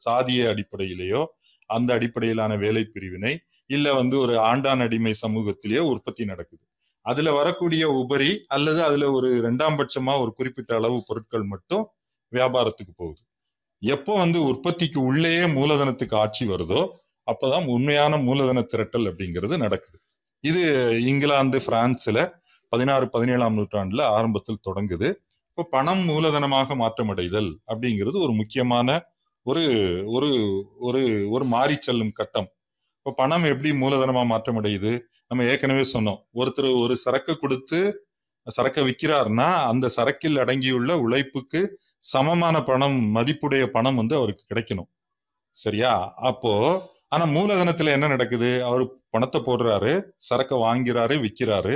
சாதிய 0.06 0.41
அடிப்படையிலேயோ 0.54 1.21
அந்த 1.69 1.89
அடிப்படையிலான 1.93 2.56
வேலை 2.56 2.84
பிரிவினை 2.93 3.34
இல்ல 3.69 3.88
வந்து 3.93 4.15
ஒரு 4.19 4.34
ஆண்டான் 4.50 4.84
அடிமை 4.86 5.13
சமூகத்திலேயோ 5.21 5.84
உற்பத்தி 5.93 6.23
நடக்குது. 6.26 6.63
அதுல 7.08 7.32
வரக்கூடிய 7.39 7.84
உபரி 8.02 8.32
அல்லது 8.56 8.80
அதுல 8.88 9.10
ஒரு 9.17 9.28
இரண்டாம் 9.39 9.78
பட்சமா 9.80 10.13
ஒரு 10.24 10.32
குறிப்பிட்ட 10.38 10.72
அளவு 10.80 10.98
பொருட்கள் 11.10 11.46
மட்டும் 11.54 11.84
வியாபாரத்துக்கு 12.32 12.93
போகுது. 13.02 13.22
எப்போ 13.82 14.13
வந்து 14.24 14.39
உற்பத்திக்கு 14.52 15.00
உள்ளேயே 15.10 15.43
மூலதனத்துக்கு 15.58 16.15
ஆட்சி 16.24 16.46
வருதோ 16.54 16.82
அப்பதான் 17.28 17.65
உண்மையான 17.76 18.17
மூலதன 18.28 18.60
திரட்டல் 18.72 19.08
அப்படிங்கிறது 19.12 19.56
நடக்குது. 19.65 19.98
இது 20.43 20.62
இங்கிலாந்து 21.12 21.58
பிரான்ஸ்ல 21.67 22.20
பதினாறு 22.74 23.06
பதினேழாம் 23.15 23.58
நூற்றாண்டுல 23.60 24.02
ஆரம்பத்தில் 24.17 24.63
தொடங்குது. 24.67 25.10
இப்போ 25.50 25.63
பணம் 25.76 26.04
மூலதனமாக 26.10 26.76
மாற்றமடைதல் 26.82 27.52
அப்படிங்கிறது 27.72 28.17
ஒரு 28.26 28.34
முக்கியமான 28.41 28.89
ஒரு 29.46 29.63
ஒரு 30.15 30.30
ஒரு 30.88 31.02
ஒரு 31.36 31.46
மாறி 31.54 31.76
செல்லும் 31.80 32.15
கட்டம். 32.20 32.50
இப்போ 32.98 33.12
பணம் 33.22 33.46
எப்படி 33.52 33.70
மூலதனமா 33.84 34.24
மாற்றமடையுது? 34.34 34.91
நம்ம 35.32 35.44
ஏற்கனவே 35.44 35.84
சொன்னோம். 35.94 36.20
ஒருத்தர் 36.34 36.70
ஒரு 36.82 36.94
சரக்கு 36.96 37.34
கொடுத்து 37.38 37.80
சரக்கை 38.48 38.84
விற்கிறாருன்னா 38.84 39.48
அந்த 39.72 39.86
சரக்கில் 39.96 40.38
அடங்கியுள்ள 40.44 40.92
உழைப்புக்கு 41.06 41.62
சமமான 42.06 42.56
பணம் 42.63 43.00
மதிப்புடைய 43.16 43.63
பணம் 43.68 43.96
வந்து 43.96 44.16
அவருக்கு 44.16 44.44
கிடைக்கணும். 44.46 44.90
சரியா? 45.58 45.94
அப்போ 46.30 46.54
ஆனா 47.08 47.26
மூலதனத்துல 47.26 47.94
என்ன 47.96 48.08
நடக்குது? 48.08 48.50
அவர் 48.63 48.84
பணத்தை 49.10 49.40
போடுறாரு 49.42 49.92
சரக்கை 50.30 50.58
வாங்கிறாரு 50.58 51.16
விற்கிறாரு 51.26 51.76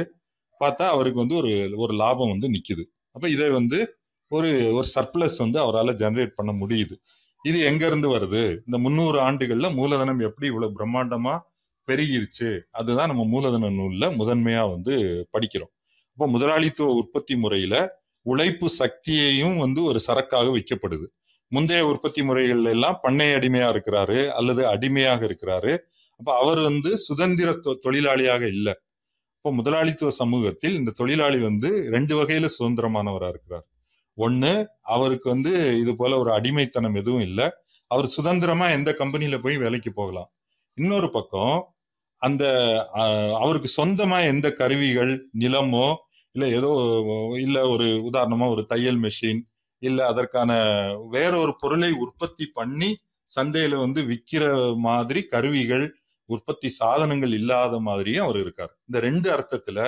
பார்த்தா 0.62 0.86
அவருக்கு 0.96 1.20
வந்து 1.20 1.36
ஒரு 1.36 1.52
ஒரு 1.78 1.94
லாபம் 1.94 2.30
வந்து 2.30 2.48
நிக்குது. 2.50 2.84
அப்ப 3.16 3.26
இதை 3.30 3.50
வந்து 3.50 3.80
ஒரு 4.32 4.50
ஒரு 4.74 4.88
சர்ப்ளஸ் 4.96 5.38
வந்து 5.38 5.60
அவரால் 5.60 5.98
ஜெனரேட் 5.98 6.38
பண்ண 6.40 6.52
முடியுது. 6.52 6.96
இது 7.46 7.60
எங்க 7.70 7.84
இருந்து 7.88 8.10
வருது? 8.16 8.44
இந்த 8.66 8.78
முன்னூறு 8.78 9.18
ஆண்டுகள்ல 9.30 9.68
மூலதனம் 9.76 10.20
எப்படி 10.20 10.48
இவ்வளவு 10.48 10.76
பிரம்மாண்டமா 10.78 11.34
பெருகிருச்சு. 11.88 12.62
அதுதான் 12.72 13.08
நம்ம 13.08 13.26
மூலதன 13.26 13.70
நூல்ல 13.70 14.15
முதன்மையா 14.15 14.70
வந்து 14.70 15.28
படிக்கிறோம். 15.38 15.74
அப்போ 16.12 16.28
முதலாளித்துவ 16.28 16.94
உற்பத்தி 16.94 17.36
முறையில 17.36 18.00
உழைப்பு 18.22 18.70
சக்தியையும் 18.70 19.58
வந்து 19.58 19.84
ஒரு 19.84 20.00
சரக்காக 20.08 20.60
விற்கப்படுது. 20.60 21.06
முந்தைய 21.48 21.86
உற்பத்தி 21.86 22.22
முறைகள்ல 22.22 22.63
எல்லாம் 22.63 23.00
பண்ணை 23.02 23.28
அடிமையா 23.28 23.72
இருக்கிறாரு 23.72 24.28
அல்லது 24.28 24.67
அடிமையாக 24.67 25.26
இருக்கிறாரு. 25.26 25.78
அப்ப 26.17 26.39
அவர் 26.39 26.60
வந்து 26.60 26.98
சுதந்திர 26.98 27.52
தொ- 27.52 27.78
தொழிலாளியாக 27.84 28.48
இல்லை. 28.48 28.74
இப்போ 29.36 29.54
முதலாளித்துவ 29.54 30.12
சமூகத்தில் 30.12 30.76
இந்த 30.76 30.91
தொழிலாளி 30.91 31.39
வந்து 31.39 31.88
ரெண்டு 31.89 32.24
வகையில 32.24 32.50
சுதந்திரமானவரா 32.60 33.28
இருக்கிறார். 33.28 33.65
ஒண்ணு 34.17 34.67
அவருக்கு 34.82 35.30
வந்து 35.30 35.80
இது 35.80 35.96
போல 35.96 36.20
ஒரு 36.20 36.34
அடிமைத்தனம் 36.34 36.96
எதுவும் 36.96 37.22
இல்லை. 37.22 37.50
அவர் 37.88 38.08
சுதந்திரமா 38.08 38.70
எந்த 38.70 38.94
கம்பெனில 38.94 39.38
போய் 39.38 39.58
வேலைக்கு 39.58 39.94
போகலாம். 39.94 40.32
இன்னொரு 40.78 41.12
பக்கம் 41.12 41.58
அந்த 42.22 42.44
அவருக்கு 43.40 43.70
சொந்தமா 43.78 44.24
எந்த 44.26 44.48
கருவிகள் 44.52 45.14
நிலமோ 45.40 45.88
இல்ல 46.36 46.44
ஏதோ 46.58 46.72
இல்ல 47.42 47.58
ஒரு 47.68 47.88
உதாரணமா 48.12 48.50
ஒரு 48.50 48.66
தையல் 48.66 49.00
மெஷின் 49.02 49.42
இல்ல 49.82 50.06
அதற்கான 50.06 50.52
வேற 51.10 51.32
ஒரு 51.38 51.54
பொருளை 51.60 51.92
உற்பத்தி 51.92 52.46
பண்ணி 52.54 52.90
சந்தையில 53.34 53.80
வந்து 53.80 54.02
விக்கிற 54.04 54.44
மாதிரி 54.78 55.22
கருவிகள் 55.24 55.86
உற்பத்தி 56.30 56.70
சாதனங்கள் 56.70 57.34
இல்லாத 57.34 57.80
மாதிரியும் 57.80 58.26
அவர் 58.26 58.40
இருக்கார். 58.40 58.74
இந்த 58.86 59.00
ரெண்டு 59.00 59.28
அர்த்தத்துல 59.32 59.80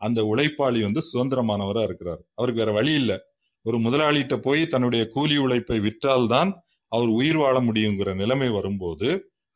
அந்த 0.00 0.20
உழைப்பாளி 0.22 0.80
வந்து 0.80 1.02
சுதந்திரமானவரா 1.12 1.82
இருக்கிறார். 1.82 2.22
அவருக்கு 2.34 2.62
வேற 2.64 2.72
வழி 2.72 2.92
இல்லை. 2.92 3.18
ஒரு 3.66 3.78
முதலாளிகிட்ட 3.78 4.36
போய் 4.36 4.62
தன்னுடைய 4.66 5.02
கூலி 5.08 5.36
உழைப்பை 5.36 5.78
விற்றால்தான் 5.80 6.50
அவர் 6.92 7.08
உயிர் 7.08 7.36
வாழ 7.36 7.56
முடியுங்கிற 7.60 8.14
நிலைமை 8.14 8.48
வரும்போது 8.50 9.08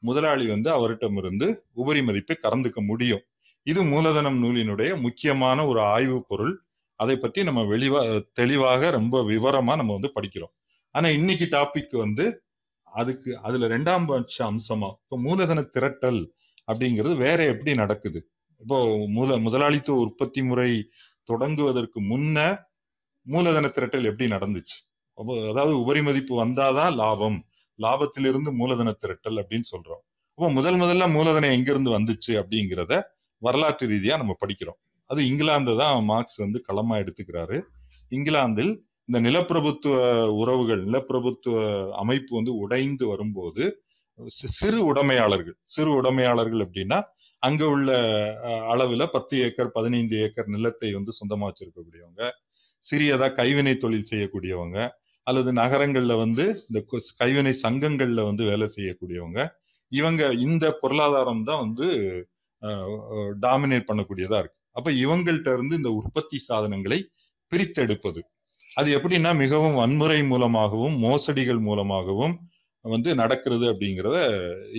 முதலாளி 0.02 0.46
வந்து 0.46 0.70
அவரிடமிருந்து 0.70 1.46
உபரி 1.72 2.02
மதிப்பை 2.02 2.36
கறந்துக்க 2.42 2.80
முடியும். 2.86 3.22
இது 3.66 3.80
மூலதனம் 3.84 4.38
நூலினுடைய 4.44 4.90
முக்கியமான 5.00 5.66
ஒரு 5.66 5.80
ஆய்வு 5.94 6.18
பொருள். 6.26 6.54
அதை 7.00 7.16
பற்றி 7.16 7.42
நம்ம 7.42 7.60
வெளிவா 7.62 8.00
தெளிவாக 8.32 8.90
ரொம்ப 8.90 9.22
விவரமா 9.22 9.74
நம்ம 9.80 9.96
வந்து 9.98 10.10
படிக்கிறோம். 10.14 10.54
ஆனா 10.94 11.08
இன்னைக்கு 11.08 11.46
டாபிக் 11.56 11.94
வந்து 11.96 12.24
அதுக்கு 12.84 13.30
அதுல 13.38 13.66
ரெண்டாம் 13.68 14.06
பட்ச 14.08 14.36
அம்சமா 14.50 14.88
இப்போ 15.02 15.16
மூலதன 15.18 15.60
திரட்டல் 15.74 16.20
அப்படிங்கிறது 16.68 17.14
வேற 17.16 17.38
எப்படி 17.44 17.72
நடக்குது? 17.74 18.20
இப்போ 18.60 18.78
மூல 19.08 19.36
முதலாளித்துவ 19.38 20.00
உற்பத்தி 20.00 20.42
முறை 20.42 20.70
தொடங்குவதற்கு 21.30 21.98
முன்ன 22.12 22.38
மூலதன 23.26 23.66
திரட்டல் 23.68 24.08
எப்படி 24.10 24.26
நடந்துச்சு? 24.30 24.76
அதாவது 25.50 25.74
உபரி 25.80 26.02
மதிப்பு 26.02 26.34
வந்தாதான் 26.44 26.94
லாபம். 26.94 27.38
லாபத்திலிருந்து 27.84 28.50
மூலதன 28.60 28.90
திரட்டல் 29.02 29.38
அப்படின்னு 29.42 29.68
சொல்றோம். 29.74 30.02
அப்போ 30.38 30.48
முதல் 30.58 30.78
முதல்ல 30.82 31.04
மூலதனம் 31.16 31.54
எங்கிருந்து 31.56 31.90
வந்துச்சு 31.96 32.32
அப்படிங்கிறத 32.40 32.92
வரலாற்று 33.42 33.86
ரீதியா 33.92 34.14
நம்ம 34.22 34.34
படிக்கிறோம். 34.42 34.78
அது 35.10 35.20
இங்கிலாந்து 35.30 35.72
தான் 35.82 36.06
மார்க்ஸ் 36.10 36.38
வந்து 36.44 36.58
களமா 36.68 36.94
எடுத்துக்கிறாரு. 37.02 37.58
இங்கிலாந்தில் 38.12 38.72
இந்த 39.08 39.18
நிலப்பிரபுத்துவ 39.26 39.94
உறவுகள் 40.40 40.80
நிலப்பிரபுத்துவ 40.88 41.56
அமைப்பு 42.02 42.32
வந்து 42.38 42.52
உடைந்து 42.62 43.04
வரும்போது 43.12 43.64
சிறு 44.58 44.80
உடைமையாளர்கள் 44.90 45.56
சிறு 45.74 45.90
உடைமையாளர்கள் 45.98 46.62
அப்படின்னா 46.66 46.98
அங்க 47.42 47.62
உள்ள 47.74 47.90
அளவுல 48.72 49.02
பத்து 49.14 49.34
ஏக்கர் 49.46 49.74
பதினைந்து 49.76 50.14
ஏக்கர் 50.24 50.48
நிலத்தை 50.54 50.88
வந்து 50.96 51.12
சொந்தமா 51.18 51.48
வச்சிருக்கக்கூடியவங்க 51.48 52.22
சிறியதா 52.86 53.28
கைவினை 53.40 53.74
தொழில் 53.84 54.08
செய்யக்கூடியவங்க 54.10 54.78
அல்லது 55.28 55.50
நகரங்கள்ல 55.60 56.12
வந்து 56.24 56.44
இந்த 56.68 56.80
கைவினை 57.20 57.52
சங்கங்கள்ல 57.64 58.20
வந்து 58.30 58.42
வேலை 58.50 58.66
செய்யக்கூடியவங்க 58.76 59.40
இவங்க 59.92 60.22
இந்த 60.46 60.64
பொருளாதாரம் 60.80 61.44
தான் 61.48 61.62
வந்து 61.64 61.86
டாமினேட் 63.44 63.88
பண்ணக்கூடியதா 63.90 64.38
இருக்கு. 64.42 64.58
அப்ப 64.78 64.88
இவங்கள்ட்ட 65.04 65.48
இருந்து 65.56 65.74
இந்த 65.80 65.90
உற்பத்தி 66.00 66.38
சாதனங்களை 66.48 66.98
பிரித்தெடுப்பது. 67.52 68.20
அது 68.70 68.88
எப்படின்னா 68.96 69.30
மிகவும் 69.42 69.76
வன்முறை 69.80 70.18
மூலமாகவும் 70.32 70.96
மோசடிகள் 71.04 71.60
மூலமாகவும் 71.68 72.34
வந்து 72.84 73.10
நடக்கிறது 73.20 73.64
அப்படிங்கிறத 73.72 74.18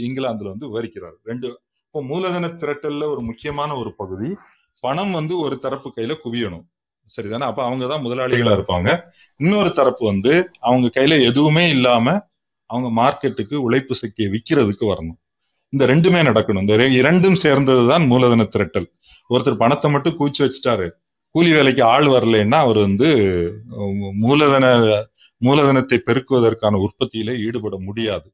இங்கிலாந்துல 0.06 0.52
வந்து 0.54 0.70
விவரிக்கிறார். 0.72 1.18
ரெண்டு 1.30 1.48
இப்போ 1.86 2.02
மூலதன 2.12 2.50
திரட்டல்ல 2.62 3.04
ஒரு 3.14 3.22
முக்கியமான 3.30 3.72
ஒரு 3.82 3.92
பகுதி 4.02 4.30
பணம் 4.84 5.14
வந்து 5.20 5.36
ஒரு 5.46 5.56
தரப்பு 5.64 5.90
கையில 5.96 6.14
குவியணும். 6.26 6.66
சரிதானே? 7.16 7.46
அப்ப 7.52 7.62
அவங்க 7.68 7.86
தான் 7.92 8.04
முதலாளிகளா 8.06 8.54
இருப்பாங்க. 8.58 8.90
இன்னொரு 9.40 9.70
தரப்பு 9.74 10.04
வந்து 10.06 10.34
அவங்க 10.70 10.88
கையில 10.96 11.18
எதுவுமே 11.30 11.66
இல்லாம 11.70 12.06
அவங்க 12.70 12.90
மார்க்கெட்டுக்கு 13.02 13.56
உழைப்பு 13.66 13.94
சக்தியை 13.96 14.30
விற்கிறதுக்கு 14.34 14.86
வரணும். 14.92 15.20
இந்த 15.74 15.84
ரெண்டுமே 15.92 16.22
நடக்கணும். 16.30 16.64
இந்த 16.66 16.88
இரண்டும் 17.02 17.38
சேர்ந்ததுதான் 17.44 18.06
மூலதன 18.12 18.48
திரட்டல். 18.56 18.88
ஒருத்தர் 19.30 19.62
பணத்தை 19.64 19.88
மட்டும் 19.92 20.18
கூச்சி 20.20 20.42
வச்சுட்டாரு. 20.44 20.88
கூலி 21.36 21.50
வேலைக்கு 21.56 21.84
ஆள் 21.94 22.08
வரலைன்னா 22.16 22.58
அவர் 22.66 22.80
வந்து 22.86 23.10
மூலதன 24.24 24.66
மூலதனத்தை 25.42 25.98
பெருக்குவதற்கான 26.08 26.80
உற்பத்தியில 26.86 27.36
ஈடுபட 27.46 27.76
முடியாது. 27.88 28.28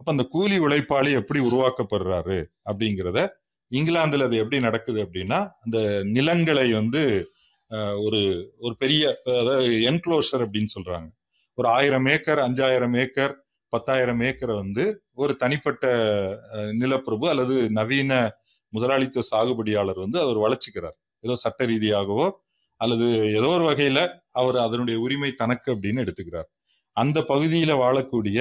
அப்ப 0.00 0.08
அந்த 0.14 0.24
கூலி 0.34 0.56
உழைப்பாளி 0.66 1.10
எப்படி 1.20 1.40
உருவாக்கப்படுறாரு 1.48 2.38
அப்படிங்கிறத 2.70 3.18
இங்கிலாந்துல 3.72 4.26
அது 4.28 4.36
எப்படி 4.42 4.58
நடக்குது 4.60 5.00
அப்படின்னா 5.04 5.38
அந்த 5.64 5.78
நிலங்களை 6.16 6.66
வந்து 6.72 7.02
ஒரு 8.04 8.20
ஒரு 8.60 8.74
பெரிய 8.78 9.02
அதாவது 9.34 9.58
என்க்ளோஷர் 9.90 10.42
அப்படின்னு 10.44 10.74
சொல்றாங்க. 10.76 11.08
ஒரு 11.58 11.68
ஆயிரம் 11.70 12.08
ஏக்கர் 12.08 12.40
அஞ்சாயிரம் 12.44 12.96
ஏக்கர் 12.98 13.34
பத்தாயிரம் 13.72 14.22
ஏக்கரை 14.22 14.54
வந்து 14.56 14.84
ஒரு 15.16 15.32
தனிப்பட்ட 15.36 15.86
நிலப்பிரபு 16.80 17.26
அல்லது 17.28 17.56
நவீன 17.72 18.12
முதலாளித்துவ 18.72 19.24
சாகுபடியாளர் 19.30 20.00
வந்து 20.04 20.18
அவர் 20.20 20.38
வளர்ச்சிக்கிறார். 20.38 20.96
ஏதோ 21.24 21.34
சட்ட 21.36 21.66
ரீதியாகவோ 21.66 22.26
அல்லது 22.80 23.06
ஏதோ 23.38 23.48
ஒரு 23.52 23.64
வகையில 23.68 23.98
அவர் 24.32 24.56
அதனுடைய 24.58 24.96
உரிமை 25.00 25.30
தனக்கு 25.34 25.68
அப்படின்னு 25.74 26.02
எடுத்துக்கிறார். 26.04 26.48
அந்த 26.96 27.18
பகுதியில 27.28 27.72
வாழக்கூடிய 27.82 28.38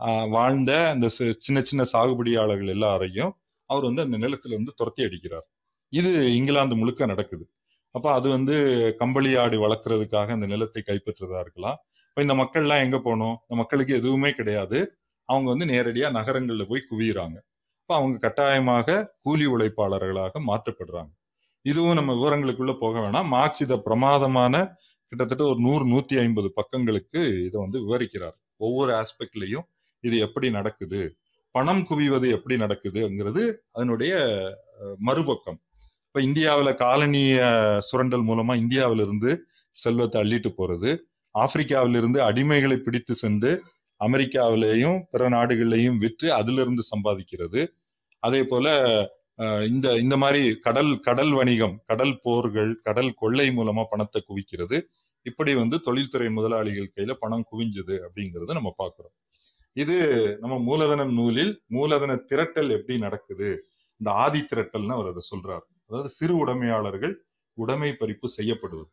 ஆஹ், 0.00 0.28
வாழ்ந்த 0.30 0.72
அந்த 0.90 1.06
சின்ன 1.40 1.58
சின்ன 1.62 1.82
சாகுபடியாளர்கள் 1.92 2.72
எல்லாரையும் 2.74 3.32
அவர் 3.70 3.84
வந்து 3.84 4.02
அந்த 4.02 4.16
நிலத்துல 4.18 4.56
வந்து 4.56 4.72
துரத்தி 4.76 5.02
அடிக்கிறார். 5.04 5.46
இது 5.92 6.10
இங்கிலாந்து 6.36 6.76
முழுக்க 6.76 7.06
நடக்குது. 7.06 7.44
அப்ப 7.94 8.06
அது 8.12 8.28
வந்து 8.36 8.54
கம்பளி 9.00 9.32
ஆடு 9.42 9.56
வளர்க்கறதுக்காக 9.64 10.34
அந்த 10.36 10.46
நிலத்தை 10.52 10.82
கைப்பற்றுறதா 10.86 11.40
இருக்கலாம். 11.44 11.78
இப்ப 12.08 12.22
இந்த 12.26 12.34
மக்கள்லாம் 12.34 12.84
எங்க 12.86 12.98
போகணும் 12.98 13.36
இந்த 13.42 13.56
மக்களுக்கு 13.62 13.92
எதுவுமே 14.00 14.30
கிடையாது. 14.30 14.78
அவங்க 15.28 15.46
வந்து 15.52 15.66
நேரடியா 15.74 16.08
நகரங்கள்ல 16.18 16.64
போய் 16.70 16.88
குவியுறாங்க. 16.90 17.36
அப்ப 17.80 17.92
அவங்க 17.98 18.16
கட்டாயமாக 18.18 18.96
கூலி 19.22 19.46
உழைப்பாளர்களாக 19.46 20.40
மாற்றப்படுறாங்க. 20.50 21.12
இதுவும் 21.64 21.98
நம்ம 21.98 22.12
விவரங்களுக்குள்ள 22.14 22.72
போக 22.80 22.94
வேணாம். 23.00 23.28
மார்க்ஸ் 23.34 23.62
இதை 23.66 23.76
பிரமாதமான 23.78 24.54
கிட்டத்தட்ட 25.12 25.44
ஒரு 25.44 25.60
நூறு 25.60 25.84
நூத்தி 25.92 26.16
ஐம்பது 26.24 26.48
பக்கங்களுக்கு 26.60 27.20
இதை 27.46 27.56
வந்து 27.64 27.78
விவரிக்கிறார். 27.84 28.36
ஒவ்வொரு 28.56 28.92
ஆஸ்பெக்ட்லையும் 29.00 29.66
இது 30.04 30.16
எப்படி 30.26 30.48
நடக்குது? 30.50 31.02
பணம் 31.54 31.82
குவிவது 31.88 32.26
எப்படி 32.36 32.54
நடக்குதுங்கிறது 32.56 33.42
அதனுடைய 33.72 34.14
மறுபக்கம். 34.98 35.58
இப்ப 36.14 36.26
இந்தியாவில 36.26 36.70
காலனிய 36.82 37.38
சுரண்டல் 37.86 38.24
மூலமா 38.26 38.52
இந்தியாவிலிருந்து 38.60 39.30
செல்வத்தை 39.76 40.18
அள்ளிட்டு 40.20 40.50
போறது. 40.58 40.90
ஆப்பிரிக்காவிலிருந்து 41.34 42.18
அடிமைகளை 42.26 42.76
பிடித்து 42.82 43.14
சென்று 43.22 43.50
அமெரிக்காவிலேயும் 44.00 44.98
பிற 45.12 45.22
நாடுகள்லையும் 45.36 45.98
விற்று 46.04 46.28
அதிலிருந்து 46.36 46.84
சம்பாதிக்கிறது. 46.92 47.62
அதே 48.22 48.42
போல 48.52 48.66
இந்த 49.70 49.96
இந்த 50.04 50.18
மாதிரி 50.24 50.42
கடல் 50.66 50.92
கடல் 51.08 51.32
வணிகம் 51.40 51.74
கடல் 51.86 52.14
போர்கள் 52.26 52.72
கடல் 52.86 53.12
கொள்ளை 53.22 53.48
மூலமா 53.58 53.86
பணத்தை 53.92 54.22
குவிக்கிறது. 54.28 54.78
இப்படி 55.26 55.54
வந்து 55.62 55.78
தொழில்துறை 55.88 56.30
முதலாளிகள் 56.38 56.92
கையில 56.94 57.18
பணம் 57.24 57.46
குவிஞ்சது 57.52 57.96
அப்படிங்கறத 58.06 58.58
நம்ம 58.60 58.74
பார்க்கிறோம் 58.82 59.16
இது 59.76 59.98
நம்ம 60.42 60.56
மூலதன 60.70 61.10
நூலில் 61.18 61.54
மூலதன 61.76 62.12
திரட்டல் 62.30 62.72
எப்படி 62.78 62.96
நடக்குது? 63.08 63.50
இந்த 64.00 64.10
ஆதி 64.24 64.42
திரட்டல்னு 64.52 64.98
அவர் 64.98 65.12
அதை 65.14 65.24
சொல்றாரு. 65.34 65.66
அதாவது 65.90 66.10
சிறு 66.18 66.34
உடைமையாளர்கள் 66.42 67.14
உடைமை 67.58 67.90
பறிப்பு 68.00 68.28
செய்யப்படுவது. 68.36 68.90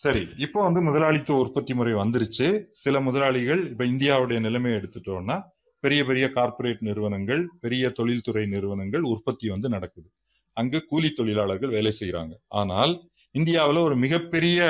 சரி 0.00 0.22
இப்போ 0.44 0.58
வந்து 0.66 0.80
முதலாளித்துவ 0.88 1.42
உற்பத்தி 1.44 1.72
முறை 1.78 1.94
வந்துருச்சு. 2.02 2.46
சில 2.84 2.96
முதலாளிகள் 3.06 3.62
இப்ப 3.72 3.84
இந்தியாவுடைய 3.92 4.38
நிலைமையை 4.46 4.76
எடுத்துட்டோம்னா 4.80 5.36
பெரிய 5.84 6.00
பெரிய 6.08 6.26
கார்ப்பரேட் 6.36 6.80
நிறுவனங்கள் 6.88 7.42
பெரிய 7.64 7.90
தொழில்துறை 7.98 8.44
நிறுவனங்கள் 8.54 9.04
உற்பத்தி 9.12 9.46
வந்து 9.54 9.68
நடக்குது. 9.74 10.08
அங்க 10.56 10.84
கூலி 10.90 11.08
தொழிலாளர்கள் 11.18 11.74
வேலை 11.76 11.92
செய்யறாங்க 12.00 12.34
ஆனால் 12.60 12.92
இந்தியாவில் 13.34 13.80
ஒரு 13.86 13.96
மிகப்பெரிய 14.04 14.60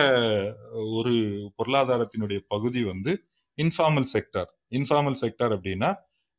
ஒரு 0.98 1.14
பொருளாதாரத்தினுடைய 1.58 2.40
பகுதி 2.54 2.80
வந்து 2.92 3.12
இன்ஃபார்மல் 3.58 4.08
செக்டர் 4.14 4.50
இன்ஃபார்மல் 4.78 5.18
செக்டர் 5.22 5.52
அப்படின்னா 5.56 5.90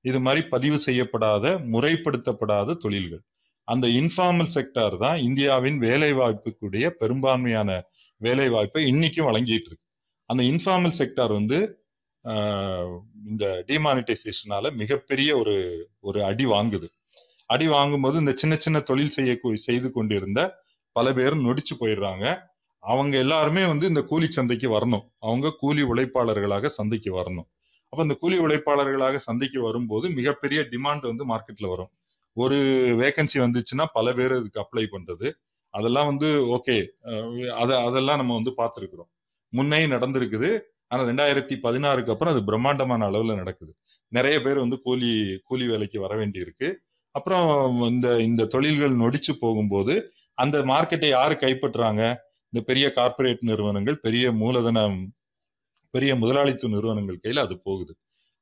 இது 0.05 0.19
மாதிரி 0.25 0.41
பதிவு 0.53 0.77
செய்யப்படாத 0.88 1.45
முறைப்படுத்தப்படாத 1.73 2.77
தொழில்கள். 2.83 3.23
அந்த 3.69 3.86
இன்ஃபார்மல் 3.99 4.51
செக்டார் 4.55 4.95
தான் 4.97 5.17
இந்தியாவின் 5.27 5.77
வேலை 5.88 6.12
வாய்ப்புக்குடைய 6.13 6.86
பெரும்பான்மையான 7.01 7.71
வேலை 8.21 8.47
வாய்ப்பை 8.55 8.84
இன்னைக்கும் 8.91 9.27
வழங்கிட்டு 9.29 9.69
இருக்கு 9.69 9.86
அந்த 10.29 10.41
இன்ஃபார்மல் 10.51 10.97
செக்டார் 10.99 11.34
வந்து 11.39 11.60
இந்த 13.29 13.45
டிமானிட்டைசேஷனால 13.69 14.71
மிகப்பெரிய 14.82 15.29
ஒரு 15.41 15.55
ஒரு 16.08 16.19
அடி 16.29 16.45
வாங்குது. 16.55 16.88
அடி 17.49 17.67
வாங்கும்போது 17.75 18.17
இந்த 18.23 18.34
சின்ன 18.41 18.53
சின்ன 18.65 18.77
தொழில் 18.89 19.15
செய்ய 19.17 19.32
செய்து 19.67 19.89
கொண்டிருந்த 19.97 20.39
பல 20.95 21.08
பேரும் 21.17 21.45
நொடிச்சு 21.47 21.73
போயிடுறாங்க. 21.82 22.25
அவங்க 22.84 23.15
எல்லாருமே 23.25 23.63
வந்து 23.71 23.86
இந்த 23.91 24.01
கூலி 24.12 24.27
சந்தைக்கு 24.38 24.67
வரணும். 24.75 25.05
அவங்க 25.27 25.47
கூலி 25.63 25.84
உழைப்பாளர்களாக 25.91 26.71
சந்தைக்கு 26.77 27.12
வரணும். 27.19 27.47
அப்ப 27.93 28.01
இந்த 28.08 28.15
கூலி 28.23 28.38
உழைப்பாளர்களாக 28.45 29.19
சந்தைக்கு 29.27 29.60
வரும்போது 29.67 30.08
மிகப்பெரிய 30.19 30.60
டிமாண்ட் 30.73 31.05
வந்து 31.12 31.25
மார்க்கெட்ல 31.32 31.69
வரும். 31.73 31.91
ஒரு 32.41 32.58
வேகன்சி 33.02 33.38
வந்துச்சுன்னா 33.43 33.86
பல 33.97 34.13
பேர் 34.17 34.34
இதுக்கு 34.39 34.63
அப்ளை 34.63 34.86
பண்றது. 34.93 35.28
அதெல்லாம் 35.73 36.10
வந்து 36.12 36.28
ஓகே 36.56 36.75
அதை 37.62 37.73
அதெல்லாம் 37.88 38.19
நம்ம 38.21 38.36
வந்து 38.39 38.54
பார்த்துருக்குறோம். 38.60 39.10
முன்னே 39.54 39.80
நடந்திருக்குது. 39.93 40.49
ஆனா 40.91 41.02
ரெண்டாயிரத்தி 41.10 41.56
பதினாறுக்கு 41.65 42.13
அப்புறம் 42.13 42.34
அது 42.36 42.41
பிரம்மாண்டமான 42.49 43.08
அளவுல 43.10 43.36
நடக்குது. 43.41 43.71
நிறைய 44.12 44.35
பேர் 44.46 44.63
வந்து 44.63 44.77
கூலி 44.85 45.12
கூலி 45.50 45.65
வேலைக்கு 45.71 45.98
வர 46.06 46.13
வேண்டி 46.21 46.40
இருக்கு 46.46 46.69
அப்புறம் 47.15 47.48
இந்த 47.92 48.08
இந்த 48.27 48.44
தொழில்கள் 48.54 48.96
நொடிச்சு 49.02 49.33
போகும்போது 49.44 49.94
அந்த 50.37 50.58
மார்க்கெட்டை 50.71 51.10
யாரு 51.10 51.35
கைப்பற்றுறாங்க 51.44 52.02
இந்த 52.54 52.62
பெரிய 52.69 52.85
கார்ப்பரேட் 52.98 53.42
நிறுவனங்கள் 53.50 53.98
பெரிய 54.06 54.25
மூலதனம் 54.42 55.00
பெரிய 55.94 56.12
முதலாளித்துவ 56.21 56.71
நிறுவனங்கள் 56.75 57.21
கையில 57.23 57.44
அது 57.48 57.56
போகுது. 57.67 57.94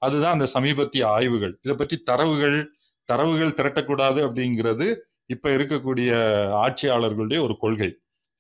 அதுதான் 0.02 0.36
அந்த 0.36 0.48
சமீபத்திய 0.54 1.04
ஆய்வுகள். 1.16 1.54
இதை 1.66 1.76
பற்றி 1.76 1.96
தரவுகள் 2.10 2.58
தரவுகள் 3.10 3.58
திரட்டக்கூடாது 3.60 4.20
அப்படிங்கிறது 4.28 4.88
இப்ப 5.26 5.50
இருக்கக்கூடிய 5.58 6.10
ஆட்சியாளர்களுடைய 6.64 7.40
ஒரு 7.42 7.56
கொள்கை. 7.58 7.90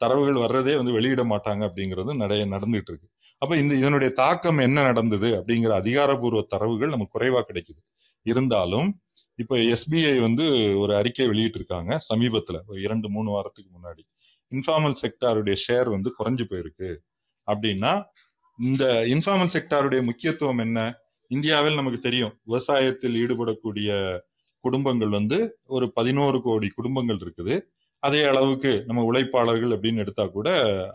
தரவுகள் 0.01 0.41
வர்றதே 0.43 0.73
வந்து 0.75 0.91
வெளியிட 0.91 1.21
மாட்டாங்க 1.23 1.63
அப்படிங்கிறது 1.69 2.11
நிறைய 2.15 2.43
நடந்துட்டு 2.45 2.91
இருக்கு. 2.91 3.07
அப்ப 3.41 3.53
இந்த 3.57 3.73
இதனுடைய 3.75 4.13
தாக்கம் 4.13 4.57
என்ன 4.57 4.83
நடந்தது 4.83 5.29
அப்படிங்கிற 5.39 5.71
அதிகாரப்பூர்வ 5.73 6.41
தரவுகள் 6.47 6.89
நமக்கு 6.89 7.15
குறைவா 7.15 7.41
கிடைக்குது. 7.49 7.81
இருந்தாலும் 8.25 8.87
இப்ப 9.39 9.55
எஸ்பிஐ 9.73 10.13
வந்து 10.21 10.45
ஒரு 10.79 10.93
அறிக்கை 10.95 11.25
வெளியிட்டு 11.27 11.57
இருக்காங்க 11.57 11.91
சமீபத்துல 12.09 12.59
ஒரு 12.67 12.79
இரண்டு 12.81 13.07
மூணு 13.09 13.29
வாரத்துக்கு 13.31 13.71
முன்னாடி. 13.77 14.03
இன்ஃபார்மல் 14.51 14.97
செக்டாருடைய 15.03 15.55
ஷேர் 15.65 15.89
வந்து 15.89 16.09
குறைஞ்சு 16.19 16.45
போயிருக்கு. 16.49 16.89
அப்படின்னா 17.47 17.93
இந்த 18.59 18.83
இன்ஃபார்மல் 19.13 19.53
செக்டாருடைய 19.55 20.01
முக்கியத்துவம் 20.03 20.57
என்ன? 20.57 20.79
இந்தியாவில் 21.31 21.75
நமக்கு 21.75 21.99
தெரியும். 21.99 22.33
விவசாயத்தில் 22.47 23.17
ஈடுபடக்கூடிய 23.21 23.89
குடும்பங்கள் 24.65 25.11
வந்து 25.17 25.37
ஒரு 25.75 25.85
பதினோரு 25.97 26.37
கோடி 26.47 26.67
குடும்பங்கள் 26.77 27.19
இருக்குது. 27.23 27.55
அதே 28.03 28.21
அளவுக்கு 28.31 28.71
நம்ம 28.87 29.03
உழைப்பாளர்கள் 29.09 29.73
அப்படின்னு 29.75 30.03
எடுத்தா 30.03 30.25
கூட 30.37 30.49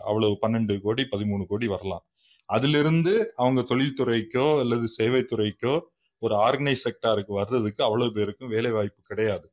அவ்வளவு 0.09 0.35
பன்னெண்டு 0.43 0.75
கோடி 0.85 1.03
பதிமூணு 1.13 1.43
கோடி 1.51 1.67
வரலாம். 1.75 2.03
அதிலிருந்து 2.49 3.13
அவங்க 3.41 3.61
தொழில்துறைக்கோ 3.71 4.45
அல்லது 4.63 4.85
சேவைத்துறைக்கோ 4.97 5.73
ஒரு 6.21 6.35
ஆர்கனைஸ் 6.47 6.85
செக்டாருக்கு 6.85 7.33
வர்றதுக்கு 7.39 7.81
அவ்வளவு 7.87 8.13
பேருக்கும் 8.17 8.51
வேலை 8.55 8.71
வாய்ப்பு 8.71 9.01
கிடையாது. 9.11 9.45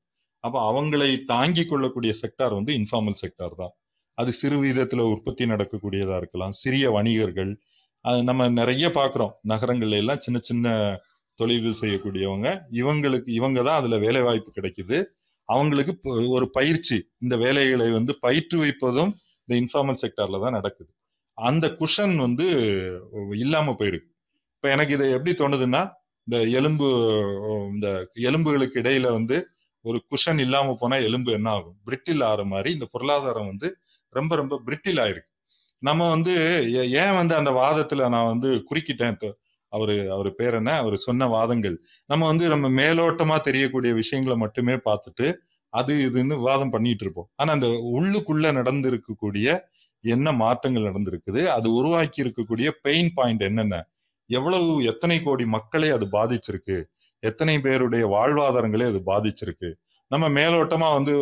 அப்ப 0.45 0.57
அவங்களை 0.71 1.11
தாங்கி 1.33 1.65
கொள்ளக்கூடிய 1.65 2.13
செக்டார் 2.23 2.55
வந்து 2.59 2.73
இன்ஃபார்மல் 2.81 3.21
செக்டார் 3.23 3.55
தான். 3.63 3.73
அது 4.19 4.31
சிறு 4.41 4.57
விதத்துல 4.63 5.05
உற்பத்தி 5.15 5.45
நடக்கக்கூடியதா 5.53 6.17
இருக்கலாம். 6.23 6.55
சிறிய 6.63 6.85
வணிகர்கள் 6.97 7.53
அது 8.05 8.21
நம்ம 8.29 8.43
நிறைய 8.61 8.87
பாக்குறோம். 8.99 9.33
நகரங்கள்ல 9.53 10.01
எல்லாம் 10.03 10.23
சின்ன 10.27 10.39
சின்ன 10.49 10.67
தொழில்கள் 11.41 11.81
செய்யக்கூடியவங்க 11.81 12.49
இவங்களுக்கு 12.73 13.29
இவங்க 13.39 13.59
தான் 13.63 13.79
அதுல 13.81 13.97
வேலை 13.99 14.21
வாய்ப்பு 14.21 14.51
கிடைக்குது. 14.57 14.99
அவங்களுக்கு 15.49 15.93
இப்போ 15.93 16.11
ஒரு 16.29 16.47
பயிற்சி 16.51 16.97
இந்த 17.19 17.35
வேலைகளை 17.37 17.87
வந்து 17.91 18.13
பயிற்றுவிப்பதும் 18.27 19.13
இந்த 19.45 19.53
இன்ஃபார்மல் 19.53 20.01
செக்டர்ல 20.03 20.41
தான் 20.45 20.59
நடக்குது. 20.59 20.91
அந்த 21.39 21.67
குஷன் 21.81 22.17
வந்து 22.17 22.47
இல்லாம 23.37 23.71
போயிருக்கு. 23.79 24.11
இப்ப 24.57 24.71
எனக்கு 24.71 24.95
இதை 24.95 25.07
எப்படி 25.11 25.33
தோணுதுன்னா 25.39 25.83
இந்த 26.25 26.37
எலும்பு 26.59 26.89
இந்த 27.73 27.89
எலும்புகளுக்கு 28.29 28.81
இடையில 28.81 29.07
வந்து 29.11 29.37
ஒரு 29.85 29.99
குஷன் 30.11 30.41
இல்லாம 30.41 30.77
போனா 30.81 30.97
எலும்பு 31.09 31.33
என்ன 31.33 31.49
ஆகும்? 31.51 31.77
பிரிட்டில் 31.85 32.23
ஆற 32.25 32.41
மாதிரி 32.45 32.73
இந்த 32.73 32.87
பொருளாதாரம் 32.91 33.47
வந்து 33.47 33.69
ரொம்ப 34.13 34.37
ரொம்ப 34.37 34.55
பிரிட்டில் 34.67 35.01
ஆயிருக்கு. 35.05 35.29
நம்ம 35.83 36.09
வந்து 36.11 36.35
ஏ- 36.75 36.91
ஏன் 36.91 37.15
வந்து 37.15 37.35
அந்த 37.35 37.51
வாதத்துல 37.51 38.09
நான் 38.09 38.31
வந்து 38.33 38.51
குறுக்கிட்டேன்? 38.71 39.33
அவரு 39.71 40.13
அவர் 40.13 40.35
பேர் 40.35 40.55
என்ன? 40.55 40.71
அவர் 40.77 40.97
சொன்ன 40.97 41.27
வாதங்கள். 41.27 41.77
நம்ம 42.07 42.27
வந்து 42.27 42.49
நம்ம 42.49 42.69
மேலோட்டமா 42.83 43.41
தெரியக்கூடிய 43.41 43.95
விஷயங்களை 43.95 44.39
மட்டுமே 44.39 44.73
பார்த்துட்டு 44.73 45.35
அது 45.73 45.95
இதுன்னு 46.07 46.37
விவாதம் 46.37 46.71
பண்ணிட்டு 46.71 47.05
இருப்போம். 47.05 47.29
ஆனா 47.37 47.53
அந்த 47.53 47.67
உள்ளுக்குள்ள 47.67 48.47
நடந்திருக்கக்கூடிய 48.59 49.61
என்ன 50.05 50.33
மாற்றங்கள் 50.33 50.89
நடந்திருக்குது? 50.91 51.47
அது 51.47 51.75
உருவாக்கி 51.75 52.23
இருக்கக்கூடிய 52.23 52.69
பெயின் 52.83 53.11
பாயிண்ட் 53.15 53.41
என்னென்ன? 53.41 53.89
எவ்வளவு 54.31 54.85
எத்தனை 54.85 55.23
கோடி 55.23 55.47
மக்களை 55.47 55.91
அது 55.91 56.07
பாதிச்சிருக்கு? 56.07 56.85
எத்தனை 57.23 57.61
பேருடைய 57.61 58.07
வாழ்வாதாரங்களே 58.07 58.87
அது 58.87 59.01
பாதிச்சிருக்கு? 59.07 59.71
நம்ம 60.07 60.29
மேலோட்டமா 60.29 60.93
வந்து 60.93 61.15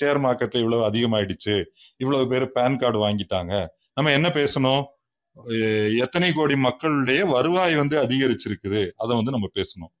ஷேர் 0.00 0.20
மார்க்கெட்ல 0.26 0.62
இவ்வளவு 0.62 0.90
அதிகமாயிடுச்சு. 0.90 1.64
இவ்வளவு 1.96 2.28
பேர் 2.28 2.52
பேன் 2.54 2.78
கார்டு 2.78 2.98
வாங்கிட்டாங்க. 2.98 3.66
நம்ம 3.94 4.12
என்ன 4.12 4.28
பேசணும்? 4.28 4.82
எத்தனை 5.96 6.32
கோடி 6.32 6.56
மக்களுடைய 6.56 7.24
வருவாய் 7.24 7.74
வந்து 7.74 8.02
அதிகரிச்சிருக்குது? 8.02 8.90
அதை 8.96 9.16
வந்து 9.16 9.30
நம்ம 9.30 9.48
பேசணும். 9.54 9.92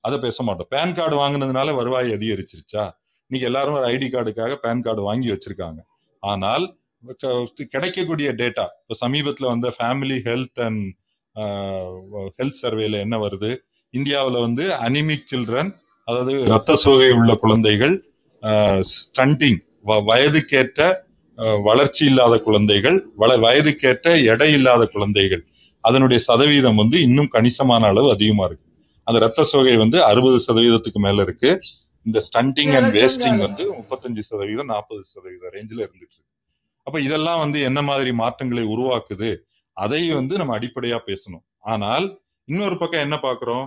அதை 0.00 0.18
பேச 0.18 0.42
மாட்டோம். 0.42 0.66
பேன் 0.70 0.94
கார்டு 0.94 1.16
வாங்கினதுனால 1.16 1.74
வருவாய் 1.74 2.12
அதிகரிச்சிருச்சா? 2.12 2.90
இன்னைக்கு 3.26 3.52
எல்லாரும் 3.52 3.74
ஒரு 3.74 3.86
ஐடி 3.86 4.00
கார்டுக்காக 4.00 4.54
பேன் 4.62 4.80
கார்டு 4.80 5.02
வாங்கி 5.02 5.30
வச்சிருக்காங்க. 5.30 5.78
ஆனால் 6.20 6.76
க- 7.18 7.66
கிடைக்கக்கூடிய 7.68 8.32
டேட்டா 8.32 8.66
இப்போ 8.80 8.94
சமீபத்தில் 8.94 9.46
வந்த 9.46 9.74
ஃபேமிலி 9.78 10.18
ஹெல்த் 10.18 10.60
அண்ட் 10.62 10.94
ஹெல்த் 12.42 12.62
சர்வேல 12.62 12.92
என்ன 12.92 13.18
வருது? 13.18 13.56
இந்தியாவில் 13.90 14.40
வந்து 14.40 14.70
அனிமிக் 14.70 15.24
சில்ட்ரன் 15.34 15.74
அதாவது 16.04 16.44
ரத்த 16.44 16.74
சோகை 16.74 17.10
உள்ள 17.10 17.34
குழந்தைகள் 17.34 18.10
ஸ்டண்டிங் 18.42 19.58
வயதுக்கேற்ற 19.86 20.96
வளர்ச்சி 21.38 22.04
இல்லாத 22.04 22.34
குழந்தைகள் 22.38 22.98
வள 23.16 23.36
வயதுக்கேற்ற 23.36 24.08
எடை 24.32 24.52
இல்லாத 24.52 24.82
குழந்தைகள் 24.86 25.42
அதனுடைய 25.84 26.18
சதவீதம் 26.22 26.76
வந்து 26.76 27.00
இன்னும் 27.00 27.28
கணிசமான 27.28 27.86
அளவு 27.86 28.08
அதிகமா 28.10 28.44
இருக்கு. 28.44 28.66
அந்த 29.06 29.18
ரத்த 29.18 29.42
சோகை 29.42 29.76
வந்து 29.76 29.98
அறுபது 30.04 30.38
சதவீதத்துக்கு 30.46 31.00
மேல 31.00 31.22
இருக்கு. 31.22 31.50
இந்த 32.06 32.18
ஸ்டண்டிங் 32.28 32.72
அண்ட் 32.76 32.94
வேஸ்டிங் 32.94 33.38
வந்து 33.38 33.64
முப்பத்தஞ்சு 33.74 34.18
சதவீதம் 34.18 34.66
நாற்பது 34.66 35.02
சதவீதம் 35.04 35.52
ரேஞ்சில் 35.52 35.82
இருந்துட்டு 35.84 36.16
இருக்கு. 36.16 36.30
அப்ப 36.86 37.00
இதெல்லாம் 37.00 37.38
வந்து 37.38 37.60
என்ன 37.60 37.82
மாதிரி 37.82 38.12
மாற்றங்களை 38.12 38.64
உருவாக்குது? 38.64 39.30
அதை 39.76 40.02
வந்து 40.10 40.34
நம்ம 40.36 40.58
அடிப்படையா 40.58 40.98
பேசணும். 41.06 41.44
ஆனால் 41.58 42.06
இன்னொரு 42.48 42.78
பக்கம் 42.78 43.00
என்ன 43.00 43.16
பாக்குறோம்? 43.22 43.66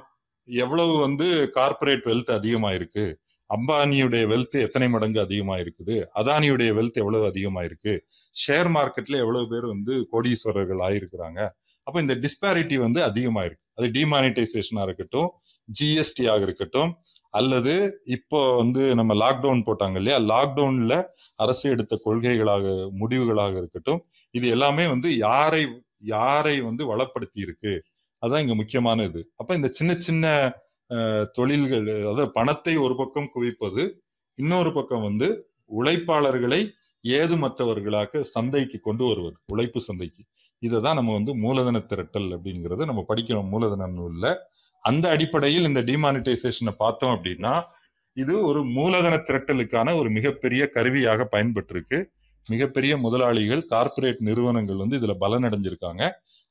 எவ்வளவு 0.49 0.93
வந்து 0.97 1.27
கார்ப்பரேட் 1.49 2.05
வெல்த் 2.05 2.31
அதிகமா 2.31 2.71
இருக்கு. 2.71 3.05
அம்பானியுடைய 3.49 4.23
வெல்த் 4.31 4.57
எத்தனை 4.65 4.87
மடங்கு 4.89 5.19
அதிகமா 5.19 5.55
இருக்குது 5.57 5.95
அதானியுடைய 6.19 6.69
வெல்த் 6.77 6.97
எவ்வளவு 7.03 7.25
அதிகமா 7.25 7.61
இருக்கு 7.63 7.93
ஷேர் 8.35 8.69
மார்க்கெட்ல 8.75 9.17
எவ்வளவு 9.23 9.45
பேர் 9.47 9.67
வந்து 9.73 9.93
கோடீஸ்வரர்கள் 10.11 10.81
ஆயிருக்கிறாங்க. 10.87 11.39
அப்ப 11.87 11.97
இந்த 12.01 12.15
டிஸ்பாரிட்டி 12.25 12.77
வந்து 12.85 12.99
அதிகமா 13.09 13.43
இருக்கு 13.43 13.65
அது 13.73 13.87
டிமானிட்டைசேஷனா 13.97 14.83
இருக்கட்டும் 14.87 15.29
ஜிஎஸ்டி 15.69 16.25
ஆக 16.33 16.41
இருக்கட்டும் 16.47 16.91
அல்லது 17.33 17.73
இப்போ 18.15 18.39
வந்து 18.55 18.81
நம்ம 18.95 19.13
லாக்டவுன் 19.13 19.65
போட்டாங்க 19.67 19.97
இல்லையா? 20.01 20.17
லாக்டவுன்ல 20.31 20.93
அரசு 21.35 21.65
எடுத்த 21.69 21.93
கொள்கைகளாக 22.05 22.65
முடிவுகளாக 23.01 23.53
இருக்கட்டும் 23.57 23.99
இது 24.33 24.47
எல்லாமே 24.55 24.85
வந்து 24.87 25.09
யாரை 25.17 25.63
யாரை 26.11 26.55
வந்து 26.61 26.83
வளப்படுத்தி 26.91 27.39
இருக்கு 27.45 27.73
அதான் 28.21 28.41
இங்க 28.43 28.55
முக்கியமான 28.55 29.03
இது. 29.03 29.21
அப்ப 29.35 29.55
இந்த 29.55 29.69
சின்ன 29.77 29.91
சின்ன 30.07 30.25
தொழில்கள் 31.37 31.87
அதாவது 31.93 32.31
பணத்தை 32.37 32.73
ஒரு 32.85 32.95
பக்கம் 32.99 33.29
குவிப்பது 33.35 33.83
இன்னொரு 34.39 34.71
பக்கம் 34.77 35.05
வந்து 35.07 35.27
உழைப்பாளர்களை 35.79 36.59
ஏதுமற்றவர்களாக 37.03 38.21
சந்தைக்கு 38.33 38.77
கொண்டு 38.87 39.03
வருவது 39.09 39.37
உழைப்பு 39.53 39.79
சந்தைக்கு. 39.87 40.21
இதை 40.61 40.77
தான் 40.85 40.97
நம்ம 40.99 41.13
வந்து 41.13 41.33
மூலதன 41.43 41.77
திரட்டல் 41.91 42.29
அப்படிங்கிறது 42.35 42.83
நம்ம 42.89 43.01
படிக்கிறோம். 43.09 43.49
மூலதன 43.53 43.89
நூல்ல 43.97 44.27
அந்த 44.83 45.05
அடிப்படையில் 45.15 45.67
இந்த 45.69 45.81
டிமானிட்டைசேஷனை 45.89 46.73
பார்த்தோம் 46.83 47.13
அப்படின்னா 47.15 47.53
இது 48.17 48.33
ஒரு 48.49 48.61
மூலதன 48.77 49.15
திரட்டலுக்கான 49.27 49.93
ஒரு 49.99 50.09
மிகப்பெரிய 50.17 50.61
கருவியாக 50.75 51.27
பயன்பட்டிருக்கு 51.33 51.97
மிகப்பெரிய 52.47 52.93
முதலாளிகள் 53.05 53.61
கார்ப்பரேட் 53.71 54.21
நிறுவனங்கள் 54.27 54.81
வந்து 54.83 54.97
இதுல 54.99 55.13
பலனடைஞ்சிருக்காங்க. 55.23 56.03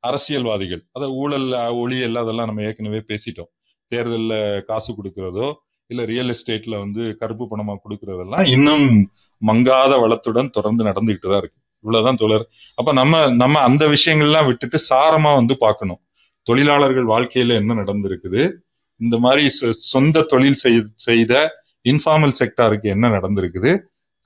அரசியல்வாதிகள் 0.02 0.82
அதாவது 0.94 1.14
ஊழல் 1.22 1.48
ஒளியல் 1.82 2.20
அதெல்லாம் 2.22 2.48
நம்ம 2.50 2.64
ஏற்கனவே 2.68 3.00
பேசிட்டோம். 3.10 3.50
தேர்தலில் 3.88 4.64
காசு 4.64 4.94
கொடுக்கறதோ 4.94 5.52
இல்ல 5.86 6.04
ரியல் 6.04 6.28
எஸ்டேட்ல 6.28 6.78
வந்து 6.78 7.16
கருப்பு 7.16 7.48
பணமா 7.50 7.76
கொடுக்கறதெல்லாம் 7.88 8.46
இன்னும் 8.46 9.10
மங்காத 9.46 9.98
வளத்துடன் 9.98 10.50
தொடர்ந்து 10.50 10.84
நடந்துகிட்டு 10.84 11.28
தான் 11.28 11.38
இருக்கு. 11.38 11.60
இவ்வளவுதான் 11.78 12.16
தொடர் 12.16 12.48
அப்ப 12.74 12.92
நம்ம 12.92 13.30
நம்ம 13.30 13.60
அந்த 13.60 13.86
விஷயங்கள்லாம் 13.86 14.46
விட்டுட்டு 14.46 14.80
சாரமா 14.90 15.34
வந்து 15.34 15.58
பார்க்கணும். 15.58 16.00
தொழிலாளர்கள் 16.42 17.04
வாழ்க்கையில 17.04 17.54
என்ன 17.54 17.74
நடந்திருக்குது? 17.74 18.52
இந்த 18.96 19.18
மாதிரி 19.18 19.48
சொந்த 19.70 20.22
தொழில் 20.22 20.56
செய்- 20.64 20.88
செய்த 20.94 21.50
இன்ஃபார்மல் 21.84 22.32
செக்டாருக்கு 22.38 22.82
என்ன 22.82 23.08
நடந்திருக்குது? 23.08 23.80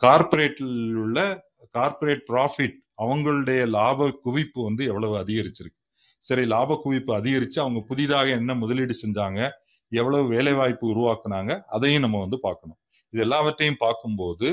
கார்ப்பரேட்டில் 0.04 0.94
உள்ள 0.94 1.44
கார்ப்பரேட் 1.70 2.24
ப்ராஃபிட் 2.28 2.76
அவங்களுடைய 3.02 3.68
லாப 3.68 4.20
குவிப்பு 4.24 4.62
வந்து 4.62 4.84
எவ்வளவு 4.84 5.16
அதிகரிச்சிருக்கு? 5.18 5.79
சரி 6.26 6.42
லாப 6.52 6.76
குவிப்பு 6.84 7.12
அதிகரிச்சு 7.18 7.58
அவங்க 7.64 7.80
புதிதாக 7.90 8.28
என்ன 8.40 8.54
முதலீடு 8.62 8.94
செஞ்சாங்க 9.02 9.40
எவ்வளவு 9.92 10.24
வேலைவாய்ப்பு 10.34 10.84
உருவாக்குனாங்க 10.92 11.52
அதையும் 11.76 12.04
நம்ம 12.04 12.18
வந்து 12.24 12.38
பார்க்கணும். 12.46 12.78
இது 13.12 13.20
எல்லாவற்றையும் 13.26 13.80
பார்க்கும்போது 13.84 14.48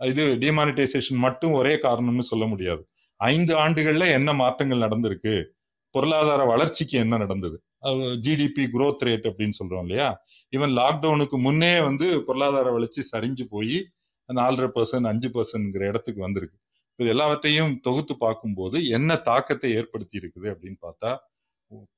இது 0.00 0.24
டிமானிட்டைசேஷன் 0.44 1.20
மட்டும் 1.26 1.54
ஒரே 1.60 1.74
காரணம்னு 1.86 2.24
சொல்ல 2.30 2.44
முடியாது. 2.46 2.82
ஐந்து 3.20 3.52
ஆண்டுகள்ல 3.64 4.04
என்ன 4.18 4.30
மாற்றங்கள் 4.42 4.84
நடந்திருக்கு 4.86 5.34
பொருளாதார 5.94 6.40
வளர்ச்சிக்கு 6.52 6.96
என்ன 7.04 7.14
நடந்தது 7.16 7.56
ஜிடிபி 8.24 8.64
குரோத் 8.74 9.04
ரேட் 9.08 9.26
அப்படின்னு 9.30 9.58
சொல்றோம் 9.60 9.84
இல்லையா? 9.86 10.08
ஈவன் 10.52 10.72
லாக்டவுனுக்கு 10.80 11.36
முன்னே 11.46 11.72
வந்து 11.88 12.06
பொருளாதார 12.26 12.68
வளர்ச்சி 12.76 13.02
சரிஞ்சு 13.12 13.44
போய் 13.54 13.76
நாலரை 14.28 14.68
பர்சன்ட் 14.76 15.10
அஞ்சு 15.12 15.28
பர்சன்ட்ங்கிற 15.36 15.84
இடத்துக்கு 15.92 16.20
வந்திருக்கு. 16.26 16.58
இது 17.00 17.08
எல்லாவற்றையும் 17.08 17.80
தொகுத்து 17.80 18.14
பார்க்கும்போது 18.16 18.88
என்ன 18.88 19.16
தாக்கத்தை 19.22 19.68
ஏற்படுத்தி 19.72 20.16
இருக்குது 20.20 20.48
அப்படின்னு 20.52 20.78
பார்த்தா 20.82 21.10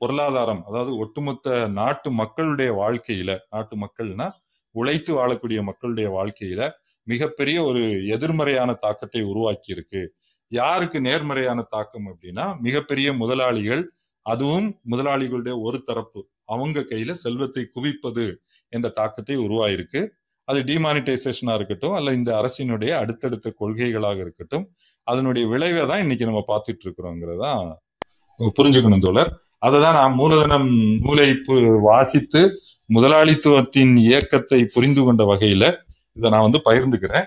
பொருளாதாரம் 0.01 0.63
அதாவது 0.69 0.93
ஒட்டுமொத்த 0.97 1.69
நாட்டு 1.71 2.11
மக்களுடைய 2.13 2.71
வாழ்க்கையில 2.73 3.39
நாட்டு 3.49 3.77
மக்கள்னா 3.77 4.27
உழைத்து 4.75 5.13
வாழக்கூடிய 5.15 5.61
மக்களுடைய 5.63 6.09
வாழ்க்கையில 6.11 6.63
மிகப்பெரிய 7.07 7.59
ஒரு 7.65 7.83
எதிர்மறையான 8.07 8.73
தாக்கத்தை 8.83 9.23
உருவாக்கி 9.23 9.71
இருக்கு 9.73 10.03
யாருக்கு 10.53 11.01
நேர்மறையான 11.01 11.61
தாக்கம் 11.71 12.07
அப்படின்னா 12.09 12.59
மிகப்பெரிய 12.61 13.13
முதலாளிகள் 13.13 13.83
அதுவும் 14.27 14.69
முதலாளிகளுடைய 14.91 15.55
ஒரு 15.61 15.79
தரப்பு 15.85 16.21
அவங்க 16.47 16.81
கையில 16.83 17.13
செல்வத்தை 17.13 17.65
குவிப்பது 17.67 18.27
என்ற 18.73 18.89
தாக்கத்தை 18.89 19.37
உருவாயிருக்கு. 19.37 20.01
அது 20.49 20.61
டிமானிட்டைசேஷனா 20.63 21.55
இருக்கட்டும் 21.55 21.93
அல்ல 21.93 22.13
இந்த 22.13 22.31
அரசினுடைய 22.41 22.93
அடுத்தடுத்த 22.99 23.55
கொள்கைகளாக 23.61 24.19
இருக்கட்டும் 24.19 24.65
அதனுடைய 25.05 25.49
விளைவை 25.49 25.87
தான் 25.87 26.01
இன்னைக்கு 26.01 26.25
நம்ம 26.25 26.45
பார்த்துட்டு 26.49 26.85
இருக்கிறோங்கிறதான் 26.85 27.73
புரிஞ்சுக்கணும் 28.57 29.01
தோழர். 29.01 29.39
அதை 29.59 29.81
தான் 29.81 29.95
நான் 29.95 30.13
மூலதனம் 30.13 31.01
நூலை 31.01 31.31
பு- 31.31 31.81
வாசித்து 31.81 32.61
முதலாளித்துவத்தின் 32.95 33.97
இயக்கத்தை 33.97 34.65
புரிந்து 34.65 35.05
கொண்ட 35.05 35.25
வகையில 35.25 35.77
இதை 36.13 36.31
நான் 36.31 36.51
வந்து 36.51 36.61
பகிர்ந்துக்கிறேன். 36.65 37.25